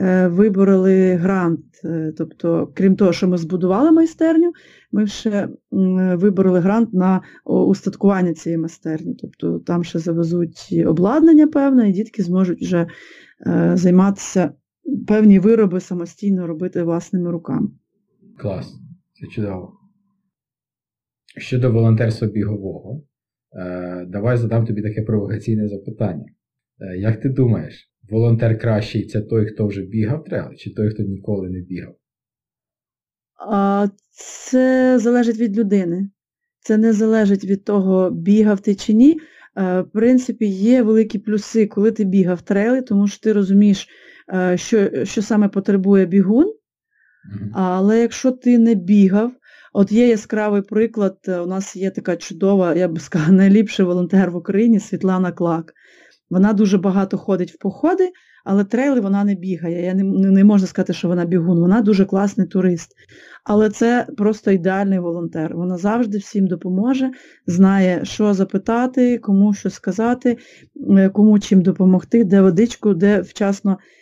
е, 0.00 0.28
вибороли 0.28 1.14
грант. 1.14 1.60
Е, 1.84 2.12
тобто, 2.18 2.72
крім 2.74 2.96
того, 2.96 3.12
що 3.12 3.28
ми 3.28 3.38
збудували 3.38 3.92
майстерню, 3.92 4.52
ми 4.92 5.06
ще 5.06 5.30
е, 5.30 5.48
вибороли 6.14 6.60
грант 6.60 6.94
на 6.94 7.22
устаткування 7.44 8.34
цієї 8.34 8.58
майстерні. 8.58 9.14
Тобто 9.14 9.58
там 9.58 9.84
ще 9.84 9.98
завезуть 9.98 10.74
обладнання 10.86 11.46
певне, 11.46 11.88
і 11.88 11.92
дітки 11.92 12.22
зможуть 12.22 12.62
вже 12.62 12.86
е, 13.46 13.72
займатися 13.74 14.52
певні 15.06 15.38
вироби 15.38 15.80
самостійно 15.80 16.46
робити 16.46 16.82
власними 16.82 17.30
руками. 17.30 17.68
Клас, 18.38 18.74
це 19.20 19.26
чудово. 19.26 19.72
Щодо 21.36 21.72
волонтерства 21.72 22.28
бігового. 22.28 23.02
Е, 23.52 24.04
давай 24.08 24.36
задам 24.36 24.66
тобі 24.66 24.82
таке 24.82 25.02
провокаційне 25.02 25.68
запитання. 25.68 26.26
Е, 26.80 26.96
як 26.98 27.20
ти 27.20 27.28
думаєш, 27.28 27.90
волонтер 28.10 28.58
кращий 28.58 29.06
це 29.06 29.20
той, 29.20 29.46
хто 29.46 29.66
вже 29.66 29.82
бігав 29.82 30.24
trail, 30.24 30.54
чи 30.56 30.74
той, 30.74 30.90
хто 30.90 31.02
ніколи 31.02 31.50
не 31.50 31.60
бігав? 31.60 31.94
А 33.50 33.86
Це 34.10 34.98
залежить 34.98 35.38
від 35.38 35.58
людини. 35.58 36.10
Це 36.60 36.76
не 36.76 36.92
залежить 36.92 37.44
від 37.44 37.64
того, 37.64 38.10
бігав 38.10 38.60
ти 38.60 38.74
чи 38.74 38.92
ні. 38.92 39.20
Е, 39.56 39.80
в 39.80 39.90
принципі, 39.90 40.46
є 40.46 40.82
великі 40.82 41.18
плюси, 41.18 41.66
коли 41.66 41.92
ти 41.92 42.04
бігав 42.04 42.42
трейли, 42.42 42.82
тому 42.82 43.08
що 43.08 43.20
ти 43.20 43.32
розумієш, 43.32 43.88
що 44.54 45.04
що 45.04 45.22
саме 45.22 45.48
потребує 45.48 46.06
бігун. 46.06 46.54
Але 47.52 48.00
якщо 48.00 48.32
ти 48.32 48.58
не 48.58 48.74
бігав, 48.74 49.32
от 49.72 49.92
є 49.92 50.08
яскравий 50.08 50.62
приклад, 50.62 51.16
у 51.28 51.46
нас 51.46 51.76
є 51.76 51.90
така 51.90 52.16
чудова, 52.16 52.74
я 52.74 52.88
би 52.88 53.00
сказала, 53.00 53.32
найліпший 53.36 53.86
волонтер 53.86 54.30
в 54.30 54.36
Україні 54.36 54.80
Світлана 54.80 55.32
Клак. 55.32 55.72
Вона 56.30 56.52
дуже 56.52 56.78
багато 56.78 57.18
ходить 57.18 57.52
в 57.52 57.58
походи, 57.58 58.10
але 58.44 58.64
трейли 58.64 59.00
вона 59.00 59.24
не 59.24 59.34
бігає. 59.34 59.84
Я 59.84 59.94
не, 59.94 60.04
не 60.30 60.44
можна 60.44 60.66
сказати, 60.66 60.92
що 60.92 61.08
вона 61.08 61.24
бігун, 61.24 61.60
вона 61.60 61.80
дуже 61.80 62.04
класний 62.04 62.46
турист. 62.46 62.90
Але 63.44 63.70
це 63.70 64.06
просто 64.16 64.50
ідеальний 64.50 64.98
волонтер. 64.98 65.56
Вона 65.56 65.76
завжди 65.76 66.18
всім 66.18 66.46
допоможе, 66.46 67.10
знає, 67.46 68.00
що 68.04 68.34
запитати, 68.34 69.18
кому 69.18 69.54
що 69.54 69.70
сказати, 69.70 70.38
е, 70.98 71.08
кому 71.08 71.38
чим 71.38 71.62
допомогти, 71.62 72.24
де 72.24 72.40
водичку, 72.40 72.94
де 72.94 73.20
вчасно 73.20 73.72
е, 73.72 73.99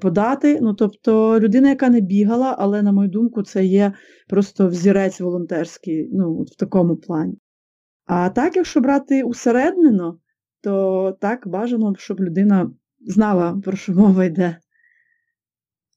подати. 0.00 0.58
Ну, 0.60 0.74
Тобто 0.74 1.40
людина, 1.40 1.68
яка 1.68 1.88
не 1.88 2.00
бігала, 2.00 2.56
але, 2.58 2.82
на 2.82 2.92
мою 2.92 3.08
думку, 3.08 3.42
це 3.42 3.64
є 3.64 3.92
просто 4.28 4.68
взірець 4.68 5.20
волонтерський 5.20 6.08
ну, 6.12 6.42
в 6.42 6.56
такому 6.56 6.96
плані. 6.96 7.38
А 8.06 8.28
так, 8.28 8.56
якщо 8.56 8.80
брати 8.80 9.22
усереднено, 9.22 10.18
то 10.62 11.16
так 11.20 11.48
бажано, 11.48 11.94
щоб 11.98 12.20
людина 12.20 12.70
знала, 13.06 13.60
про 13.64 13.76
що 13.76 13.92
мова 13.92 14.24
йде. 14.24 14.56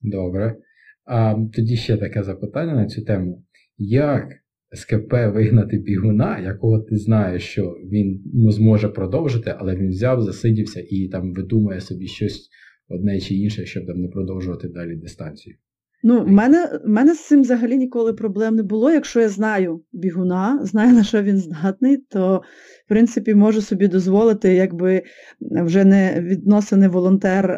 Добре. 0.02 0.56
А 1.04 1.34
тоді 1.54 1.76
ще 1.76 1.96
таке 1.96 2.22
запитання 2.22 2.74
на 2.74 2.86
цю 2.86 3.04
тему. 3.04 3.44
Як 3.78 4.24
з 4.72 4.84
КП 4.84 5.12
вигнати 5.12 5.78
бігуна, 5.78 6.38
якого 6.38 6.80
ти 6.80 6.96
знаєш, 6.96 7.42
що 7.42 7.62
він 7.92 8.22
зможе 8.50 8.88
продовжити, 8.88 9.54
але 9.58 9.76
він 9.76 9.88
взяв, 9.88 10.22
засидівся 10.22 10.80
і 10.90 11.08
там 11.08 11.32
видумує 11.32 11.80
собі 11.80 12.06
щось 12.06 12.48
одне 12.88 13.20
чи 13.20 13.34
інше, 13.34 13.66
щоб 13.66 13.86
там 13.86 14.00
не 14.00 14.08
продовжувати 14.08 14.68
далі 14.68 14.96
дистанцію? 14.96 15.56
Ну, 16.02 16.22
в 16.22 16.28
мене 16.28 16.80
в 16.84 16.88
мене 16.88 17.14
з 17.14 17.26
цим 17.26 17.42
взагалі 17.42 17.76
ніколи 17.76 18.12
проблем 18.12 18.54
не 18.54 18.62
було. 18.62 18.90
Якщо 18.90 19.20
я 19.20 19.28
знаю 19.28 19.82
бігуна, 19.92 20.60
знаю, 20.62 20.92
на 20.92 21.04
що 21.04 21.22
він 21.22 21.38
здатний, 21.38 21.96
то 21.96 22.42
в 22.86 22.88
принципі 22.88 23.34
можу 23.34 23.60
собі 23.60 23.88
дозволити, 23.88 24.54
якби 24.54 25.02
вже 25.40 25.84
не 25.84 26.20
відносини 26.20 26.88
волонтер, 26.88 27.50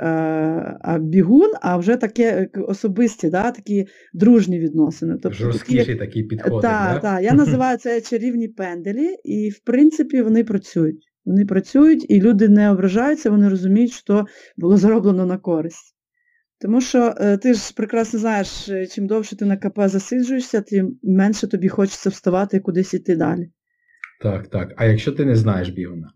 а 0.81 0.99
бігун, 1.01 1.51
а 1.63 1.77
вже 1.77 1.97
таке 1.97 2.49
особисті, 2.69 3.31
да, 3.31 3.51
такі 3.51 3.87
дружні 4.15 4.59
відносини. 4.59 5.19
Тобто 5.23 5.39
Жорсткіші 5.39 5.79
такі, 5.79 5.95
такі 5.95 6.23
підходи. 6.23 6.63
Так, 6.63 6.95
да? 6.95 6.99
так. 7.01 7.23
Я 7.23 7.33
називаю 7.33 7.79
це 7.79 8.01
чарівні 8.01 8.49
пенделі, 8.49 9.17
і 9.25 9.51
в 9.51 9.59
принципі 9.59 10.23
вони 10.23 10.45
працюють. 10.45 11.10
Вони 11.25 11.47
працюють, 11.47 12.07
і 12.09 12.21
люди 12.21 12.49
не 12.49 12.71
ображаються, 12.71 13.31
вони 13.31 13.49
розуміють, 13.49 13.93
що 13.93 14.27
було 14.57 14.77
зроблено 14.77 15.27
на 15.27 15.39
користь. 15.39 15.97
Тому 16.61 16.81
що 16.81 17.15
е, 17.17 17.37
ти 17.37 17.55
ж 17.55 17.75
прекрасно 17.75 18.19
знаєш, 18.19 18.69
е, 18.69 18.87
чим 18.87 19.07
довше 19.07 19.37
ти 19.37 19.45
на 19.45 19.57
КП 19.57 19.79
засиджуєшся, 19.89 20.61
тим 20.61 20.99
менше 21.03 21.47
тобі 21.47 21.69
хочеться 21.69 22.11
вставати 22.11 22.57
і 22.57 22.61
кудись 22.61 22.95
іти 22.95 23.17
далі. 23.17 23.51
Так, 24.23 24.49
так. 24.49 24.75
А 24.77 24.85
якщо 24.85 25.13
ти 25.13 25.25
не 25.25 25.37
знаєш 25.37 25.69
бігуна? 25.69 26.13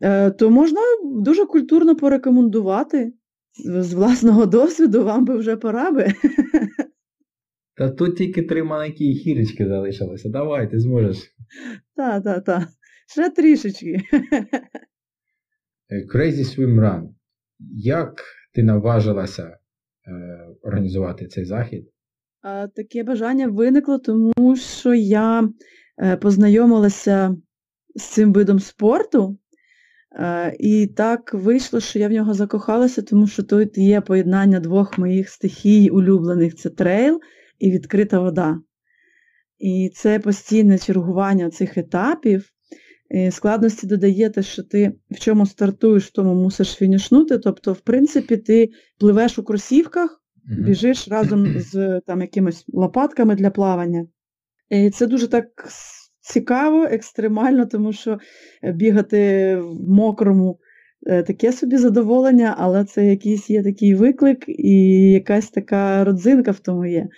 Е, 0.00 0.30
то 0.30 0.50
можна 0.50 0.80
дуже 1.04 1.46
культурно 1.46 1.96
порекомендувати. 1.96 3.12
З 3.64 3.94
власного 3.94 4.46
досвіду 4.56 5.04
вам 5.04 5.24
би 5.24 5.36
вже 5.36 5.56
пора 5.56 5.90
би. 5.90 6.06
Та 7.78 7.90
тут 7.90 8.16
тільки 8.16 8.42
три 8.42 8.64
маленькі 8.64 9.12
гірочки 9.12 9.68
залишилися. 9.68 10.28
Давай, 10.28 10.70
ти 10.70 10.78
зможеш. 10.78 11.34
Так, 11.96 12.24
так, 12.24 12.44
так. 12.44 12.68
Ще 13.12 13.30
трішечки. 13.30 14.00
Crazy 16.14 16.44
Swim 16.44 16.80
Run. 16.80 17.08
Як 17.76 18.24
ти 18.54 18.62
наважилася 18.62 19.42
е, 19.42 19.58
організувати 20.62 21.26
цей 21.26 21.44
захід? 21.44 21.90
Таке 22.74 23.04
бажання 23.04 23.48
виникло, 23.48 23.98
тому 23.98 24.56
що 24.56 24.94
я 24.94 25.48
е, 26.02 26.16
познайомилася 26.16 27.36
з 27.94 28.02
цим 28.02 28.32
видом 28.32 28.58
спорту, 28.58 29.38
е, 30.12 30.56
і 30.58 30.86
так 30.86 31.34
вийшло, 31.34 31.80
що 31.80 31.98
я 31.98 32.08
в 32.08 32.12
нього 32.12 32.34
закохалася, 32.34 33.02
тому 33.02 33.26
що 33.26 33.42
тут 33.42 33.78
є 33.78 34.00
поєднання 34.00 34.60
двох 34.60 34.98
моїх 34.98 35.28
стихій 35.28 35.88
улюблених 35.88 36.54
це 36.54 36.70
трейл 36.70 37.20
і 37.58 37.70
відкрита 37.70 38.20
вода. 38.20 38.60
І 39.58 39.90
це 39.94 40.18
постійне 40.18 40.78
чергування 40.78 41.50
цих 41.50 41.78
етапів. 41.78 42.52
Складності 43.30 43.86
додає 43.86 44.30
те, 44.30 44.42
що 44.42 44.62
ти 44.62 44.92
в 45.10 45.20
чому 45.20 45.46
стартуєш, 45.46 46.06
в 46.06 46.12
тому 46.12 46.34
мусиш 46.34 46.74
фінішнути. 46.74 47.38
Тобто, 47.38 47.72
в 47.72 47.80
принципі, 47.80 48.36
ти 48.36 48.70
пливеш 48.98 49.38
у 49.38 49.42
кросівках, 49.42 50.22
біжиш 50.44 51.08
разом 51.08 51.46
з 51.60 52.00
там 52.06 52.20
якимись 52.20 52.64
лопатками 52.68 53.34
для 53.34 53.50
плавання. 53.50 54.06
І 54.70 54.90
це 54.90 55.06
дуже 55.06 55.28
так 55.28 55.46
цікаво, 56.20 56.84
екстремально, 56.84 57.66
тому 57.66 57.92
що 57.92 58.18
бігати 58.62 59.56
в 59.56 59.88
мокрому 59.88 60.58
е, 61.06 61.22
таке 61.22 61.52
собі 61.52 61.76
задоволення, 61.76 62.54
але 62.58 62.84
це 62.84 63.06
якийсь 63.06 63.50
є 63.50 63.62
такий 63.62 63.94
виклик 63.94 64.44
і 64.48 65.00
якась 65.10 65.50
така 65.50 66.04
родзинка 66.04 66.50
в 66.50 66.58
тому 66.58 66.86
є. 66.86 67.08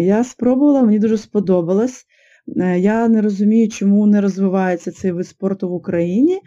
Я 0.00 0.24
спробувала, 0.24 0.82
мені 0.82 0.98
дуже 0.98 1.18
сподобалось. 1.18 2.06
Е, 2.56 2.78
я 2.78 3.08
не 3.08 3.22
розумію, 3.22 3.68
чому 3.68 4.06
не 4.06 4.20
розвивається 4.20 4.92
цей 4.92 5.12
вид 5.12 5.26
спорту 5.26 5.68
в 5.68 5.72
Україні. 5.72 6.40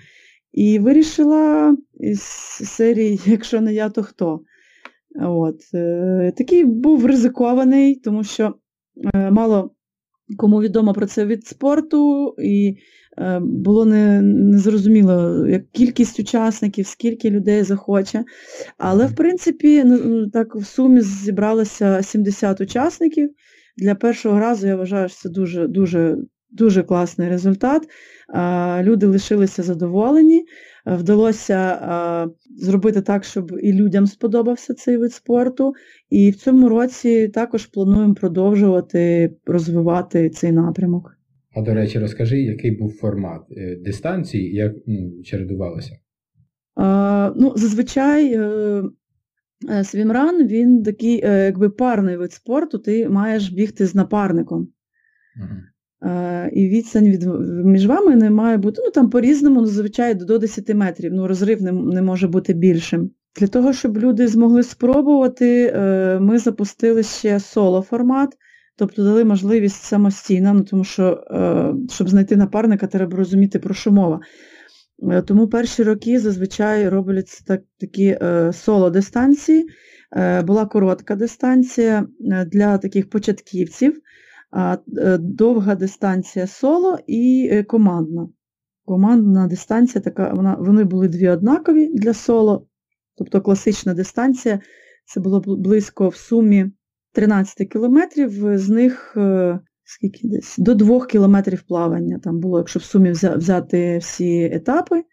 І 0.51 0.79
вирішила 0.79 1.77
із 1.99 2.21
серії 2.63 3.19
Якщо 3.25 3.61
не 3.61 3.73
я, 3.73 3.89
то 3.89 4.03
хто. 4.03 4.41
От. 5.21 5.59
Е, 5.73 6.33
такий 6.37 6.65
був 6.65 7.05
ризикований, 7.05 7.95
тому 7.95 8.23
що 8.23 8.55
е, 9.15 9.31
мало 9.31 9.71
кому 10.37 10.61
відомо 10.61 10.93
про 10.93 11.05
це 11.05 11.25
від 11.25 11.47
спорту, 11.47 12.35
і 12.43 12.77
було 13.41 13.85
незрозуміло, 13.85 15.29
не 15.29 15.51
як 15.51 15.71
кількість 15.71 16.19
учасників, 16.19 16.87
скільки 16.87 17.29
людей 17.29 17.63
захоче. 17.63 18.23
Але, 18.77 19.05
в 19.05 19.15
принципі, 19.15 19.83
ну, 19.85 20.29
так 20.29 20.55
в 20.55 20.65
сумі 20.65 21.01
зібралося 21.01 22.03
70 22.03 22.61
учасників. 22.61 23.29
Для 23.77 23.95
першого 23.95 24.39
разу 24.39 24.67
я 24.67 24.75
вважаю, 24.75 25.09
що 25.09 25.17
це 25.17 25.29
дуже 25.29 25.67
дуже, 25.67 26.17
дуже 26.51 26.83
класний 26.83 27.29
результат. 27.29 27.87
Люди 28.81 29.05
лишилися 29.05 29.63
задоволені. 29.63 30.45
Вдалося 30.85 32.27
зробити 32.57 33.01
так, 33.01 33.23
щоб 33.23 33.51
і 33.61 33.73
людям 33.73 34.07
сподобався 34.07 34.73
цей 34.73 34.97
вид 34.97 35.13
спорту. 35.13 35.73
І 36.09 36.29
в 36.31 36.35
цьому 36.35 36.69
році 36.69 37.27
також 37.27 37.65
плануємо 37.65 38.13
продовжувати 38.13 39.33
розвивати 39.45 40.29
цей 40.29 40.51
напрямок. 40.51 41.16
А 41.57 41.61
до 41.61 41.73
речі, 41.73 41.99
розкажи, 41.99 42.41
який 42.41 42.71
був 42.71 42.93
формат 42.93 43.41
е, 43.51 43.75
дистанції 43.75 44.53
як 44.53 44.73
ну, 44.87 45.23
чередувалося? 45.23 45.97
А, 46.75 47.33
ну, 47.35 47.53
Зазвичай 47.55 48.33
е, 48.33 48.83
Е, 49.69 49.83
свімран, 49.83 50.47
він 50.47 50.83
такий 50.83 51.17
якби 51.23 51.69
парний 51.69 52.17
вид 52.17 52.33
спорту, 52.33 52.77
ти 52.77 53.09
маєш 53.09 53.49
бігти 53.49 53.85
з 53.85 53.95
напарником. 53.95 54.67
Uh-huh. 55.41 56.49
І 56.49 56.69
відстань 56.69 57.09
від, 57.09 57.23
між 57.65 57.85
вами 57.85 58.15
не 58.15 58.29
має 58.29 58.57
бути, 58.57 58.81
ну 58.85 58.91
там 58.91 59.09
по-різному, 59.09 59.61
ну, 59.61 59.67
зазвичай 59.67 60.15
до 60.15 60.37
10 60.37 60.73
метрів, 60.75 61.13
ну 61.13 61.27
розрив 61.27 61.61
не, 61.61 61.71
не 61.71 62.01
може 62.01 62.27
бути 62.27 62.53
більшим. 62.53 63.11
Для 63.39 63.47
того, 63.47 63.73
щоб 63.73 63.97
люди 63.97 64.27
змогли 64.27 64.63
спробувати, 64.63 65.73
ми 66.21 66.37
запустили 66.37 67.03
ще 67.03 67.39
соло-формат, 67.39 68.29
тобто 68.77 69.03
дали 69.03 69.25
можливість 69.25 69.83
самостійно, 69.83 70.53
ну, 70.53 70.63
тому 70.63 70.83
що, 70.83 71.23
щоб 71.89 72.09
знайти 72.09 72.35
напарника, 72.35 72.87
треба 72.87 73.17
розуміти, 73.17 73.59
про 73.59 73.73
що 73.73 73.91
мова. 73.91 74.19
Е, 75.03 75.21
тому 75.21 75.47
перші 75.47 75.83
роки 75.83 76.19
зазвичай 76.19 76.89
робляться 76.89 77.43
так, 77.47 77.61
такі 77.79 78.05
е, 78.21 78.51
соло-дистанції. 78.53 79.65
Е, 80.15 80.41
була 80.41 80.65
коротка 80.65 81.15
дистанція 81.15 82.07
для 82.47 82.77
таких 82.77 83.09
початківців, 83.09 84.01
довга 85.19 85.75
дистанція 85.75 86.47
соло 86.47 86.97
і 87.07 87.63
командна. 87.67 88.29
Командна 88.85 89.47
дистанція 89.47 90.01
така, 90.01 90.33
вона, 90.33 90.55
вони 90.59 90.83
були 90.83 91.07
дві 91.07 91.27
однакові 91.27 91.87
для 91.87 92.13
соло, 92.13 92.67
тобто 93.17 93.41
класична 93.41 93.93
дистанція, 93.93 94.59
це 95.05 95.19
було 95.19 95.39
близько 95.39 96.09
в 96.09 96.15
сумі 96.15 96.71
13 97.17 97.69
кілометрів, 97.69 98.57
з 98.57 98.69
них 98.69 99.17
скільки 99.83 100.27
десь, 100.27 100.57
до 100.57 100.75
двох 100.75 101.07
кілометрів 101.07 101.61
плавання 101.61 102.19
там 102.23 102.39
було, 102.39 102.57
якщо 102.57 102.79
в 102.79 102.83
сумі 102.83 103.11
взяти 103.11 103.97
всі 103.97 104.43
етапи. 104.43 105.03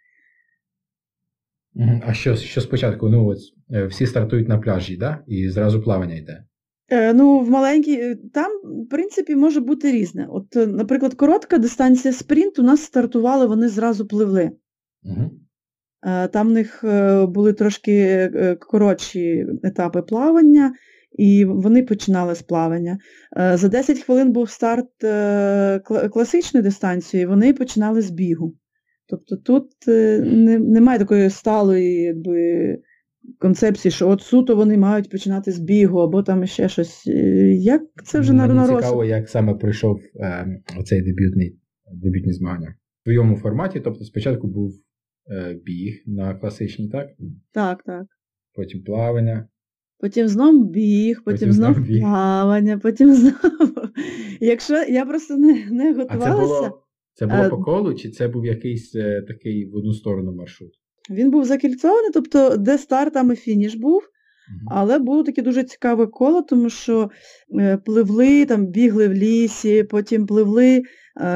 А 2.07 2.15
що 2.15 2.37
що 2.37 2.61
спочатку? 2.61 3.09
Ну, 3.09 3.29
от, 3.29 3.39
е, 3.73 3.87
Всі 3.87 4.07
стартують 4.07 4.49
на 4.49 4.59
пляжі, 4.59 4.97
да? 4.97 5.25
і 5.27 5.49
зразу 5.49 5.83
плавання 5.83 6.15
йде? 6.15 6.45
Е, 6.89 7.15
ну, 7.15 7.41
в 7.41 7.51
маленькій, 7.51 8.01
е, 8.01 8.17
там, 8.35 8.51
в 8.87 8.89
принципі, 8.91 9.37
може 9.37 9.61
бути 9.61 9.93
різне. 9.93 10.27
От, 10.31 10.55
наприклад, 10.55 11.15
коротка 11.15 11.59
дистанція 11.59 12.15
спринт, 12.15 12.59
у 12.59 12.63
нас 12.63 12.83
стартували, 12.83 13.47
вони 13.47 13.69
зразу 13.69 14.07
пливли. 14.07 14.51
Угу. 15.03 15.31
Там 16.33 16.49
в 16.49 16.53
них 16.53 16.85
були 17.29 17.53
трошки 17.53 18.31
коротші 18.61 19.47
етапи 19.63 20.03
плавання, 20.03 20.75
і 21.15 21.45
вони 21.45 21.83
починали 21.83 22.35
з 22.35 22.43
плавання. 22.43 22.99
За 23.55 23.69
10 23.69 23.99
хвилин 23.99 24.33
був 24.33 24.51
старт 24.51 24.89
класичної 26.13 26.65
дистанції, 26.65 27.27
вони 27.27 27.53
починали 27.53 28.03
з 28.03 28.11
бігу. 28.11 28.55
Тобто 29.07 29.37
тут 29.37 29.89
е, 29.89 30.21
немає 30.59 30.99
такої 30.99 31.31
сталої 31.31 32.03
якби, 32.03 32.79
концепції, 33.39 33.93
що 33.93 34.09
от 34.09 34.23
суто 34.23 34.57
вони 34.57 34.79
мають 34.79 35.11
починати 35.11 35.53
з 35.53 35.59
бігу, 35.59 35.99
або 35.99 36.23
там 36.23 36.47
ще 36.47 36.69
щось. 36.69 37.07
Е, 37.07 37.13
як 37.55 37.83
це 38.05 38.21
вже 38.21 38.33
Мені 38.33 38.55
на 38.55 38.67
цікаво, 38.67 39.05
як 39.05 39.29
саме 39.29 39.55
пройшов 39.55 40.01
е, 40.17 40.63
оцей 40.79 41.03
дебютний, 41.03 41.59
дебютні 41.93 42.33
змагання. 42.33 42.75
В 43.01 43.05
твоєму 43.05 43.37
форматі, 43.37 43.81
тобто 43.81 44.05
спочатку 44.05 44.47
був 44.47 44.73
е, 45.31 45.55
біг 45.65 46.03
на 46.07 46.35
класичній, 46.35 46.89
так? 46.89 47.09
Так, 47.53 47.83
так. 47.83 48.07
Потім 48.55 48.83
плавання. 48.83 49.49
Потім 50.05 50.29
знов 50.29 50.65
біг, 50.65 51.23
потім, 51.25 51.39
потім 51.39 51.53
знов 51.53 51.79
біг. 51.79 52.01
плавання, 52.01 52.79
потім 52.79 53.15
знову. 53.15 53.35
Якщо 54.41 54.75
я 54.75 55.05
просто 55.05 55.37
не 55.37 55.67
не 55.71 55.93
готувалася. 55.93 56.31
А 56.31 56.35
це 56.35 56.41
було 56.41 56.83
це 57.15 57.27
було 57.27 57.43
а, 57.43 57.49
по 57.49 57.59
колу, 57.59 57.95
чи 57.95 58.11
це 58.11 58.29
був 58.29 58.47
якийсь 58.47 58.95
е, 58.95 59.23
такий 59.29 59.67
в 59.67 59.77
одну 59.77 59.93
сторону 59.93 60.33
маршрут? 60.33 60.71
Він 61.11 61.31
був 61.31 61.45
закільцований, 61.45 62.11
тобто 62.15 62.57
де 62.57 62.79
старт, 62.79 63.15
там 63.15 63.33
і 63.33 63.37
фініш 63.37 63.75
був. 63.75 64.03
Але 64.71 64.99
було 64.99 65.23
таке 65.23 65.43
дуже 65.43 65.65
цікаве 65.65 66.07
коло, 66.07 66.43
тому 66.43 66.71
що 66.71 67.11
е, 67.61 67.77
пливли, 67.77 68.47
там 68.47 68.67
бігли 68.67 69.09
в 69.09 69.13
лісі, 69.13 69.85
потім 69.85 70.27
пливли, 70.27 70.77
е, 70.77 70.83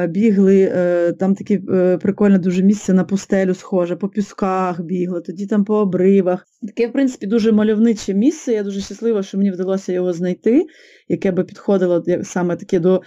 бігли, 0.08 0.72
е, 0.74 1.12
там 1.12 1.34
таке 1.34 1.58
прикольне 2.02 2.38
дуже 2.38 2.62
місце 2.62 2.92
на 2.92 3.04
пустелю 3.04 3.54
схоже, 3.54 3.96
по 3.96 4.08
пісках 4.08 4.80
бігли, 4.80 5.20
тоді 5.20 5.46
там 5.46 5.64
по 5.64 5.76
обривах. 5.76 6.44
Таке, 6.62 6.88
в 6.88 6.92
принципі, 6.92 7.26
дуже 7.26 7.52
мальовниче 7.52 8.14
місце. 8.14 8.52
Я 8.52 8.62
дуже 8.62 8.80
щаслива, 8.80 9.22
що 9.22 9.38
мені 9.38 9.50
вдалося 9.50 9.92
його 9.92 10.12
знайти, 10.12 10.66
яке 11.08 11.32
би 11.32 11.44
підходило 11.44 12.04
саме 12.22 12.56
таке 12.56 12.80
до 12.80 13.02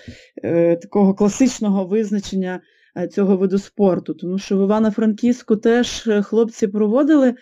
такого 0.82 1.14
класичного 1.14 1.86
визначення 1.86 2.62
цього 3.12 3.38
виду 3.38 3.58
спорту. 3.58 4.14
Тому 4.14 4.38
що 4.38 4.58
в 4.58 4.64
Івано-Франківську 4.64 5.56
теж 5.56 6.10
хлопці 6.24 6.68
проводили, 6.68 7.36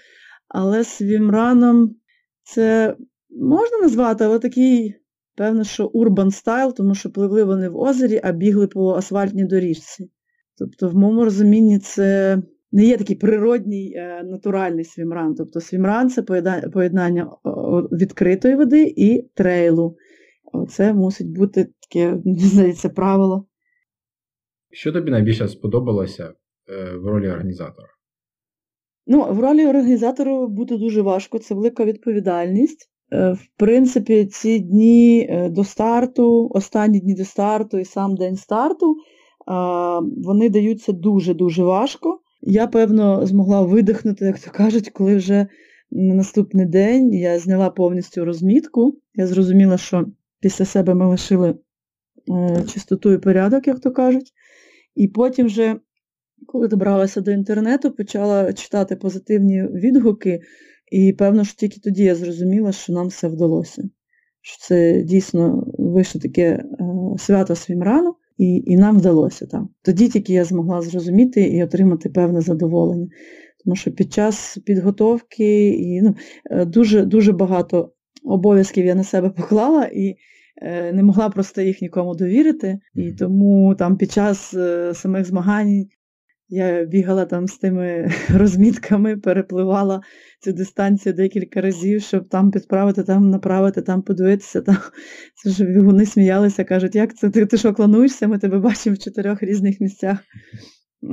але 0.47 0.83
swimrun 0.83 1.70
ом 1.70 1.95
це 2.43 2.95
можна 3.29 3.77
назвати, 3.77 4.23
але 4.23 4.39
такий, 4.39 4.95
певно, 5.39 5.63
що 5.63 5.87
urban 5.87 6.31
style, 6.31 6.73
тому 6.73 6.95
що 6.95 7.11
пливли 7.11 7.43
вони 7.43 7.69
в 7.69 7.77
озері, 7.77 8.21
а 8.23 8.31
бігли 8.31 8.67
по 8.67 8.93
асфальтній 8.93 9.45
доріжці. 9.45 10.11
Тобто, 10.57 10.89
в 10.89 10.95
моєму 10.95 11.23
розумінні, 11.23 11.79
це 11.79 12.37
не 12.71 12.85
є 12.85 12.97
такий 12.97 13.15
природній, 13.15 13.93
е, 13.95 14.23
натуральний 14.23 14.85
swimrun. 14.85 15.35
Тобто 15.35 15.61
swimrun 15.61 16.09
це 16.09 16.23
поєднання 16.73 17.31
відкритої 17.91 18.55
води 18.55 18.93
і 18.97 19.29
трейлу. 19.35 19.95
Це 20.69 20.93
мусить 20.93 21.31
бути 21.31 21.67
таке, 21.79 22.21
мені 22.25 22.39
здається, 22.39 22.89
правило. 22.89 23.47
Що 24.71 24.91
тобі 24.91 25.11
найбільше 25.11 25.47
сподобалося 25.47 26.33
е, 26.69 26.95
в 26.97 27.07
ролі 27.07 27.29
організатора? 27.29 27.87
Ну, 29.07 29.33
в 29.33 29.39
ролі 29.39 29.67
організатору 29.67 30.47
бути 30.47 30.77
дуже 30.77 31.01
важко, 31.01 31.39
це 31.39 31.55
велика 31.55 31.85
відповідальність. 31.85 32.88
Е, 33.11 33.31
в 33.31 33.47
принципі, 33.57 34.25
ці 34.25 34.59
дні 34.59 35.27
е, 35.29 35.49
до 35.49 35.63
старту, 35.63 36.51
останні 36.53 36.99
дні 36.99 37.15
до 37.15 37.25
старту 37.25 37.77
і 37.77 37.85
сам 37.85 38.15
день 38.15 38.35
старту, 38.35 38.95
вони 40.17 40.49
даються 40.49 40.91
дуже-дуже 40.91 41.63
важко. 41.63 42.19
Я, 42.41 42.67
певно, 42.67 43.25
змогла 43.25 43.61
видихнути, 43.61 44.25
як 44.25 44.39
то 44.39 44.51
кажуть, 44.51 44.89
коли 44.89 45.15
вже 45.15 45.47
на 45.91 46.13
наступний 46.13 46.65
день 46.65 47.13
я 47.13 47.39
зняла 47.39 47.69
повністю 47.69 48.25
розмітку. 48.25 48.97
Я 49.13 49.27
зрозуміла, 49.27 49.77
що 49.77 50.05
після 50.39 50.65
себе 50.65 50.93
ми 50.93 51.05
лишили 51.05 51.55
е, 52.29 52.63
чистоту 52.73 53.13
і 53.13 53.17
порядок, 53.17 53.67
як 53.67 53.79
то 53.79 53.91
кажуть. 53.91 54.31
І 54.95 55.07
потім 55.07 55.45
вже 55.45 55.79
коли 56.45 56.67
добралася 56.67 57.21
до 57.21 57.31
інтернету, 57.31 57.91
почала 57.91 58.53
читати 58.53 58.95
позитивні 58.95 59.63
відгуки, 59.63 60.41
і 60.91 61.13
певно, 61.13 61.43
що 61.43 61.55
тільки 61.55 61.79
тоді 61.79 62.03
я 62.03 62.15
зрозуміла, 62.15 62.71
що 62.71 62.93
нам 62.93 63.07
все 63.07 63.27
вдалося. 63.27 63.89
Що 64.41 64.67
це 64.67 65.01
дійсно 65.01 65.67
вийшло 65.77 66.21
таке 66.21 66.45
е, 66.45 66.65
свято 67.17 67.55
свімрану, 67.55 68.15
і 68.37 68.63
і 68.65 68.77
нам 68.77 68.97
вдалося 68.97 69.45
там. 69.45 69.69
Тоді 69.81 70.09
тільки 70.09 70.33
я 70.33 70.43
змогла 70.43 70.81
зрозуміти 70.81 71.41
і 71.41 71.63
отримати 71.63 72.09
певне 72.09 72.41
задоволення. 72.41 73.07
Тому 73.65 73.75
що 73.75 73.91
під 73.91 74.13
час 74.13 74.57
підготовки 74.65 75.69
і 75.69 76.01
ну, 76.01 76.15
е, 76.51 76.65
дуже 76.65 77.05
дуже 77.05 77.31
багато 77.31 77.91
обов'язків 78.23 78.85
я 78.85 78.95
на 78.95 79.03
себе 79.03 79.29
поклала 79.29 79.85
і 79.85 80.15
е, 80.61 80.93
не 80.93 81.03
могла 81.03 81.29
просто 81.29 81.61
їх 81.61 81.81
нікому 81.81 82.15
довірити. 82.15 82.79
І 82.95 83.11
тому 83.11 83.75
там 83.75 83.97
під 83.97 84.11
час 84.11 84.55
самих 84.93 85.25
змагань 85.25 85.85
я 86.49 86.85
бігала 86.85 87.25
там 87.25 87.47
з 87.47 87.57
тими 87.57 88.11
розмітками, 88.33 89.17
перепливала 89.17 90.01
цю 90.41 90.51
дистанцію 90.51 91.13
декілька 91.13 91.61
разів, 91.61 92.01
щоб 92.01 92.29
там 92.29 92.51
підправити, 92.51 93.03
там 93.03 93.29
направити, 93.29 93.81
там 93.81 94.01
подивитися. 94.01 94.61
Там. 94.61 94.77
Це 95.43 95.49
ж 95.49 95.65
бігуни 95.65 96.05
сміялися, 96.05 96.63
кажуть, 96.63 96.95
як 96.95 97.15
це 97.15 97.29
ти 97.29 97.45
ти 97.45 97.57
що 97.57 97.73
клануєшся, 97.73 98.27
ми 98.27 98.37
тебе 98.37 98.59
бачимо 98.59 98.95
в 98.95 98.99
чотирьох 98.99 99.43
різних 99.43 99.81
місцях. 99.81 100.17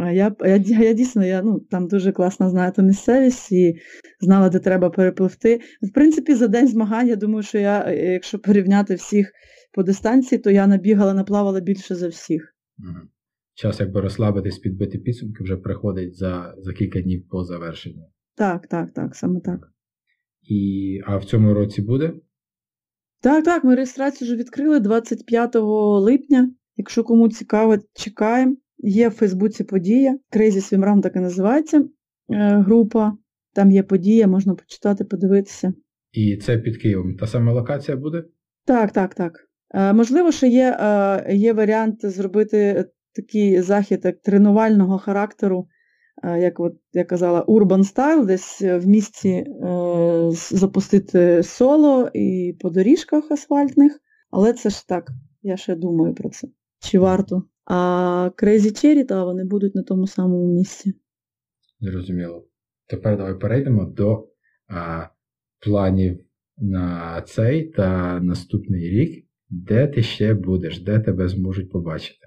А 0.03 0.12
я 0.12 0.34
я, 0.41 0.57
я 0.66 0.93
дійсно 0.93 1.24
я, 1.24 1.43
ну, 1.43 1.61
там 1.61 1.89
дуже 1.89 2.12
класно 2.12 2.51
знаю 2.51 2.72
ту 2.72 2.82
місцевість 2.82 3.53
і 3.53 3.76
знала, 4.20 4.49
де 4.49 4.59
треба 4.59 4.91
перепливти. 4.91 5.61
В 5.82 5.93
принципі, 5.95 6.34
за 6.34 6.49
день 6.49 6.68
змагань, 6.68 7.09
я 7.09 7.16
думаю, 7.16 7.43
що 7.43 7.59
я, 7.59 7.91
якщо 7.93 8.39
порівняти 8.39 8.95
всіх 8.95 9.32
по 9.72 9.82
дистанції, 9.82 10.39
то 10.39 10.51
я 10.51 10.66
набігала, 10.66 11.14
наплавала 11.14 11.61
більше 11.61 11.95
за 11.95 12.09
всіх 12.09 12.55
час 13.57 13.80
якби 13.80 14.00
розслабитись, 14.00 14.59
підбити 14.59 14.98
підсумки 14.98 15.44
вже 15.44 15.57
приходить 15.57 16.16
за 16.16 16.54
за 16.59 16.72
кілька 16.72 17.00
днів 17.00 17.28
по 17.28 17.44
завершенню. 17.44 18.02
Так, 18.34 18.66
так, 18.66 18.92
так, 18.94 19.16
саме 19.16 19.40
так. 19.40 19.72
І, 20.42 21.00
А 21.07 21.16
в 21.16 21.24
цьому 21.24 21.54
році 21.54 21.82
буде? 21.82 22.12
Так, 23.20 23.44
так, 23.44 23.64
ми 23.64 23.74
реєстрацію 23.74 24.28
вже 24.28 24.36
відкрили 24.36 24.80
25 24.80 25.54
липня. 25.54 26.50
Якщо 26.76 27.04
кому 27.04 27.28
цікаво, 27.28 27.76
чекаємо. 27.94 28.57
Є 28.78 29.09
в 29.09 29.12
Фейсбуці 29.12 29.64
подія. 29.64 30.18
Crazy 30.32 30.72
Swim 30.72 31.00
так 31.00 31.16
і 31.16 31.18
називається 31.18 31.78
е, 31.78 31.84
група. 32.59 33.16
Там 33.54 33.70
є 33.70 33.82
подія, 33.82 34.26
можна 34.26 34.54
почитати, 34.54 35.04
подивитися. 35.04 35.72
І 36.12 36.36
це 36.36 36.59
під 36.59 36.76
Києвом. 36.76 37.16
Та 37.16 37.26
сама 37.26 37.52
локація 37.52 37.96
буде? 37.96 38.24
Так, 38.64 38.92
так, 38.92 39.14
так. 39.14 39.48
Е, 39.74 39.92
можливо, 39.92 40.32
що 40.32 40.46
є 40.46 40.76
е, 40.80 41.34
є 41.34 41.52
варіант 41.52 42.07
зробити 42.07 42.84
такий 43.17 43.61
захід 43.62 44.01
як 44.05 44.23
тренувального 44.23 44.99
характеру, 44.99 45.69
е, 46.25 46.41
як 46.41 46.61
от 46.61 46.75
я 46.93 47.05
казала, 47.05 47.43
урбан 47.43 47.85
стайл, 47.85 48.27
десь 48.27 48.62
в 48.62 48.87
місті 48.87 49.29
е, 49.29 49.47
запустити 50.33 51.43
соло 51.43 52.11
і 52.14 52.57
по 52.61 52.71
доріжках 52.71 53.31
асфальтних. 53.31 54.01
Але 54.31 54.53
це 54.53 54.71
ж 54.71 54.89
так, 54.89 55.11
я 55.43 55.57
ще 55.57 55.75
думаю 55.75 56.14
про 56.14 56.29
це. 56.29 56.49
Чи 56.81 56.99
варто? 56.99 57.43
А 57.64 58.31
Crazy 58.43 58.85
Cherry, 58.85 59.07
та 59.07 59.25
вони 59.25 59.45
будуть 59.45 59.75
на 59.75 59.83
тому 59.83 60.07
самому 60.07 60.47
місці. 60.47 60.95
Зрозуміло. 61.81 62.49
Тепер 62.87 63.17
давай 63.17 63.39
перейдемо 63.39 63.85
до 63.85 64.29
а, 64.69 65.07
планів 65.61 66.25
на 66.59 67.23
цей 67.27 67.69
та 67.69 68.21
наступний 68.21 68.89
рік, 68.89 69.27
де 69.49 69.87
ти 69.87 70.03
ще 70.03 70.35
будеш, 70.35 70.81
де 70.81 71.01
тебе 71.01 71.29
зможуть 71.29 71.71
побачити. 71.71 72.27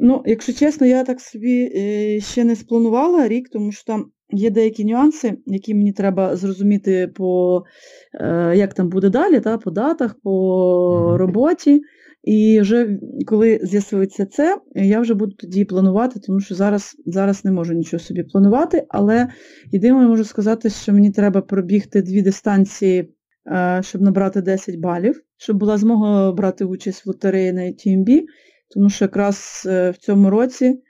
Ну, 0.00 0.22
якщо 0.26 0.52
чесно, 0.52 0.86
я 0.86 1.04
так 1.04 1.20
собі 1.20 1.72
е, 1.76 2.20
ще 2.20 2.44
не 2.44 2.56
спланувала 2.56 3.28
рік, 3.28 3.48
тому 3.48 3.72
що 3.72 3.84
там 3.84 4.10
є 4.30 4.50
деякі 4.50 4.84
нюанси, 4.84 5.38
які 5.46 5.74
мені 5.74 5.92
треба 5.92 6.36
зрозуміти, 6.36 7.08
по 7.14 7.62
е, 8.14 8.52
як 8.56 8.74
там 8.74 8.88
буде 8.88 9.10
далі, 9.10 9.40
та, 9.40 9.58
по 9.58 9.70
датах, 9.70 10.16
по 10.22 11.16
роботі. 11.18 11.82
І 12.26 12.60
вже 12.60 12.98
коли 13.26 13.60
з'ясується 13.62 14.26
це, 14.26 14.58
я 14.74 15.00
вже 15.00 15.14
буду 15.14 15.32
тоді 15.36 15.64
планувати, 15.64 16.20
тому 16.20 16.40
що 16.40 16.54
зараз 16.54 16.96
зараз 17.06 17.44
не 17.44 17.52
можу 17.52 17.74
нічого 17.74 18.00
собі 18.00 18.22
планувати. 18.22 18.86
Але 18.88 19.28
єдине 19.72 20.06
можу 20.06 20.24
сказати, 20.24 20.70
що 20.70 20.92
мені 20.92 21.10
треба 21.10 21.40
пробігти 21.40 22.02
дві 22.02 22.22
дистанції, 22.22 23.14
е, 23.46 23.80
щоб 23.84 24.02
набрати 24.02 24.42
10 24.42 24.76
балів, 24.76 25.22
щоб 25.36 25.56
була 25.56 25.78
змога 25.78 26.32
брати 26.32 26.64
участь 26.64 27.06
в 27.06 27.08
лотереї 27.08 27.52
на 27.52 27.62
UTMB. 27.62 28.22
Тому 28.74 28.90
що 28.90 29.04
якраз 29.04 29.66
е, 29.66 29.90
в 29.90 29.96
цьому 29.96 30.30
році 30.30 30.82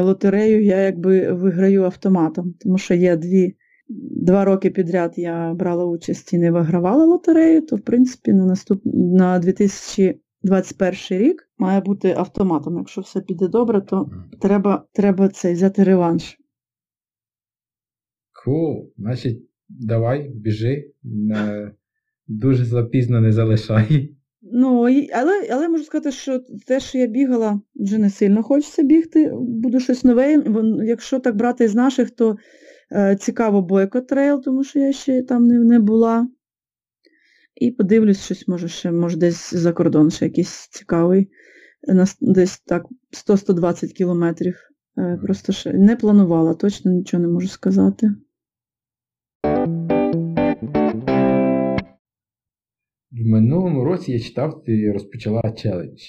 лотерею 0.00 0.64
я 0.64 0.76
якби 0.76 1.32
виграю 1.32 1.84
автоматом, 1.84 2.54
тому 2.60 2.78
що 2.78 2.94
є 2.94 3.16
дві 3.16 3.56
два 3.88 4.44
роки 4.44 4.70
підряд 4.70 5.14
я 5.16 5.54
брала 5.54 5.84
участь 5.84 6.32
і 6.32 6.38
не 6.38 6.50
вигравала 6.50 7.04
лотерею, 7.04 7.66
то 7.66 7.76
в 7.76 7.80
принципі 7.80 8.32
на 8.32 8.46
наступ... 8.46 8.80
на 8.94 9.38
2021 9.38 10.94
рік 11.10 11.48
має 11.58 11.80
бути 11.80 12.14
автоматом. 12.16 12.78
Якщо 12.78 13.00
все 13.00 13.20
піде 13.20 13.48
добре, 13.48 13.80
то 13.80 14.10
треба 14.40 14.84
треба 14.92 15.28
цей 15.28 15.54
взяти 15.54 15.84
реванш. 15.84 16.38
Cool. 18.46 18.86
Значить, 18.96 19.50
давай, 19.68 20.28
біжи, 20.28 20.92
дуже 22.26 22.64
запізно 22.64 23.20
не 23.20 23.32
залишай. 23.32 24.17
Ну, 24.42 24.82
але 25.14 25.48
але 25.50 25.68
можу 25.68 25.84
сказати, 25.84 26.12
що 26.12 26.40
те, 26.66 26.80
що 26.80 26.98
я 26.98 27.06
бігала, 27.06 27.60
вже 27.74 27.98
не 27.98 28.10
сильно 28.10 28.42
хочеться 28.42 28.82
бігти, 28.82 29.32
буду 29.34 29.80
щось 29.80 30.04
нове. 30.04 30.44
Якщо 30.84 31.20
так 31.20 31.36
брати 31.36 31.68
з 31.68 31.74
наших, 31.74 32.10
то 32.10 32.36
е, 32.92 33.16
цікаво 33.16 33.62
бойко 33.62 34.00
трейл, 34.00 34.42
тому 34.42 34.64
що 34.64 34.78
я 34.78 34.92
ще 34.92 35.22
там 35.22 35.46
не 35.46 35.58
не 35.58 35.78
була. 35.78 36.28
І 37.56 37.70
подивлюсь, 37.70 38.24
щось 38.24 38.48
може 38.48 38.68
ще, 38.68 38.90
може 38.90 39.16
десь 39.16 39.54
за 39.54 39.72
кордон 39.72 40.10
ще 40.10 40.24
якийсь 40.24 40.68
цікавий, 40.68 41.30
десь 42.20 42.58
так 42.58 42.86
100-120 43.28 43.92
кілометрів. 43.92 44.68
Е, 44.98 45.18
просто 45.22 45.52
ще 45.52 45.72
не 45.72 45.96
планувала, 45.96 46.54
точно 46.54 46.92
нічого 46.92 47.22
не 47.22 47.28
можу 47.28 47.48
сказати. 47.48 48.10
В 53.18 53.26
минулому 53.26 53.84
році 53.84 54.12
я 54.12 54.20
читав, 54.20 54.64
ти 54.64 54.92
розпочала 54.92 55.52
челендж. 55.56 56.02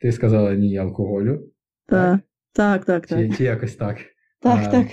Ти 0.00 0.12
сказала 0.12 0.54
ні 0.54 0.78
алкоголю. 0.78 1.50
Так, 1.86 2.20
так, 2.52 2.84
так. 2.84 3.06
так. 3.06 3.18
Чи, 3.18 3.36
чи 3.36 3.44
якось 3.44 3.74
так? 3.74 3.98
Так, 4.40 4.60
а, 4.64 4.70
так. 4.70 4.86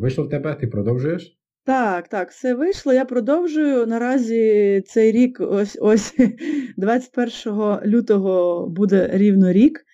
Вийшло 0.00 0.24
в 0.24 0.28
тебе, 0.28 0.54
ти 0.54 0.66
продовжуєш? 0.66 1.38
Так, 1.64 2.08
так, 2.08 2.30
все 2.30 2.54
вийшло. 2.54 2.92
Я 2.92 3.04
продовжую. 3.04 3.86
Наразі 3.86 4.82
цей 4.86 5.12
рік, 5.12 5.40
ось 5.40 5.78
ось 5.80 6.14
21 6.76 7.90
лютого 7.90 8.66
буде 8.68 9.10
рівно 9.12 9.52
рік. 9.52 9.84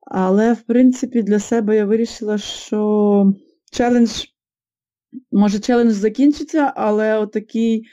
Але, 0.00 0.52
в 0.52 0.62
принципі, 0.62 1.22
для 1.22 1.38
себе 1.38 1.76
я 1.76 1.84
вирішила, 1.84 2.38
що 2.38 3.32
челендж, 3.72 4.24
може, 5.32 5.58
челендж 5.58 5.92
закінчиться, 5.92 6.72
але 6.76 7.18
отакий 7.18 7.86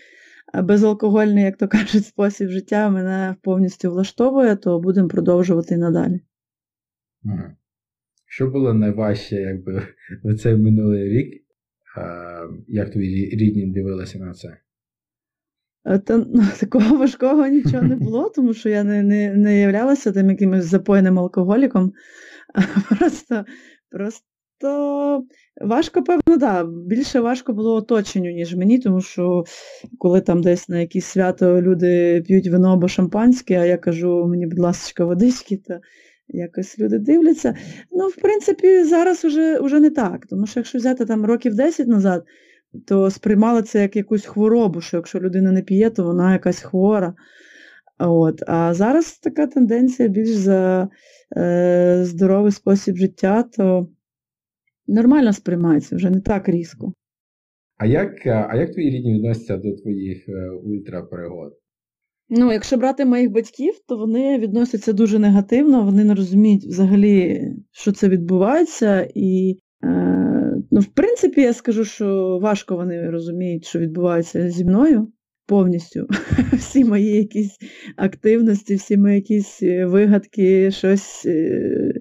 безалкогольний, 0.53 1.43
як 1.43 1.57
то 1.57 1.67
кажуть, 1.67 2.05
спосіб 2.05 2.49
життя 2.49 2.89
мене 2.89 3.35
повністю 3.41 3.91
влаштовує, 3.91 4.55
то 4.55 4.79
будемо 4.79 5.07
продовжувати 5.07 5.77
надалі. 5.77 6.21
Що 8.25 8.47
було 8.47 8.73
найважче 8.73 9.35
якби, 9.35 9.87
в 10.23 10.35
цей 10.35 10.55
минулий 10.55 11.09
рік? 11.09 11.43
Як 12.67 12.91
твої 12.91 13.29
рідні 13.29 13.71
дивилися 13.71 14.19
на 14.19 14.33
це? 14.33 14.57
Е, 15.85 15.99
та, 15.99 16.17
ну, 16.17 16.43
Такого 16.59 16.97
важкого 16.97 17.47
нічого 17.47 17.83
не 17.83 17.95
було, 17.95 18.29
тому 18.35 18.53
що 18.53 18.69
я 18.69 18.83
не 18.83 19.03
не, 19.03 19.33
не 19.35 19.59
являлася 19.59 20.11
тим 20.11 20.29
якимось 20.29 20.65
запойним 20.65 21.19
алкоголіком. 21.19 21.93
Просто 22.99 23.45
просто 23.89 24.25
то 24.63 25.23
важко, 25.61 26.03
певно, 26.03 26.37
да. 26.37 26.63
Більше 26.63 27.19
важко 27.19 27.53
було 27.53 27.75
оточенню, 27.75 28.31
ніж 28.31 28.55
мені, 28.55 28.79
тому 28.79 29.01
що 29.01 29.43
коли 29.97 30.21
там 30.21 30.41
десь 30.41 30.69
на 30.69 30.79
якісь 30.79 31.05
свято 31.05 31.61
люди 31.61 32.23
п'ють 32.27 32.47
вино 32.47 32.73
або 32.73 32.87
шампанське, 32.87 33.59
а 33.59 33.65
я 33.65 33.77
кажу, 33.77 34.25
мені, 34.27 34.47
будь 34.47 34.59
ласка, 34.59 35.05
водички, 35.05 35.57
то 35.57 35.79
якось 36.27 36.79
люди 36.79 36.99
дивляться. 36.99 37.55
Ну, 37.91 38.07
в 38.07 38.15
принципі, 38.15 38.83
зараз 38.83 39.25
вже, 39.25 39.59
вже 39.59 39.79
не 39.79 39.89
так. 39.89 40.25
Тому 40.29 40.47
що 40.47 40.59
якщо 40.59 40.77
взяти 40.77 41.05
там 41.05 41.25
років 41.25 41.55
10 41.55 41.87
назад, 41.87 42.23
то 42.87 43.11
сприймали 43.11 43.61
це 43.61 43.81
як 43.81 43.95
якусь 43.95 44.25
хворобу, 44.25 44.81
що 44.81 44.97
якщо 44.97 45.19
людина 45.19 45.51
не 45.51 45.61
п'є, 45.61 45.89
то 45.89 46.03
вона 46.03 46.33
якась 46.33 46.61
хвора. 46.61 47.13
От. 47.99 48.43
А 48.47 48.73
зараз 48.73 49.17
така 49.17 49.47
тенденція 49.47 50.09
більш 50.09 50.29
за 50.29 50.89
е, 51.37 51.99
здоровий 52.03 52.51
спосіб 52.51 52.97
життя, 52.97 53.43
то 53.57 53.87
нормально 54.87 55.33
сприймається, 55.33 55.95
вже 55.95 56.09
не 56.09 56.21
так 56.21 56.49
різко. 56.49 56.93
А 57.77 57.85
як 57.85 58.27
а 58.27 58.55
як 58.55 58.73
твої 58.73 58.89
рідні 58.89 59.13
відносяться 59.13 59.57
до 59.57 59.75
твоїх 59.75 60.29
е, 60.29 60.49
ультраперегод? 60.49 61.53
Ну, 62.29 62.51
якщо 62.53 62.77
брати 62.77 63.05
моїх 63.05 63.31
батьків, 63.31 63.73
то 63.87 63.97
вони 63.97 64.39
відносяться 64.39 64.93
дуже 64.93 65.19
негативно, 65.19 65.83
вони 65.83 66.03
не 66.03 66.15
розуміють 66.15 66.65
взагалі, 66.65 67.41
що 67.71 67.91
це 67.91 68.09
відбувається. 68.09 69.09
І, 69.15 69.59
е, 69.83 70.55
ну, 70.71 70.79
в 70.79 70.85
принципі, 70.85 71.41
я 71.41 71.53
скажу, 71.53 71.85
що 71.85 72.39
важко 72.41 72.75
вони 72.75 73.09
розуміють, 73.09 73.65
що 73.65 73.79
відбувається 73.79 74.49
зі 74.49 74.65
мною 74.65 75.07
повністю. 75.45 76.07
Всі 76.53 76.85
мої 76.85 77.17
якісь 77.17 77.57
активності, 77.95 78.75
всі 78.75 78.97
мої 78.97 79.15
якісь 79.15 79.63
е, 79.63 79.85
вигадки, 79.85 80.71
щось. 80.71 81.25
Е, 81.25 81.93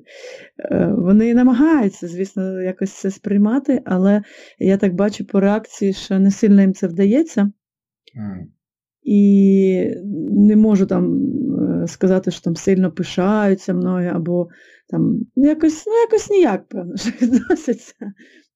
е, 0.59 0.95
вони 0.99 1.35
намагаються, 1.35 2.09
звісно, 2.09 2.61
якось 2.63 2.93
це 2.93 3.11
сприймати, 3.11 3.83
але 3.85 4.23
я 4.59 4.77
так 4.77 4.95
бачу 4.95 5.25
по 5.25 5.41
реакції, 5.41 5.93
що 5.93 6.19
не 6.19 6.31
сильно 6.31 6.61
їм 6.61 6.75
це 6.75 6.87
вдається. 6.87 7.53
І 9.03 9.91
не 10.31 10.57
можу 10.57 10.87
там 10.87 11.23
сказати, 11.87 12.31
що 12.31 12.41
там 12.43 12.57
сильно 12.57 12.93
пишаються 12.93 13.75
мною, 13.75 14.13
або 14.15 14.49
там 14.89 15.21
ну, 15.37 15.49
якось 15.49 15.87
ну, 15.87 15.93
якось 15.93 16.31
ніяк, 16.31 16.69
певно, 16.69 16.97
що 16.97 17.11
відносяться. 17.23 17.95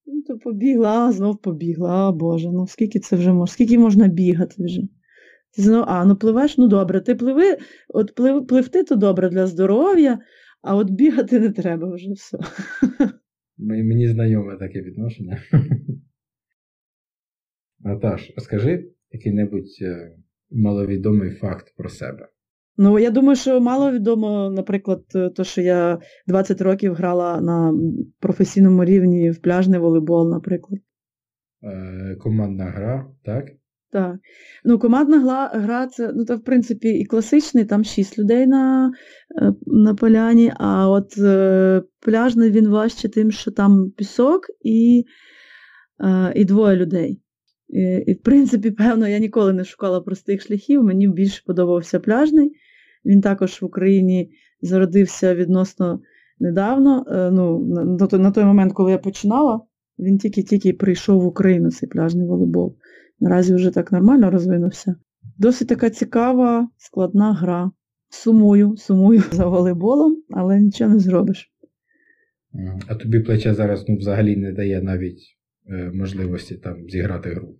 Ну, 0.06 0.22
то 0.22 0.38
побігла, 0.38 1.08
а 1.08 1.12
знов 1.12 1.42
побігла, 1.42 2.08
а 2.08 2.12
Боже, 2.12 2.52
ну 2.52 2.66
скільки 2.66 2.98
це 2.98 3.16
вже 3.16 3.32
можна, 3.32 3.52
скільки 3.52 3.78
можна 3.78 4.08
бігати 4.08 4.64
вже? 4.64 4.82
Ти 5.56 5.62
знов, 5.62 5.84
а, 5.88 6.04
ну 6.04 6.16
пливеш, 6.16 6.58
ну 6.58 6.68
добре, 6.68 7.00
ти 7.00 7.14
пливи, 7.14 7.56
от 7.88 8.14
плив, 8.14 8.46
пливти 8.46 8.84
то 8.84 8.96
добре 8.96 9.28
для 9.28 9.46
здоров'я, 9.46 10.18
а 10.62 10.76
от 10.76 10.90
бігати 10.90 11.40
не 11.40 11.50
треба 11.50 11.94
вже 11.94 12.12
все. 12.12 12.38
Мені 13.58 14.08
знайоме 14.08 14.56
таке 14.56 14.82
відношення. 14.82 15.38
Наташ, 17.80 18.32
розкажи 18.36 18.92
який-небудь 19.10 19.78
е, 19.82 20.16
маловідомий 20.50 21.30
факт 21.30 21.74
про 21.76 21.88
себе. 21.88 22.28
Ну, 22.78 22.98
я 22.98 23.10
думаю, 23.10 23.36
що 23.36 23.60
мало 23.60 23.92
відомо, 23.92 24.50
наприклад, 24.50 25.04
то, 25.36 25.44
що 25.44 25.60
я 25.60 25.98
20 26.26 26.60
років 26.60 26.94
грала 26.94 27.40
на 27.40 27.74
професійному 28.20 28.84
рівні 28.84 29.30
в 29.30 29.38
пляжний 29.38 29.80
волейбол, 29.80 30.30
наприклад. 30.30 30.80
Е, 31.62 32.16
Командна 32.20 32.64
гра, 32.64 33.06
так? 33.24 33.44
Так. 33.92 34.16
Ну, 34.64 34.78
командна 34.78 35.20
гра, 35.20 35.50
гра 35.54 35.86
це, 35.86 36.12
ну, 36.14 36.24
то, 36.24 36.36
в 36.36 36.44
принципі, 36.44 36.88
і 36.88 37.04
класичний, 37.04 37.64
там 37.64 37.84
6 37.84 38.18
людей 38.18 38.46
на 38.46 38.92
е, 39.42 39.54
на 39.66 39.94
поляні, 39.94 40.52
а 40.56 40.88
от 40.88 41.18
е, 41.18 41.82
пляжний 42.00 42.50
він 42.50 42.68
важче 42.68 43.08
тим, 43.08 43.30
що 43.30 43.50
там 43.50 43.90
пісок 43.96 44.46
і, 44.60 45.04
е, 46.00 46.32
і 46.34 46.44
двоє 46.44 46.76
людей. 46.76 47.22
І, 47.68 47.80
і, 48.06 48.12
в 48.12 48.22
принципі, 48.22 48.70
певно, 48.70 49.08
я 49.08 49.18
ніколи 49.18 49.52
не 49.52 49.64
шукала 49.64 50.00
простих 50.00 50.42
шляхів, 50.42 50.82
мені 50.82 51.08
більше 51.08 51.42
подобався 51.46 52.00
пляжний. 52.00 52.52
Він 53.06 53.20
також 53.20 53.62
в 53.62 53.64
Україні 53.64 54.30
зародився 54.60 55.34
відносно 55.34 56.00
недавно. 56.38 57.04
Е, 57.08 57.30
ну, 57.30 57.58
На, 57.58 58.18
на 58.18 58.30
той 58.30 58.44
момент, 58.44 58.72
коли 58.72 58.92
я 58.92 58.98
починала, 58.98 59.60
він 59.98 60.18
тільки-тільки 60.18 60.72
прийшов 60.72 61.22
в 61.22 61.26
Україну, 61.26 61.70
цей 61.70 61.88
пляжний 61.88 62.26
волейбол. 62.26 62.76
Наразі 63.20 63.54
вже 63.54 63.70
так 63.70 63.92
нормально 63.92 64.30
розвинувся. 64.30 64.94
Досить 65.38 65.68
така 65.68 65.90
цікава, 65.90 66.68
складна 66.76 67.32
гра. 67.32 67.70
Сумую, 68.08 68.76
сумую 68.76 69.22
за 69.32 69.46
волейболом, 69.46 70.22
але 70.30 70.60
нічого 70.60 70.90
не 70.90 70.98
зробиш. 70.98 71.52
А 72.88 72.94
тобі 72.94 73.20
плече 73.20 73.54
зараз 73.54 73.84
ну, 73.88 73.96
взагалі 73.96 74.36
не 74.36 74.52
дає 74.52 74.82
навіть 74.82 75.20
е, 75.70 75.90
можливості 75.94 76.54
там 76.54 76.88
зіграти 76.88 77.30
гру? 77.30 77.58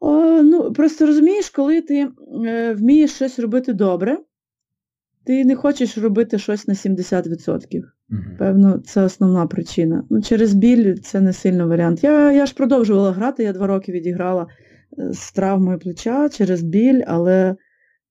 О, 0.00 0.42
ну, 0.42 0.72
Просто 0.72 1.06
розумієш, 1.06 1.50
коли 1.50 1.82
ти 1.82 2.08
е, 2.46 2.74
вмієш 2.74 3.10
щось 3.10 3.38
робити 3.38 3.72
добре, 3.72 4.18
ти 5.24 5.44
не 5.44 5.56
хочеш 5.56 5.98
робити 5.98 6.38
щось 6.38 6.68
на 6.68 6.74
70%. 6.74 7.82
Угу. 8.10 8.20
Певно, 8.38 8.78
це 8.78 9.02
основна 9.02 9.46
причина. 9.46 10.04
Ну, 10.10 10.22
Через 10.22 10.54
біль 10.54 10.94
це 10.94 11.20
не 11.20 11.32
сильно 11.32 11.68
варіант. 11.68 12.04
Я 12.04 12.32
я 12.32 12.46
ж 12.46 12.54
продовжувала 12.54 13.12
грати, 13.12 13.42
я 13.42 13.52
два 13.52 13.66
роки 13.66 13.92
відіграла 13.92 14.46
е, 14.98 15.12
з 15.12 15.32
травмою 15.32 15.78
плеча 15.78 16.28
через 16.28 16.62
біль, 16.62 17.02
але 17.06 17.56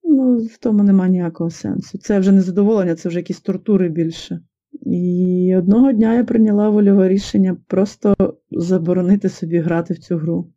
ну, 0.04 0.38
в 0.38 0.56
тому 0.56 0.82
нема 0.82 1.08
ніякого 1.08 1.50
сенсу. 1.50 1.98
Це 1.98 2.18
вже 2.18 2.32
не 2.32 2.40
задоволення, 2.40 2.94
це 2.94 3.08
вже 3.08 3.18
якісь 3.18 3.40
тортури 3.40 3.88
більше. 3.88 4.40
І 4.82 5.54
одного 5.58 5.92
дня 5.92 6.14
я 6.14 6.24
прийняла 6.24 6.68
вольове 6.68 7.08
рішення 7.08 7.56
просто 7.66 8.16
заборонити 8.50 9.28
собі 9.28 9.58
грати 9.58 9.94
в 9.94 9.98
цю 9.98 10.16
гру. 10.16 10.52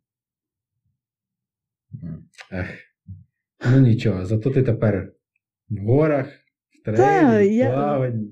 Ех. 2.52 2.68
Ну 3.70 3.80
нічого, 3.80 4.26
зато 4.26 4.50
ти 4.50 4.62
тепер 4.62 5.12
в 5.70 5.86
горах, 5.86 6.26
в 6.86 6.96
трені, 6.96 7.62
в 7.62 7.72
плаванні. 7.72 8.30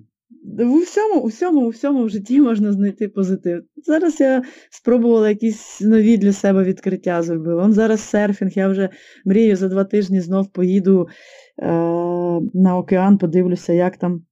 у 0.59 0.79
всьому, 0.79 1.21
у 1.21 1.27
всьому, 1.27 1.61
у 1.61 1.69
всьому 1.69 2.05
в 2.05 2.11
житті 2.11 2.41
можна 2.41 2.73
знайти 2.73 3.09
позитив. 3.09 3.63
Зараз 3.77 4.21
я 4.21 4.43
спробувала 4.71 5.29
якісь 5.29 5.81
нові 5.81 6.17
для 6.17 6.33
себе 6.33 6.65
відкриття 6.65 7.23
зробила. 7.23 7.65
Он 7.65 7.73
зараз 7.73 8.01
серфінг, 8.01 8.51
я 8.55 8.69
вже 8.69 8.89
мрію 9.25 9.57
за 9.57 9.69
два 9.69 9.85
тижні 9.85 10.21
знов 10.21 10.53
поїду 10.53 11.09
е- 11.63 11.67
на 12.55 12.77
океан, 12.77 13.19
подивлюся, 13.19 13.73
як 13.73 13.97
там. 13.97 14.23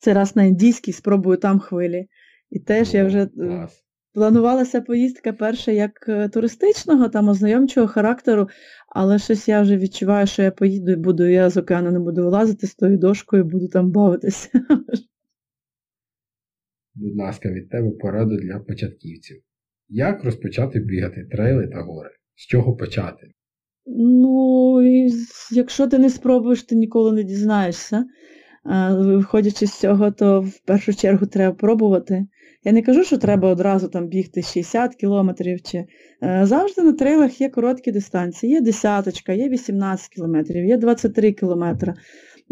Це 0.00 0.14
раз 0.14 0.36
на 0.36 0.44
індійський, 0.44 0.94
спробую 0.94 1.36
там 1.36 1.58
хвилі. 1.58 2.08
І 2.50 2.58
теж 2.58 2.94
О, 2.94 2.96
я 2.96 3.04
вже 3.04 3.26
клас. 3.26 3.84
Планувалася 4.14 4.80
поїздка 4.80 5.32
перша 5.32 5.72
як 5.72 6.08
е, 6.08 6.28
туристичного, 6.28 7.08
там 7.08 7.28
ознайомчого 7.28 7.86
характеру, 7.86 8.48
але 8.88 9.18
щось 9.18 9.48
я 9.48 9.62
вже 9.62 9.76
відчуваю, 9.76 10.26
що 10.26 10.42
я 10.42 10.50
поїду 10.50 10.90
і 10.92 10.96
буду, 10.96 11.26
я 11.28 11.50
з 11.50 11.56
океану 11.56 11.90
не 11.90 11.98
буду 11.98 12.22
вилазити 12.22 12.66
з 12.66 12.74
тою 12.74 12.98
дошкою, 12.98 13.44
буду 13.44 13.68
там 13.68 13.90
бавитися. 13.90 14.48
Будь 16.94 17.16
ласка, 17.16 17.52
від 17.52 17.70
тебе 17.70 17.90
пораду 17.90 18.36
для 18.36 18.58
початківців. 18.58 19.42
Як 19.88 20.24
розпочати 20.24 20.80
бігати 20.80 21.28
трейли 21.30 21.66
та 21.66 21.80
гори? 21.80 22.10
З 22.34 22.46
чого 22.46 22.76
почати? 22.76 23.32
Ну, 23.86 24.82
якщо 25.50 25.86
ти 25.86 25.98
не 25.98 26.10
спробуєш, 26.10 26.62
ти 26.62 26.76
ніколи 26.76 27.12
не 27.12 27.22
дізнаєшся. 27.22 28.04
Виходячи 28.90 29.66
з 29.66 29.78
цього, 29.78 30.10
то 30.10 30.40
в 30.40 30.60
першу 30.60 30.94
чергу 30.94 31.26
треба 31.26 31.54
пробувати. 31.54 32.26
Я 32.64 32.72
не 32.72 32.82
кажу, 32.82 33.04
що 33.04 33.18
треба 33.18 33.48
одразу 33.48 33.88
там 33.88 34.06
бігти 34.08 34.42
60 34.42 34.94
кілометрів. 34.94 35.62
чи... 35.62 35.84
Е, 36.22 36.40
завжди 36.42 36.82
на 36.82 36.92
трейлах 36.92 37.40
є 37.40 37.48
короткі 37.48 37.92
дистанції. 37.92 38.52
Є 38.52 38.60
десяточка, 38.60 39.32
є 39.32 39.48
18 39.48 40.08
кілометрів, 40.08 40.64
є 40.64 40.76
23 40.76 41.32
кілометри. 41.32 41.94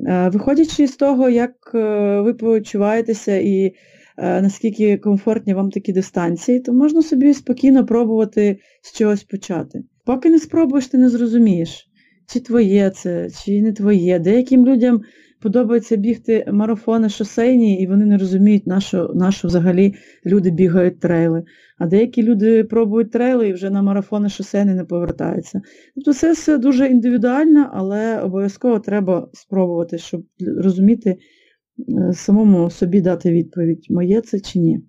Е, 0.06 0.28
виходячи 0.28 0.86
з 0.86 0.96
того, 0.96 1.28
як 1.28 1.52
е, 1.74 2.20
ви 2.20 2.34
почуваєтеся 2.34 3.36
і 3.36 3.74
наскільки 4.18 4.96
комфортні 4.96 5.54
вам 5.54 5.70
такі 5.70 5.92
дистанції, 5.92 6.60
то 6.60 6.72
можна 6.72 7.02
собі 7.02 7.34
спокійно 7.34 7.86
пробувати 7.86 8.58
з 8.82 8.98
чогось 8.98 9.24
почати. 9.24 9.82
Поки 10.04 10.30
не 10.30 10.38
спробуєш, 10.38 10.86
ти 10.86 10.98
не 10.98 11.08
зрозумієш, 11.08 11.90
чи 12.26 12.40
твоє 12.40 12.90
це, 12.90 13.30
чи 13.44 13.62
не 13.62 13.72
твоє. 13.72 14.18
Деяким 14.18 14.66
людям 14.66 15.00
подобається 15.46 15.96
бігти 15.96 16.44
марафони 16.52 17.08
шосейні, 17.08 17.82
і 17.82 17.86
вони 17.86 18.06
не 18.06 18.18
розуміють, 18.18 18.66
на 18.66 18.80
що, 18.80 19.12
на 19.14 19.32
що 19.32 19.48
взагалі 19.48 19.94
люди 20.26 20.50
бігають 20.50 21.00
трейли. 21.00 21.44
А 21.78 21.86
деякі 21.86 22.22
люди 22.22 22.64
пробують 22.64 23.10
трейли 23.10 23.48
і 23.48 23.52
вже 23.52 23.70
на 23.70 23.82
марафони 23.82 24.28
шосейні 24.28 24.74
не 24.74 24.84
повертаються. 24.84 25.60
Тобто 25.94 26.12
це 26.14 26.32
все 26.32 26.58
дуже 26.58 26.86
індивідуально, 26.86 27.70
але 27.72 28.20
обов'язково 28.20 28.78
треба 28.78 29.28
спробувати, 29.32 29.98
щоб 29.98 30.24
розуміти, 30.58 31.10
е, 31.10 32.12
самому 32.12 32.70
собі 32.70 33.00
дати 33.00 33.30
відповідь, 33.30 33.86
моє 33.90 34.20
це 34.20 34.40
чи 34.40 34.58
ні. 34.58 34.80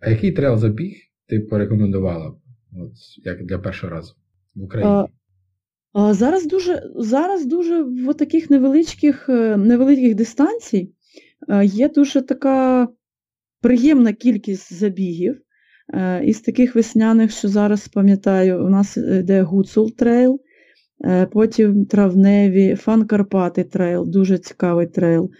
А 0.00 0.10
який 0.10 0.32
трейл 0.32 0.56
забіг 0.56 0.96
ти 1.28 1.40
порекомендувала 1.40 2.34
от, 2.72 2.92
як 3.24 3.46
для 3.46 3.58
першого 3.58 3.92
разу 3.92 4.14
в 4.54 4.62
Україні? 4.62 5.06
Зараз 5.94 6.46
дуже 6.46 6.90
зараз 6.96 7.46
дуже 7.46 7.82
в 7.82 8.14
таких 8.14 8.50
невеличких 8.50 9.28
е, 9.28 9.56
невеликих 9.56 10.14
дистанцій 10.14 10.92
е, 11.48 11.64
є 11.64 11.88
дуже 11.88 12.22
така 12.22 12.88
приємна 13.60 14.12
кількість 14.12 14.72
забігів. 14.72 15.40
Е, 15.94 16.24
із 16.24 16.40
таких 16.40 16.74
весняних, 16.74 17.30
що 17.30 17.48
зараз 17.48 17.88
пам'ятаю, 17.88 18.66
у 18.66 18.68
нас 18.68 18.96
йде 18.96 19.42
Гуцул 19.42 19.92
Trail, 19.92 20.40
потім 21.32 21.84
травневі, 21.84 22.74
Fun 22.74 23.06
Карпати 23.06 23.64
Trail, 23.64 24.04
дуже 24.06 24.38
цікавий 24.38 24.86
трейл. 24.86 25.30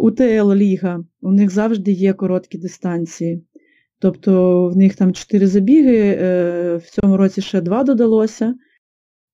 UTL 0.00 0.52
Ліга, 0.52 1.04
у 1.20 1.32
них 1.32 1.50
завжди 1.50 1.92
є 1.92 2.12
короткі 2.12 2.58
дистанції. 2.58 3.44
Тобто 3.98 4.68
в 4.68 4.76
них 4.76 4.96
там 4.96 5.12
чотири 5.14 5.46
забіги, 5.46 6.16
е, 6.20 6.76
в 6.76 6.82
цьому 6.82 7.16
році 7.16 7.42
ще 7.42 7.60
два 7.60 7.84
додалося, 7.84 8.54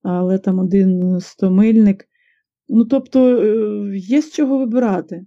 але 0.02 0.38
там 0.38 0.58
один 0.58 1.20
стомильник. 1.20 2.08
Ну, 2.68 2.84
тобто 2.84 3.42
е, 3.42 3.96
є 3.96 4.22
з 4.22 4.32
чого 4.32 4.58
вибирати. 4.58 5.26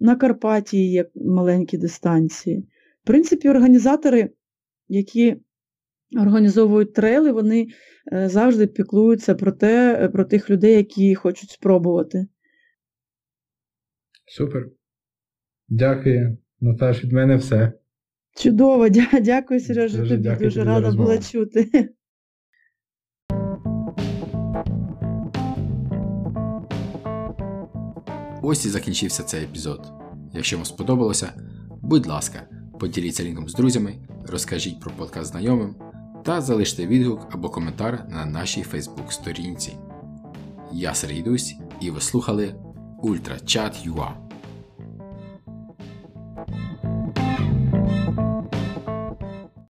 На 0.00 0.16
Карпатії 0.16 0.90
є 0.90 1.10
маленькі 1.14 1.78
дистанції. 1.78 2.68
В 3.02 3.06
принципі, 3.06 3.48
організатори, 3.48 4.30
які 4.88 5.36
організовують 6.16 6.94
трейли, 6.94 7.32
вони 7.32 7.68
е, 8.12 8.28
завжди 8.28 8.66
піклуються 8.66 9.34
про 9.34 9.52
те, 9.52 10.08
про 10.12 10.24
тих 10.24 10.50
людей, 10.50 10.74
які 10.74 11.14
хочуть 11.14 11.50
спробувати. 11.50 12.26
Супер. 14.26 14.70
Дякую. 15.68 16.38
Наташ, 16.60 17.04
від 17.04 17.12
мене 17.12 17.36
все. 17.36 17.72
Чудово, 18.36 18.88
дякую, 19.20 19.60
Сережа, 19.60 19.98
дуже 19.98 20.10
тобі 20.10 20.22
дякую 20.28 20.48
дуже 20.48 20.64
рада 20.64 20.92
була 20.92 21.18
чути. 21.18 21.90
Ось 28.42 28.66
і 28.66 28.68
закінчився 28.68 29.22
цей 29.22 29.44
епізод. 29.44 29.92
Якщо 30.34 30.56
вам 30.56 30.64
сподобалося, 30.64 31.32
будь 31.82 32.06
ласка, 32.06 32.48
поділіться 32.80 33.24
лінком 33.24 33.48
з 33.48 33.54
друзями, 33.54 33.94
розкажіть 34.26 34.80
про 34.80 34.90
подкаст 34.90 35.30
знайомим 35.30 35.76
та 36.24 36.40
залиште 36.40 36.86
відгук 36.86 37.28
або 37.30 37.50
коментар 37.50 38.06
на 38.08 38.26
нашій 38.26 38.62
Фейсбук 38.62 39.12
сторінці. 39.12 39.76
Я 40.72 40.94
Сергій 40.94 41.22
Дусь 41.22 41.54
і 41.80 41.90
ви 41.90 42.00
слухали 42.00 42.54
Ультрачат.ua 43.02 44.33